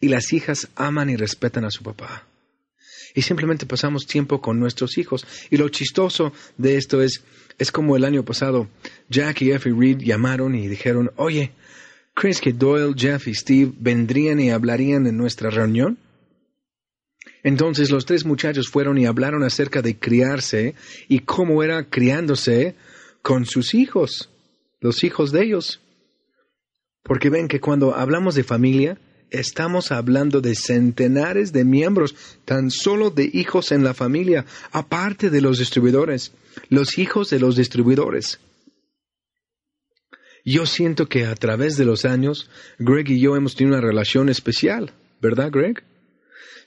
y 0.01 0.09
las 0.09 0.33
hijas 0.33 0.67
aman 0.75 1.09
y 1.09 1.15
respetan 1.15 1.63
a 1.63 1.71
su 1.71 1.83
papá. 1.83 2.27
Y 3.13 3.21
simplemente 3.21 3.65
pasamos 3.65 4.05
tiempo 4.05 4.41
con 4.41 4.59
nuestros 4.59 4.97
hijos. 4.97 5.25
Y 5.49 5.57
lo 5.57 5.69
chistoso 5.69 6.33
de 6.57 6.77
esto 6.77 7.01
es, 7.01 7.23
es 7.61 7.71
como 7.71 7.95
el 7.95 8.05
año 8.05 8.25
pasado, 8.25 8.67
Jack 9.07 9.43
y 9.43 9.51
Effie 9.51 9.71
Reed 9.71 9.99
llamaron 9.99 10.55
y 10.55 10.67
dijeron, 10.67 11.11
oye, 11.15 11.51
¿crees 12.15 12.41
que 12.41 12.53
Doyle, 12.53 12.95
Jeff 12.97 13.27
y 13.27 13.35
Steve 13.35 13.71
vendrían 13.77 14.39
y 14.39 14.49
hablarían 14.49 15.05
en 15.05 15.15
nuestra 15.15 15.51
reunión? 15.51 15.99
Entonces 17.43 17.91
los 17.91 18.07
tres 18.07 18.25
muchachos 18.25 18.67
fueron 18.67 18.97
y 18.97 19.05
hablaron 19.05 19.43
acerca 19.43 19.83
de 19.83 19.95
criarse 19.95 20.73
y 21.07 21.19
cómo 21.19 21.61
era 21.61 21.87
criándose 21.87 22.73
con 23.21 23.45
sus 23.45 23.75
hijos, 23.75 24.31
los 24.79 25.03
hijos 25.03 25.31
de 25.31 25.43
ellos. 25.43 25.81
Porque 27.03 27.29
ven 27.29 27.47
que 27.47 27.59
cuando 27.59 27.93
hablamos 27.93 28.33
de 28.33 28.43
familia, 28.43 28.97
estamos 29.31 29.91
hablando 29.91 30.41
de 30.41 30.55
centenares 30.55 31.51
de 31.53 31.65
miembros, 31.65 32.15
tan 32.45 32.69
solo 32.69 33.09
de 33.09 33.29
hijos 33.33 33.71
en 33.71 33.83
la 33.83 33.93
familia, 33.93 34.45
aparte 34.71 35.29
de 35.29 35.41
los 35.41 35.57
distribuidores, 35.57 36.33
los 36.69 36.97
hijos 36.97 37.29
de 37.29 37.39
los 37.39 37.55
distribuidores. 37.55 38.39
Yo 40.43 40.65
siento 40.65 41.07
que 41.07 41.25
a 41.25 41.35
través 41.35 41.77
de 41.77 41.85
los 41.85 42.03
años, 42.03 42.49
Greg 42.77 43.09
y 43.09 43.19
yo 43.19 43.35
hemos 43.35 43.55
tenido 43.55 43.77
una 43.77 43.87
relación 43.87 44.29
especial, 44.29 44.91
¿verdad, 45.21 45.51
Greg? 45.51 45.83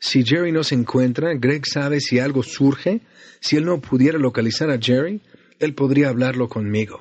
Si 0.00 0.24
Jerry 0.24 0.52
no 0.52 0.62
se 0.64 0.74
encuentra, 0.74 1.34
Greg 1.34 1.66
sabe 1.66 2.00
si 2.00 2.18
algo 2.18 2.42
surge, 2.42 3.00
si 3.40 3.56
él 3.56 3.64
no 3.64 3.80
pudiera 3.80 4.18
localizar 4.18 4.70
a 4.70 4.78
Jerry, 4.78 5.20
él 5.58 5.74
podría 5.74 6.08
hablarlo 6.08 6.48
conmigo. 6.48 7.00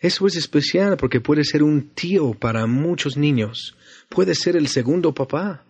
Eso 0.00 0.26
es 0.26 0.36
especial 0.36 0.96
porque 0.96 1.20
puede 1.20 1.44
ser 1.44 1.62
un 1.62 1.90
tío 1.94 2.34
para 2.34 2.66
muchos 2.66 3.16
niños, 3.16 3.76
puede 4.08 4.34
ser 4.34 4.56
el 4.56 4.68
segundo 4.68 5.14
papá. 5.14 5.64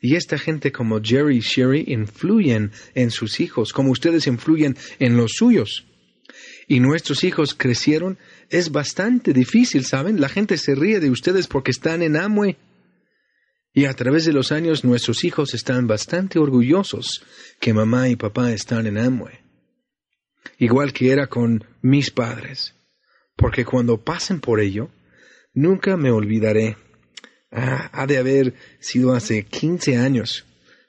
Y 0.00 0.16
esta 0.16 0.38
gente 0.38 0.72
como 0.72 1.00
Jerry 1.02 1.38
y 1.38 1.40
Sherry 1.40 1.84
influyen 1.88 2.72
en 2.94 3.10
sus 3.10 3.40
hijos, 3.40 3.72
como 3.72 3.90
ustedes 3.90 4.26
influyen 4.26 4.76
en 4.98 5.16
los 5.16 5.32
suyos. 5.36 5.86
Y 6.68 6.80
nuestros 6.80 7.24
hijos 7.24 7.54
crecieron, 7.54 8.18
es 8.50 8.70
bastante 8.70 9.32
difícil, 9.32 9.84
¿saben? 9.84 10.20
La 10.20 10.28
gente 10.28 10.56
se 10.58 10.74
ríe 10.74 11.00
de 11.00 11.10
ustedes 11.10 11.46
porque 11.46 11.70
están 11.70 12.02
en 12.02 12.16
Amway. 12.16 12.56
Y 13.72 13.86
a 13.86 13.94
través 13.94 14.24
de 14.24 14.32
los 14.32 14.52
años 14.52 14.84
nuestros 14.84 15.24
hijos 15.24 15.54
están 15.54 15.86
bastante 15.86 16.38
orgullosos 16.38 17.24
que 17.60 17.74
mamá 17.74 18.08
y 18.08 18.16
papá 18.16 18.52
están 18.52 18.86
en 18.86 18.98
Amway. 18.98 19.40
Igual 20.58 20.92
que 20.92 21.10
era 21.10 21.26
con 21.26 21.64
mis 21.82 22.10
padres 22.10 22.74
porque 23.36 23.64
cuando 23.64 24.02
pasen 24.02 24.40
por 24.40 24.60
ello, 24.60 24.90
nunca 25.52 25.96
me 25.96 26.10
olvidaré. 26.10 26.76
Ah, 27.56 27.88
ha 27.92 28.06
de 28.06 28.18
haber 28.18 28.54
sido 28.80 29.14
hace 29.14 29.44
15 29.44 29.96
años. 29.96 30.44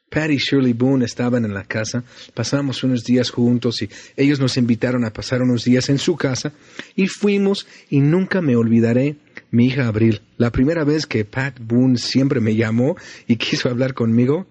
Pat 0.09 0.31
y 0.31 0.37
Shirley 0.37 0.73
Boone 0.73 1.05
estaban 1.05 1.45
en 1.45 1.53
la 1.53 1.65
casa, 1.65 2.03
pasamos 2.33 2.83
unos 2.83 3.03
días 3.03 3.29
juntos 3.29 3.81
y 3.81 3.89
ellos 4.15 4.39
nos 4.39 4.55
invitaron 4.55 5.03
a 5.03 5.11
pasar 5.11 5.41
unos 5.41 5.65
días 5.65 5.89
en 5.89 5.97
su 5.97 6.15
casa 6.15 6.53
y 6.95 7.07
fuimos 7.07 7.67
y 7.89 7.99
nunca 7.99 8.39
me 8.41 8.55
olvidaré 8.55 9.17
mi 9.51 9.67
hija 9.67 9.87
Abril. 9.87 10.21
La 10.37 10.51
primera 10.51 10.83
vez 10.83 11.05
que 11.05 11.25
Pat 11.25 11.59
Boone 11.59 11.97
siempre 11.97 12.39
me 12.39 12.55
llamó 12.55 12.95
y 13.27 13.35
quiso 13.35 13.69
hablar 13.69 13.93
conmigo, 13.93 14.47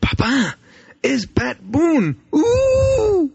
papá, 0.00 0.58
es 1.00 1.26
Pat 1.28 1.58
Boone. 1.62 2.16
¡Uh! 2.30 3.30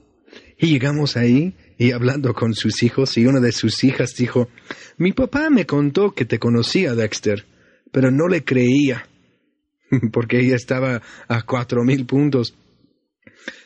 Y 0.58 0.68
llegamos 0.68 1.16
ahí 1.16 1.54
y 1.78 1.92
hablando 1.92 2.34
con 2.34 2.54
sus 2.54 2.84
hijos 2.84 3.18
y 3.18 3.26
una 3.26 3.40
de 3.40 3.54
sus 3.54 3.84
hijas 3.86 4.16
dijo, 4.16 4.50
mi 4.98 5.14
papá 5.14 5.50
me 5.50 5.66
contó 5.66 6.14
que 6.14 6.26
te 6.26 6.40
conocía, 6.40 6.94
Dexter, 6.94 7.46
pero 7.92 8.12
no 8.12 8.28
le 8.28 8.44
creía. 8.44 9.06
porque 10.12 10.40
ella 10.40 10.56
estaba 10.56 11.02
a 11.28 11.42
cuatro 11.44 11.84
mil 11.84 12.06
puntos. 12.06 12.56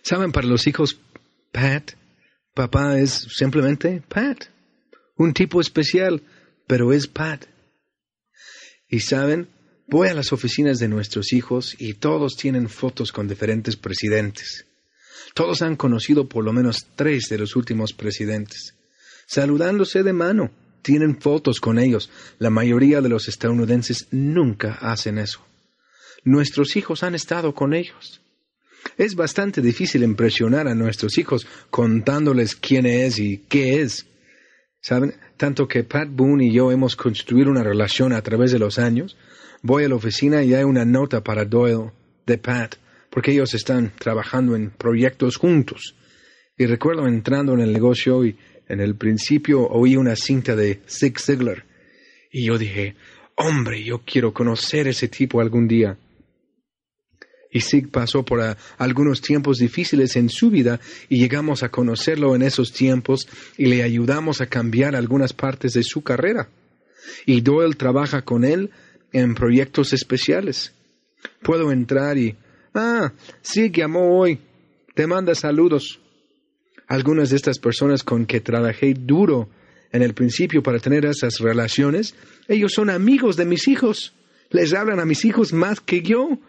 Saben, 0.01 0.31
para 0.31 0.47
los 0.47 0.67
hijos, 0.67 0.99
Pat, 1.51 1.91
papá 2.53 2.99
es 2.99 3.11
simplemente 3.11 4.01
Pat, 4.07 4.45
un 5.17 5.33
tipo 5.33 5.61
especial, 5.61 6.21
pero 6.67 6.93
es 6.93 7.07
Pat. 7.07 7.45
Y 8.87 8.99
saben, 8.99 9.49
voy 9.87 10.09
a 10.09 10.13
las 10.13 10.33
oficinas 10.33 10.79
de 10.79 10.87
nuestros 10.87 11.33
hijos 11.33 11.75
y 11.77 11.95
todos 11.95 12.35
tienen 12.35 12.69
fotos 12.69 13.11
con 13.11 13.27
diferentes 13.27 13.75
presidentes. 13.75 14.65
Todos 15.33 15.61
han 15.61 15.75
conocido 15.75 16.27
por 16.29 16.43
lo 16.43 16.53
menos 16.53 16.87
tres 16.95 17.27
de 17.29 17.39
los 17.39 17.55
últimos 17.55 17.93
presidentes, 17.93 18.75
saludándose 19.25 20.03
de 20.03 20.13
mano. 20.13 20.51
Tienen 20.83 21.19
fotos 21.19 21.59
con 21.59 21.79
ellos. 21.79 22.11
La 22.37 22.51
mayoría 22.51 23.01
de 23.01 23.09
los 23.09 23.27
estadounidenses 23.27 24.07
nunca 24.11 24.73
hacen 24.81 25.17
eso. 25.17 25.43
Nuestros 26.23 26.75
hijos 26.75 27.01
han 27.01 27.15
estado 27.15 27.55
con 27.55 27.73
ellos. 27.73 28.21
Es 28.97 29.15
bastante 29.15 29.61
difícil 29.61 30.03
impresionar 30.03 30.67
a 30.67 30.75
nuestros 30.75 31.17
hijos 31.17 31.47
contándoles 31.71 32.55
quién 32.55 32.85
es 32.85 33.17
y 33.17 33.39
qué 33.49 33.81
es. 33.81 34.05
¿Saben? 34.81 35.15
Tanto 35.37 35.67
que 35.67 35.83
Pat 35.83 36.09
Boone 36.11 36.45
y 36.45 36.53
yo 36.53 36.71
hemos 36.71 36.95
construido 36.95 37.49
una 37.49 37.63
relación 37.63 38.13
a 38.13 38.21
través 38.21 38.51
de 38.51 38.59
los 38.59 38.77
años. 38.77 39.17
Voy 39.63 39.85
a 39.85 39.89
la 39.89 39.95
oficina 39.95 40.43
y 40.43 40.53
hay 40.53 40.63
una 40.63 40.85
nota 40.85 41.23
para 41.23 41.45
Doyle 41.45 41.91
de 42.27 42.37
Pat 42.37 42.75
porque 43.13 43.31
ellos 43.31 43.53
están 43.53 43.91
trabajando 43.99 44.55
en 44.55 44.71
proyectos 44.71 45.37
juntos. 45.37 45.95
Y 46.57 46.65
recuerdo 46.65 47.07
entrando 47.07 47.53
en 47.53 47.61
el 47.61 47.71
negocio 47.71 48.25
y 48.25 48.35
en 48.67 48.79
el 48.79 48.95
principio 48.95 49.67
oí 49.67 49.95
una 49.95 50.15
cinta 50.15 50.55
de 50.55 50.81
Zig 50.87 51.19
Ziglar. 51.19 51.65
Y 52.31 52.45
yo 52.45 52.57
dije, 52.57 52.95
hombre, 53.35 53.83
yo 53.83 54.01
quiero 54.05 54.33
conocer 54.33 54.87
ese 54.87 55.07
tipo 55.07 55.41
algún 55.41 55.67
día. 55.67 55.97
Y 57.51 57.61
Zig 57.61 57.89
pasó 57.91 58.23
por 58.23 58.41
algunos 58.77 59.21
tiempos 59.21 59.59
difíciles 59.59 60.15
en 60.15 60.29
su 60.29 60.49
vida 60.49 60.79
y 61.07 61.19
llegamos 61.19 61.61
a 61.61 61.69
conocerlo 61.69 62.35
en 62.35 62.41
esos 62.41 62.73
tiempos 62.73 63.27
y 63.57 63.67
le 63.67 63.83
ayudamos 63.83 64.41
a 64.41 64.47
cambiar 64.47 64.95
algunas 64.95 65.33
partes 65.33 65.73
de 65.73 65.83
su 65.83 66.01
carrera. 66.01 66.49
Y 67.27 67.41
Doyle 67.41 67.75
trabaja 67.75 68.23
con 68.23 68.43
él 68.43 68.71
en 69.11 69.35
proyectos 69.35 69.93
especiales. 69.93 70.73
Puedo 71.43 71.71
entrar 71.71 72.17
y 72.17 72.35
Ah, 72.73 73.13
que 73.53 73.69
llamó 73.69 74.19
hoy. 74.19 74.39
Te 74.95 75.05
manda 75.05 75.35
saludos. 75.35 75.99
Algunas 76.87 77.29
de 77.29 77.37
estas 77.37 77.59
personas 77.59 78.03
con 78.03 78.25
que 78.25 78.41
trabajé 78.41 78.93
duro 78.93 79.49
en 79.91 80.01
el 80.01 80.13
principio 80.13 80.63
para 80.63 80.79
tener 80.79 81.05
esas 81.05 81.39
relaciones, 81.39 82.15
ellos 82.47 82.73
son 82.73 82.89
amigos 82.89 83.37
de 83.37 83.45
mis 83.45 83.67
hijos. 83.67 84.13
Les 84.49 84.73
hablan 84.73 84.99
a 84.99 85.05
mis 85.05 85.25
hijos 85.25 85.53
más 85.53 85.79
que 85.79 86.01
yo. 86.01 86.39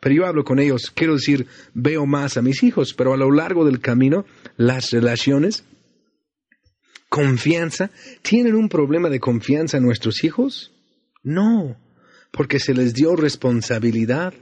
Pero 0.00 0.14
yo 0.14 0.26
hablo 0.26 0.44
con 0.44 0.58
ellos, 0.58 0.92
quiero 0.94 1.14
decir, 1.14 1.46
veo 1.72 2.04
más 2.04 2.36
a 2.36 2.42
mis 2.42 2.62
hijos, 2.62 2.92
pero 2.92 3.14
a 3.14 3.16
lo 3.16 3.30
largo 3.30 3.64
del 3.64 3.80
camino, 3.80 4.26
las 4.56 4.90
relaciones, 4.90 5.64
confianza, 7.08 7.90
¿tienen 8.20 8.54
un 8.54 8.68
problema 8.68 9.08
de 9.08 9.20
confianza 9.20 9.80
nuestros 9.80 10.22
hijos? 10.22 10.72
No, 11.22 11.78
porque 12.32 12.58
se 12.58 12.74
les 12.74 12.92
dio 12.92 13.16
responsabilidad 13.16 14.34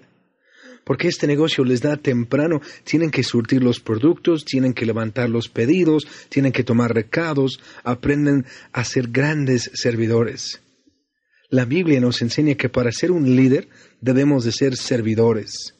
porque 0.85 1.09
este 1.09 1.26
negocio 1.26 1.64
les 1.64 1.80
da 1.80 1.97
temprano, 1.97 2.61
tienen 2.85 3.11
que 3.11 3.22
surtir 3.22 3.62
los 3.62 3.80
productos, 3.80 4.45
tienen 4.45 4.74
que 4.74 4.87
levantar 4.87 5.30
los 5.30 5.49
pedidos, 5.49 6.07
tienen 6.28 6.53
que 6.53 6.64
tomar 6.64 6.95
recados, 6.95 7.61
aprenden 7.85 8.47
a 8.72 8.85
ser 8.85 9.09
grandes 9.09 9.70
servidores. 9.74 10.61
La 11.49 11.64
Biblia 11.64 12.01
nos 12.01 12.22
enseña 12.22 12.55
que 12.55 12.68
para 12.68 12.93
ser 12.93 13.11
un 13.11 13.37
líder 13.37 13.68
debemos 14.01 14.45
de 14.45 14.53
ser 14.53 14.76
servidores, 14.76 15.74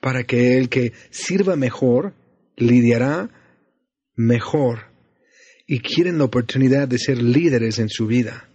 para 0.00 0.24
que 0.24 0.56
el 0.56 0.68
que 0.68 0.92
sirva 1.10 1.56
mejor 1.56 2.14
lidiará 2.56 3.30
mejor 4.16 4.90
y 5.66 5.80
quieren 5.80 6.18
la 6.18 6.24
oportunidad 6.24 6.88
de 6.88 6.98
ser 6.98 7.22
líderes 7.22 7.78
en 7.78 7.88
su 7.88 8.06
vida. 8.06 8.49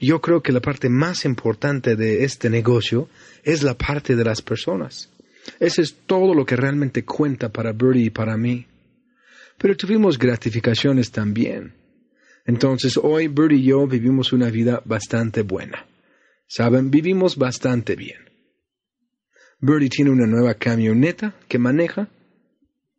Yo 0.00 0.20
creo 0.20 0.42
que 0.42 0.52
la 0.52 0.60
parte 0.60 0.88
más 0.88 1.24
importante 1.24 1.96
de 1.96 2.24
este 2.24 2.50
negocio 2.50 3.08
es 3.42 3.62
la 3.62 3.74
parte 3.74 4.14
de 4.14 4.24
las 4.24 4.42
personas. 4.42 5.10
Ese 5.60 5.82
es 5.82 5.94
todo 6.06 6.34
lo 6.34 6.44
que 6.44 6.56
realmente 6.56 7.04
cuenta 7.04 7.48
para 7.48 7.72
Birdie 7.72 8.06
y 8.06 8.10
para 8.10 8.36
mí. 8.36 8.66
Pero 9.58 9.76
tuvimos 9.76 10.18
gratificaciones 10.18 11.10
también. 11.10 11.72
Entonces 12.44 12.98
hoy 13.02 13.28
Birdie 13.28 13.58
y 13.58 13.64
yo 13.64 13.86
vivimos 13.86 14.32
una 14.32 14.50
vida 14.50 14.82
bastante 14.84 15.42
buena. 15.42 15.86
Saben, 16.46 16.90
vivimos 16.90 17.36
bastante 17.36 17.96
bien. 17.96 18.20
Birdie 19.60 19.88
tiene 19.88 20.10
una 20.10 20.26
nueva 20.26 20.54
camioneta 20.54 21.34
que 21.48 21.58
maneja. 21.58 22.08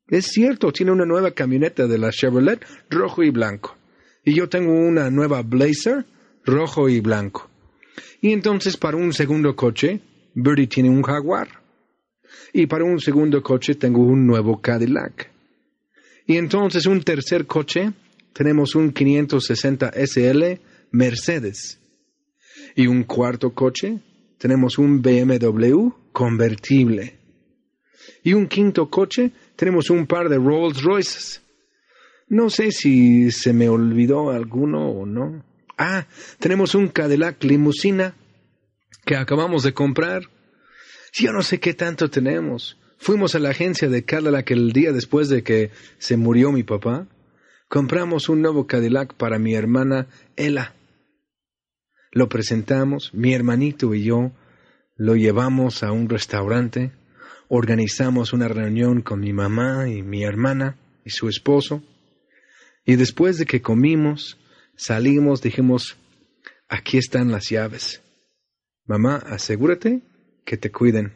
Es 0.08 0.28
cierto, 0.28 0.72
tiene 0.72 0.92
una 0.92 1.06
nueva 1.06 1.32
camioneta 1.32 1.86
de 1.86 1.98
la 1.98 2.10
Chevrolet 2.10 2.66
rojo 2.90 3.24
y 3.24 3.30
blanco. 3.30 3.78
Y 4.24 4.34
yo 4.34 4.50
tengo 4.50 4.74
una 4.74 5.10
nueva 5.10 5.44
Blazer 5.44 6.06
rojo 6.48 6.90
y 6.90 7.00
blanco. 7.00 7.50
Y 8.22 8.32
entonces 8.32 8.78
para 8.78 8.98
un 8.98 9.14
segundo 9.14 9.56
coche, 9.56 10.02
Birdie 10.34 10.68
tiene 10.68 10.90
un 10.90 11.04
Jaguar. 11.04 11.48
Y 12.54 12.66
para 12.66 12.86
un 12.86 13.00
segundo 13.00 13.44
coche 13.44 13.76
tengo 13.76 14.02
un 14.02 14.26
nuevo 14.26 14.60
Cadillac. 14.60 15.32
Y 16.26 16.38
entonces 16.38 16.86
un 16.86 17.04
tercer 17.04 17.46
coche, 17.46 17.92
tenemos 18.34 18.76
un 18.76 18.92
560 18.92 19.92
SL 19.94 20.60
Mercedes. 20.92 21.80
Y 22.76 22.88
un 22.88 23.04
cuarto 23.04 23.54
coche, 23.54 24.00
tenemos 24.38 24.78
un 24.78 25.02
BMW 25.02 25.90
convertible. 26.12 27.18
Y 28.24 28.34
un 28.34 28.48
quinto 28.48 28.90
coche, 28.90 29.32
tenemos 29.56 29.90
un 29.90 30.06
par 30.06 30.30
de 30.30 30.38
Rolls 30.38 30.82
Royces. 30.82 31.42
No 32.30 32.50
sé 32.50 32.72
si 32.72 33.32
se 33.32 33.54
me 33.54 33.70
olvidó 33.70 34.32
alguno 34.32 34.90
o 34.90 35.06
no. 35.06 35.44
Ah, 35.78 36.08
tenemos 36.40 36.74
un 36.74 36.88
Cadillac 36.88 37.44
limusina 37.44 38.16
que 39.06 39.16
acabamos 39.16 39.64
de 39.64 39.74
comprar. 39.74 40.24
Yo 41.14 41.32
no 41.32 41.44
sé 41.44 41.60
qué 41.60 41.74
tanto 41.74 42.10
tenemos. 42.10 42.78
Fuimos 42.98 43.36
a 43.36 43.40
la 43.40 43.50
agencia 43.50 43.88
de 43.88 44.04
Cadillac 44.04 44.50
el 44.52 44.72
día 44.72 44.92
después 44.92 45.30
de 45.30 45.44
que 45.44 45.70
se 46.00 46.18
murió 46.18 46.52
mi 46.52 46.64
papá. 46.64 47.08
Compramos 47.70 48.28
un 48.28 48.42
nuevo 48.42 48.66
Cadillac 48.66 49.14
para 49.14 49.38
mi 49.38 49.54
hermana 49.54 50.08
Ella. 50.36 50.74
Lo 52.12 52.28
presentamos, 52.28 53.14
mi 53.14 53.34
hermanito 53.34 53.94
y 53.94 54.04
yo, 54.04 54.32
lo 54.96 55.16
llevamos 55.16 55.84
a 55.84 55.92
un 55.92 56.10
restaurante, 56.10 56.92
organizamos 57.50 58.34
una 58.34 58.48
reunión 58.48 59.02
con 59.02 59.20
mi 59.20 59.34
mamá 59.34 59.90
y 59.90 60.02
mi 60.02 60.24
hermana 60.24 60.78
y 61.06 61.12
su 61.12 61.30
esposo, 61.30 61.84
y 62.86 62.96
después 62.96 63.38
de 63.38 63.46
que 63.46 63.62
comimos, 63.62 64.40
Salimos, 64.78 65.42
dijimos, 65.42 65.98
aquí 66.70 66.98
están 66.98 67.32
las 67.32 67.50
llaves. 67.50 68.02
Mamá, 68.86 69.18
asegúrate 69.18 70.02
que 70.46 70.56
te 70.56 70.72
cuiden. 70.72 71.14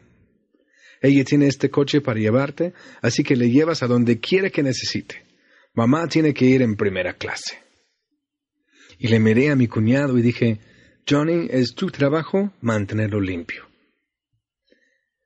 Ella 1.00 1.24
tiene 1.24 1.46
este 1.46 1.70
coche 1.70 2.00
para 2.00 2.20
llevarte, 2.20 2.74
así 3.00 3.22
que 3.22 3.36
le 3.36 3.50
llevas 3.50 3.82
a 3.82 3.86
donde 3.86 4.20
quiera 4.20 4.50
que 4.50 4.62
necesite. 4.62 5.24
Mamá 5.74 6.06
tiene 6.08 6.34
que 6.34 6.44
ir 6.44 6.60
en 6.60 6.76
primera 6.76 7.14
clase. 7.14 7.62
Y 8.98 9.08
le 9.08 9.18
miré 9.20 9.50
a 9.50 9.56
mi 9.56 9.68
cuñado 9.68 10.18
y 10.18 10.22
dije, 10.22 10.60
Johnny, 11.08 11.48
es 11.50 11.74
tu 11.74 11.90
trabajo 11.90 12.52
mantenerlo 12.60 13.20
limpio. 13.20 13.68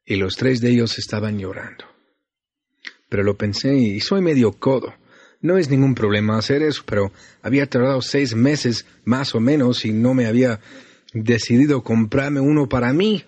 Y 0.05 0.17
los 0.17 0.37
tres 0.37 0.61
de 0.61 0.71
ellos 0.71 0.99
estaban 0.99 1.39
llorando. 1.39 1.85
Pero 3.09 3.23
lo 3.23 3.37
pensé 3.37 3.75
y 3.75 4.01
soy 4.01 4.21
medio 4.21 4.53
codo. 4.53 4.95
No 5.41 5.59
es 5.59 5.69
ningún 5.71 5.95
problema 5.95 6.39
hacer 6.39 6.63
eso, 6.63 6.83
pero 6.87 7.13
había 7.43 7.67
tardado 7.67 8.03
seis 8.03 8.35
meses 8.35 8.87
más 9.05 9.35
o 9.35 9.41
menos 9.41 9.85
y 9.85 9.93
no 9.93 10.15
me 10.15 10.27
había 10.27 10.61
decidido 11.13 11.83
comprarme 11.83 12.41
uno 12.41 12.69
para 12.69 12.93
mí. 12.93 13.25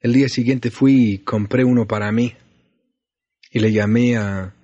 El 0.00 0.12
día 0.12 0.28
siguiente 0.28 0.70
fui 0.70 1.12
y 1.12 1.18
compré 1.18 1.64
uno 1.64 1.86
para 1.86 2.10
mí. 2.12 2.34
Y 3.50 3.60
le 3.60 3.72
llamé 3.72 4.16
a, 4.16 4.54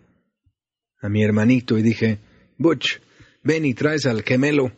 a 1.01 1.09
mi 1.09 1.23
hermanito 1.23 1.79
y 1.79 1.83
dije, 1.83 2.19
Butch, 2.59 3.01
ven 3.43 3.65
y 3.65 3.75
traes 3.75 4.07
al 4.07 4.23
gemelo 4.23 4.73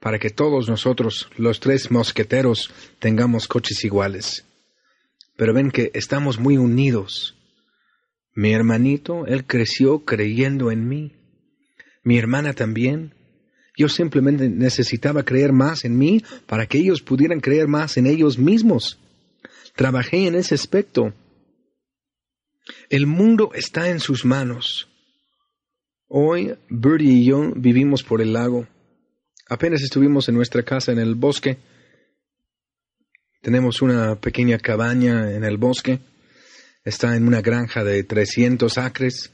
para 0.00 0.18
que 0.18 0.30
todos 0.30 0.68
nosotros, 0.68 1.28
los 1.36 1.60
tres 1.60 1.90
mosqueteros, 1.90 2.72
tengamos 2.98 3.46
coches 3.46 3.84
iguales. 3.84 4.44
Pero 5.36 5.54
ven 5.54 5.70
que 5.70 5.90
estamos 5.94 6.38
muy 6.38 6.56
unidos. 6.56 7.37
Mi 8.38 8.52
hermanito, 8.52 9.26
él 9.26 9.46
creció 9.46 10.04
creyendo 10.04 10.70
en 10.70 10.86
mí. 10.86 11.10
Mi 12.04 12.18
hermana 12.18 12.52
también. 12.52 13.12
Yo 13.76 13.88
simplemente 13.88 14.48
necesitaba 14.48 15.24
creer 15.24 15.52
más 15.52 15.84
en 15.84 15.98
mí 15.98 16.22
para 16.46 16.66
que 16.66 16.78
ellos 16.78 17.02
pudieran 17.02 17.40
creer 17.40 17.66
más 17.66 17.96
en 17.96 18.06
ellos 18.06 18.38
mismos. 18.38 19.00
Trabajé 19.74 20.28
en 20.28 20.36
ese 20.36 20.54
aspecto. 20.54 21.12
El 22.88 23.08
mundo 23.08 23.50
está 23.54 23.90
en 23.90 23.98
sus 23.98 24.24
manos. 24.24 24.88
Hoy 26.06 26.54
Birdie 26.68 27.14
y 27.14 27.24
yo 27.24 27.52
vivimos 27.56 28.04
por 28.04 28.22
el 28.22 28.34
lago. 28.34 28.68
Apenas 29.48 29.82
estuvimos 29.82 30.28
en 30.28 30.36
nuestra 30.36 30.62
casa 30.62 30.92
en 30.92 31.00
el 31.00 31.16
bosque. 31.16 31.58
Tenemos 33.42 33.82
una 33.82 34.14
pequeña 34.14 34.58
cabaña 34.58 35.32
en 35.32 35.42
el 35.42 35.56
bosque. 35.56 35.98
Está 36.88 37.16
en 37.16 37.26
una 37.26 37.42
granja 37.42 37.84
de 37.84 38.02
300 38.02 38.78
acres. 38.78 39.30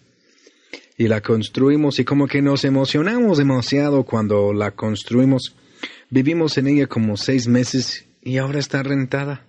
Y 0.98 1.06
la 1.06 1.20
construimos 1.20 2.00
y 2.00 2.04
como 2.04 2.26
que 2.26 2.42
nos 2.42 2.64
emocionamos 2.64 3.38
demasiado 3.38 4.02
cuando 4.02 4.52
la 4.52 4.72
construimos. 4.72 5.54
Vivimos 6.10 6.58
en 6.58 6.66
ella 6.66 6.88
como 6.88 7.16
seis 7.16 7.46
meses 7.46 8.06
y 8.22 8.38
ahora 8.38 8.58
está 8.58 8.82
rentada. 8.82 9.46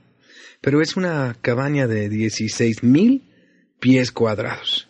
Pero 0.62 0.84
es 0.84 0.96
una 0.96 1.36
cabaña 1.42 1.88
de 1.88 2.08
16 2.08 2.84
mil 2.84 3.24
pies 3.80 4.12
cuadrados. 4.12 4.88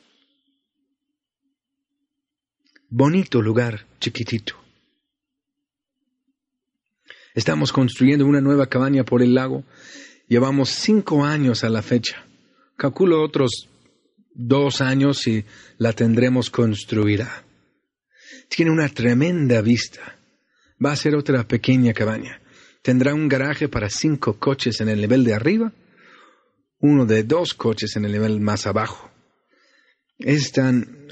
Bonito 2.90 3.42
lugar, 3.42 3.86
chiquitito. 4.02 4.56
Estamos 7.34 7.72
construyendo 7.72 8.26
una 8.26 8.42
nueva 8.42 8.68
cabaña 8.68 9.06
por 9.06 9.22
el 9.22 9.34
lago. 9.34 9.64
Llevamos 10.28 10.70
cinco 10.70 11.24
años 11.24 11.64
a 11.64 11.70
la 11.70 11.82
fecha. 11.82 12.25
Calculo 12.78 13.24
otros 13.24 13.70
dos 14.34 14.82
años 14.82 15.28
y 15.28 15.46
la 15.78 15.94
tendremos 15.94 16.50
construida. 16.50 17.46
Tiene 18.50 18.72
una 18.72 18.90
tremenda 18.90 19.62
vista. 19.62 20.18
Va 20.84 20.92
a 20.92 20.96
ser 20.96 21.16
otra 21.16 21.48
pequeña 21.48 21.94
cabaña. 21.94 22.42
Tendrá 22.82 23.14
un 23.14 23.28
garaje 23.28 23.70
para 23.70 23.90
cinco 23.90 24.38
coches 24.38 24.82
en 24.82 24.90
el 24.90 25.02
nivel 25.02 25.24
de 25.24 25.34
arriba, 25.34 25.74
uno 26.80 27.06
de 27.06 27.24
dos 27.24 27.54
coches 27.54 27.96
en 27.96 28.06
el 28.06 28.12
nivel 28.12 28.40
más 28.42 28.68
abajo. 28.68 29.10
Están, 30.20 31.08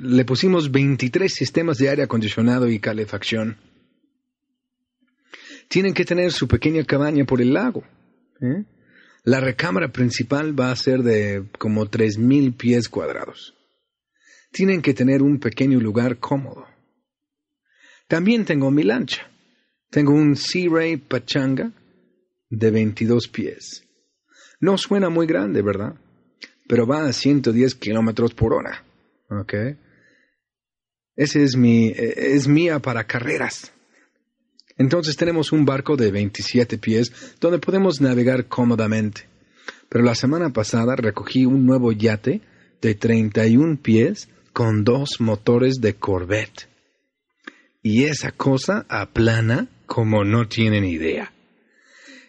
le 0.00 0.24
pusimos 0.24 0.70
23 0.70 1.32
sistemas 1.32 1.78
de 1.78 1.90
aire 1.90 2.02
acondicionado 2.02 2.68
y 2.68 2.80
calefacción 2.80 3.58
tienen 5.68 5.94
que 5.94 6.04
tener 6.04 6.32
su 6.32 6.46
pequeña 6.48 6.84
cabaña 6.84 7.24
por 7.24 7.40
el 7.40 7.52
lago. 7.52 7.84
¿eh? 8.40 8.64
La 9.26 9.40
recámara 9.40 9.88
principal 9.88 10.58
va 10.58 10.70
a 10.70 10.76
ser 10.76 11.02
de 11.02 11.46
como 11.58 11.90
tres 11.90 12.16
mil 12.16 12.54
pies 12.54 12.88
cuadrados. 12.88 13.56
Tienen 14.52 14.82
que 14.82 14.94
tener 14.94 15.20
un 15.20 15.40
pequeño 15.40 15.80
lugar 15.80 16.18
cómodo. 16.18 16.64
También 18.06 18.44
tengo 18.44 18.70
mi 18.70 18.84
lancha. 18.84 19.28
Tengo 19.90 20.12
un 20.12 20.36
Sea 20.36 20.70
Ray 20.70 20.96
Pachanga 20.98 21.72
de 22.50 22.70
22 22.70 23.26
pies. 23.26 23.84
No 24.60 24.78
suena 24.78 25.08
muy 25.08 25.26
grande, 25.26 25.60
¿verdad? 25.60 25.96
Pero 26.68 26.86
va 26.86 27.08
a 27.08 27.12
110 27.12 27.74
kilómetros 27.74 28.32
por 28.32 28.54
hora. 28.54 28.84
¿Ok? 29.28 29.54
Ese 31.16 31.42
es 31.42 31.56
mi, 31.56 31.88
e, 31.88 32.36
es 32.36 32.46
mía 32.46 32.78
para 32.78 33.02
carreras. 33.02 33.72
Entonces 34.78 35.16
tenemos 35.16 35.52
un 35.52 35.64
barco 35.64 35.96
de 35.96 36.10
27 36.10 36.78
pies 36.78 37.12
donde 37.40 37.58
podemos 37.58 38.00
navegar 38.00 38.46
cómodamente. 38.46 39.26
Pero 39.88 40.04
la 40.04 40.14
semana 40.14 40.50
pasada 40.50 40.96
recogí 40.96 41.46
un 41.46 41.64
nuevo 41.64 41.92
yate 41.92 42.42
de 42.82 42.94
31 42.94 43.78
pies 43.80 44.28
con 44.52 44.84
dos 44.84 45.20
motores 45.20 45.76
de 45.80 45.94
Corvette. 45.94 46.68
Y 47.82 48.04
esa 48.04 48.32
cosa 48.32 48.84
aplana 48.88 49.68
como 49.86 50.24
no 50.24 50.48
tienen 50.48 50.84
idea. 50.84 51.32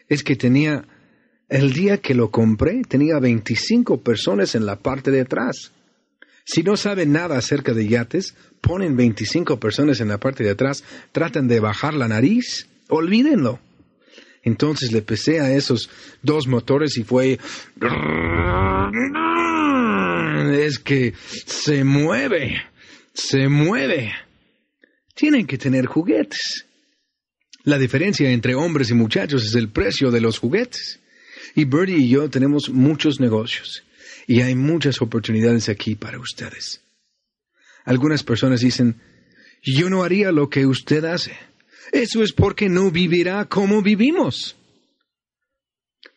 Es 0.08 0.24
que 0.24 0.36
tenía, 0.36 0.86
el 1.50 1.74
día 1.74 1.98
que 1.98 2.14
lo 2.14 2.32
compré, 2.32 2.84
tenía 2.88 3.20
25 3.20 4.02
personas 4.02 4.56
en 4.56 4.66
la 4.66 4.78
parte 4.78 5.12
de 5.12 5.22
atrás. 5.22 5.74
Si 6.48 6.64
no 6.64 6.78
saben 6.78 7.12
nada 7.12 7.38
acerca 7.38 7.74
de 7.74 7.90
yates, 7.90 8.34
ponen 8.62 8.96
25 8.96 9.60
personas 9.60 10.00
en 10.00 10.08
la 10.08 10.18
parte 10.18 10.46
de 10.46 10.52
atrás, 10.52 10.82
tratan 11.12 11.50
de 11.50 11.60
bajar 11.60 11.94
la 11.94 12.08
nariz, 12.08 12.70
olvídenlo. 12.88 13.60
Entonces 14.44 14.94
le 14.94 15.02
pesé 15.02 15.42
a 15.42 15.52
esos 15.52 15.90
dos 16.24 16.48
motores 16.48 16.98
y 16.98 17.04
fue... 17.04 17.38
Es 20.54 20.80
que 20.80 21.14
se 21.46 21.84
mueve, 21.84 22.64
se 23.14 23.50
mueve. 23.50 24.14
Tienen 25.16 25.48
que 25.48 25.58
tener 25.58 25.86
juguetes. 25.86 26.66
La 27.66 27.78
diferencia 27.78 28.30
entre 28.30 28.56
hombres 28.56 28.90
y 28.90 28.94
muchachos 28.94 29.46
es 29.46 29.56
el 29.56 29.68
precio 29.68 30.12
de 30.12 30.22
los 30.22 30.40
juguetes. 30.40 31.02
Y 31.56 31.66
Birdie 31.66 31.98
y 31.98 32.08
yo 32.08 32.30
tenemos 32.30 32.70
muchos 32.70 33.20
negocios. 33.20 33.84
Y 34.28 34.42
hay 34.42 34.54
muchas 34.56 35.02
oportunidades 35.02 35.70
aquí 35.70 35.96
para 35.96 36.20
ustedes. 36.20 36.82
Algunas 37.86 38.24
personas 38.24 38.60
dicen, 38.60 39.02
yo 39.64 39.90
no 39.90 40.04
haría 40.04 40.32
lo 40.32 40.50
que 40.50 40.66
usted 40.66 41.06
hace. 41.06 41.32
Eso 41.94 42.22
es 42.22 42.34
porque 42.34 42.68
no 42.68 42.92
vivirá 42.92 43.46
como 43.46 43.82
vivimos. 43.82 44.58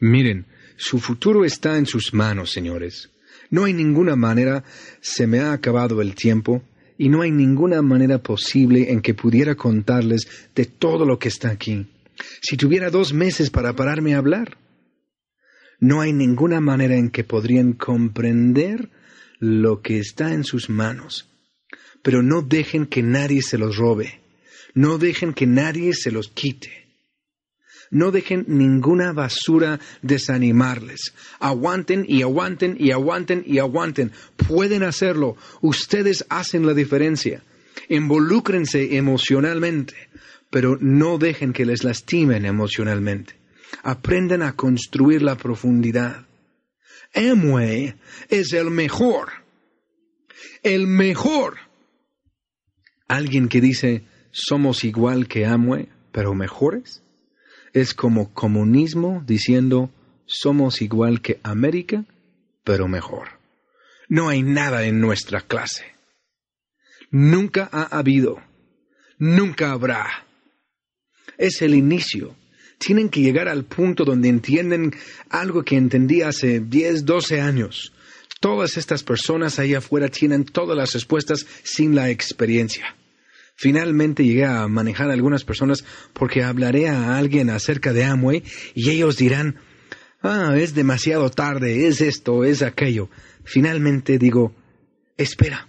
Miren, 0.01 0.47
su 0.77 0.99
futuro 0.99 1.45
está 1.45 1.79
en 1.79 1.87
sus 1.87 2.13
manos, 2.13 2.51
señores. 2.51 3.11
No 3.51 3.65
hay 3.65 3.73
ninguna 3.73 4.17
manera, 4.17 4.65
se 5.01 5.27
me 5.27 5.41
ha 5.41 5.53
acabado 5.53 6.03
el 6.03 6.15
tiempo, 6.15 6.63
y 6.99 7.09
no 7.09 7.23
hay 7.23 7.31
ninguna 7.31 7.81
manera 7.81 8.23
posible 8.23 8.91
en 8.91 9.01
que 9.01 9.15
pudiera 9.15 9.55
contarles 9.55 10.29
de 10.55 10.67
todo 10.67 11.07
lo 11.07 11.19
que 11.19 11.29
está 11.29 11.51
aquí. 11.51 11.87
Si 12.43 12.57
tuviera 12.57 12.91
dos 12.91 13.13
meses 13.13 13.51
para 13.51 13.75
pararme 13.75 14.15
a 14.15 14.19
hablar, 14.19 14.59
no 15.81 16.03
hay 16.03 16.13
ninguna 16.13 16.61
manera 16.61 16.95
en 16.97 17.11
que 17.11 17.25
podrían 17.25 17.73
comprender 17.73 18.91
lo 19.39 19.81
que 19.81 19.99
está 19.99 20.33
en 20.35 20.45
sus 20.45 20.69
manos. 20.69 21.29
Pero 22.03 22.23
no 22.23 22.43
dejen 22.43 22.87
que 22.87 23.03
nadie 23.03 23.43
se 23.43 23.59
los 23.59 23.77
robe. 23.77 24.21
No 24.75 24.99
dejen 24.99 25.33
que 25.33 25.47
nadie 25.47 25.95
se 25.95 26.11
los 26.11 26.29
quite. 26.29 26.71
No 27.91 28.13
dejen 28.13 28.45
ninguna 28.47 29.13
basura 29.13 29.81
desanimarles. 30.03 31.13
Aguanten 31.41 32.05
y 32.07 32.23
aguanten 32.23 32.77
y 32.79 32.93
aguanten 32.93 33.43
y 33.47 33.59
aguanten. 33.59 34.13
Pueden 34.37 34.85
hacerlo. 34.85 35.37
Ustedes 35.61 36.25
hacen 36.29 36.67
la 36.67 36.75
diferencia. 36.75 37.43
Involúcrense 37.89 38.97
emocionalmente, 38.97 39.95
pero 40.51 40.79
no 40.81 41.19
dejen 41.19 41.53
que 41.53 41.67
les 41.67 41.83
lastimen 41.83 42.45
emocionalmente. 42.45 43.40
Aprendan 43.83 44.43
a 44.43 44.57
construir 44.57 45.23
la 45.23 45.37
profundidad. 45.37 46.27
Amway 47.15 47.95
es 48.29 48.53
el 48.53 48.71
mejor. 48.71 49.29
El 50.63 50.87
mejor. 50.87 51.59
Alguien 53.09 53.49
que 53.49 53.61
dice, 53.61 54.05
somos 54.31 54.85
igual 54.85 55.27
que 55.27 55.47
Amway, 55.47 55.89
pero 56.13 56.35
mejores. 56.35 57.03
Es 57.73 57.95
como 57.95 58.33
comunismo 58.33 59.23
diciendo, 59.27 59.91
somos 60.27 60.83
igual 60.83 61.21
que 61.21 61.41
América, 61.43 62.05
pero 62.65 62.89
mejor. 62.89 63.41
No 64.09 64.29
hay 64.29 64.43
nada 64.43 64.85
en 64.85 65.01
nuestra 65.01 65.41
clase. 65.41 65.85
Nunca 67.11 67.69
ha 67.73 67.85
habido. 67.97 68.43
Nunca 69.19 69.73
habrá. 69.73 70.27
Es 71.39 71.63
el 71.63 71.75
inicio 71.75 72.37
tienen 72.81 73.11
que 73.11 73.21
llegar 73.21 73.47
al 73.47 73.65
punto 73.67 74.05
donde 74.07 74.31
entienden 74.31 74.95
algo 75.29 75.63
que 75.63 75.77
entendí 75.77 76.23
hace 76.23 76.61
10, 76.61 77.05
12 77.05 77.41
años. 77.41 77.93
Todas 78.41 78.79
estas 78.79 79.03
personas 79.03 79.59
ahí 79.59 79.75
afuera 79.75 80.09
tienen 80.09 80.47
todas 80.47 80.77
las 80.77 80.95
respuestas 80.95 81.47
sin 81.63 81.95
la 81.95 82.09
experiencia. 82.09 82.97
Finalmente 83.55 84.25
llegué 84.25 84.47
a 84.47 84.67
manejar 84.67 85.11
a 85.11 85.13
algunas 85.13 85.45
personas 85.45 85.85
porque 86.15 86.43
hablaré 86.43 86.89
a 86.89 87.19
alguien 87.19 87.51
acerca 87.51 87.93
de 87.93 88.05
Amway 88.05 88.43
y 88.75 88.89
ellos 88.89 89.19
dirán, 89.19 89.57
ah, 90.23 90.55
es 90.57 90.75
demasiado 90.75 91.31
tarde, 91.31 91.87
es 91.87 92.01
esto, 92.01 92.45
es 92.45 92.63
aquello. 92.63 93.11
Finalmente 93.45 94.17
digo, 94.17 94.55
espera, 95.19 95.69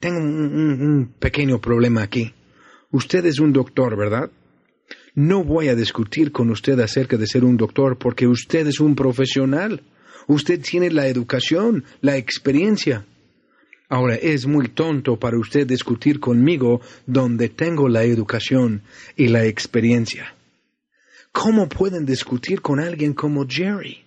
tengo 0.00 0.18
un 0.18 1.14
pequeño 1.20 1.60
problema 1.60 2.02
aquí. 2.02 2.34
Usted 2.90 3.24
es 3.26 3.38
un 3.38 3.52
doctor, 3.52 3.96
¿verdad? 3.96 4.32
No 5.14 5.44
voy 5.44 5.68
a 5.68 5.74
discutir 5.74 6.32
con 6.32 6.50
usted 6.50 6.78
acerca 6.80 7.16
de 7.16 7.26
ser 7.26 7.44
un 7.44 7.56
doctor 7.56 7.98
porque 7.98 8.26
usted 8.26 8.66
es 8.66 8.80
un 8.80 8.94
profesional. 8.94 9.82
Usted 10.26 10.60
tiene 10.60 10.90
la 10.90 11.08
educación, 11.08 11.84
la 12.00 12.16
experiencia. 12.16 13.04
Ahora, 13.88 14.14
es 14.14 14.46
muy 14.46 14.68
tonto 14.68 15.18
para 15.18 15.36
usted 15.36 15.66
discutir 15.66 16.20
conmigo 16.20 16.80
donde 17.06 17.48
tengo 17.48 17.88
la 17.88 18.04
educación 18.04 18.82
y 19.16 19.26
la 19.26 19.44
experiencia. 19.46 20.34
¿Cómo 21.32 21.68
pueden 21.68 22.06
discutir 22.06 22.60
con 22.60 22.78
alguien 22.78 23.14
como 23.14 23.46
Jerry? 23.48 24.04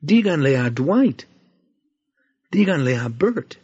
Díganle 0.00 0.56
a 0.56 0.70
Dwight. 0.70 1.24
Díganle 2.50 2.96
a 2.96 3.08
Bert. 3.08 3.56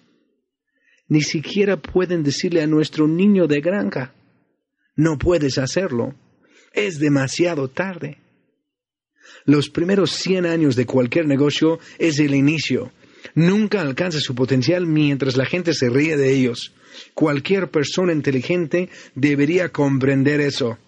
Ni 1.09 1.23
siquiera 1.23 1.79
pueden 1.79 2.23
decirle 2.23 2.63
a 2.63 2.67
nuestro 2.67 3.09
niño 3.09 3.47
de 3.47 3.61
granja. 3.61 4.13
No 4.97 5.19
puedes 5.19 5.59
hacerlo. 5.59 6.15
Es 6.73 6.99
demasiado 6.99 7.69
tarde. 7.69 8.19
Los 9.45 9.69
primeros 9.69 10.11
100 10.13 10.47
años 10.47 10.77
de 10.77 10.87
cualquier 10.87 11.27
negocio 11.27 11.79
es 11.99 12.19
el 12.19 12.35
inicio. 12.35 12.93
Nunca 13.35 13.81
alcanza 13.81 14.21
su 14.21 14.35
potencial 14.35 14.87
mientras 14.87 15.37
la 15.37 15.47
gente 15.47 15.75
se 15.75 15.91
ríe 15.91 16.17
de 16.17 16.33
ellos. 16.33 16.75
Cualquier 17.15 17.71
persona 17.71 18.13
inteligente 18.13 18.89
debería 19.15 19.69
comprender 19.71 20.41
eso. 20.41 20.79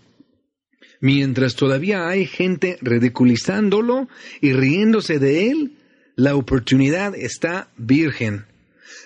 Mientras 1.01 1.55
todavía 1.55 2.09
hay 2.09 2.27
gente 2.27 2.79
ridiculizándolo 2.81 4.09
y 4.41 4.53
riéndose 4.53 5.19
de 5.19 5.51
él, 5.51 5.73
la 6.17 6.35
oportunidad 6.35 7.15
está 7.15 7.69
virgen. 7.77 8.47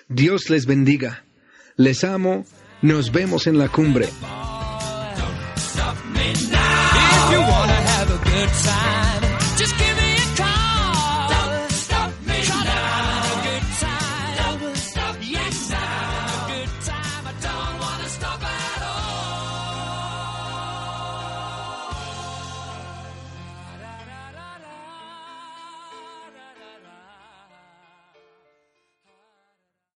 Dios 0.07 0.49
les 0.49 0.65
bendiga. 0.65 1.25
Les 1.75 2.03
amo. 2.03 2.45
Nos 2.81 3.11
vemos 3.11 3.47
en 3.47 3.57
la 3.57 3.69
cumbre. 3.69 4.07
good 8.45 8.53
time. 8.55 9.02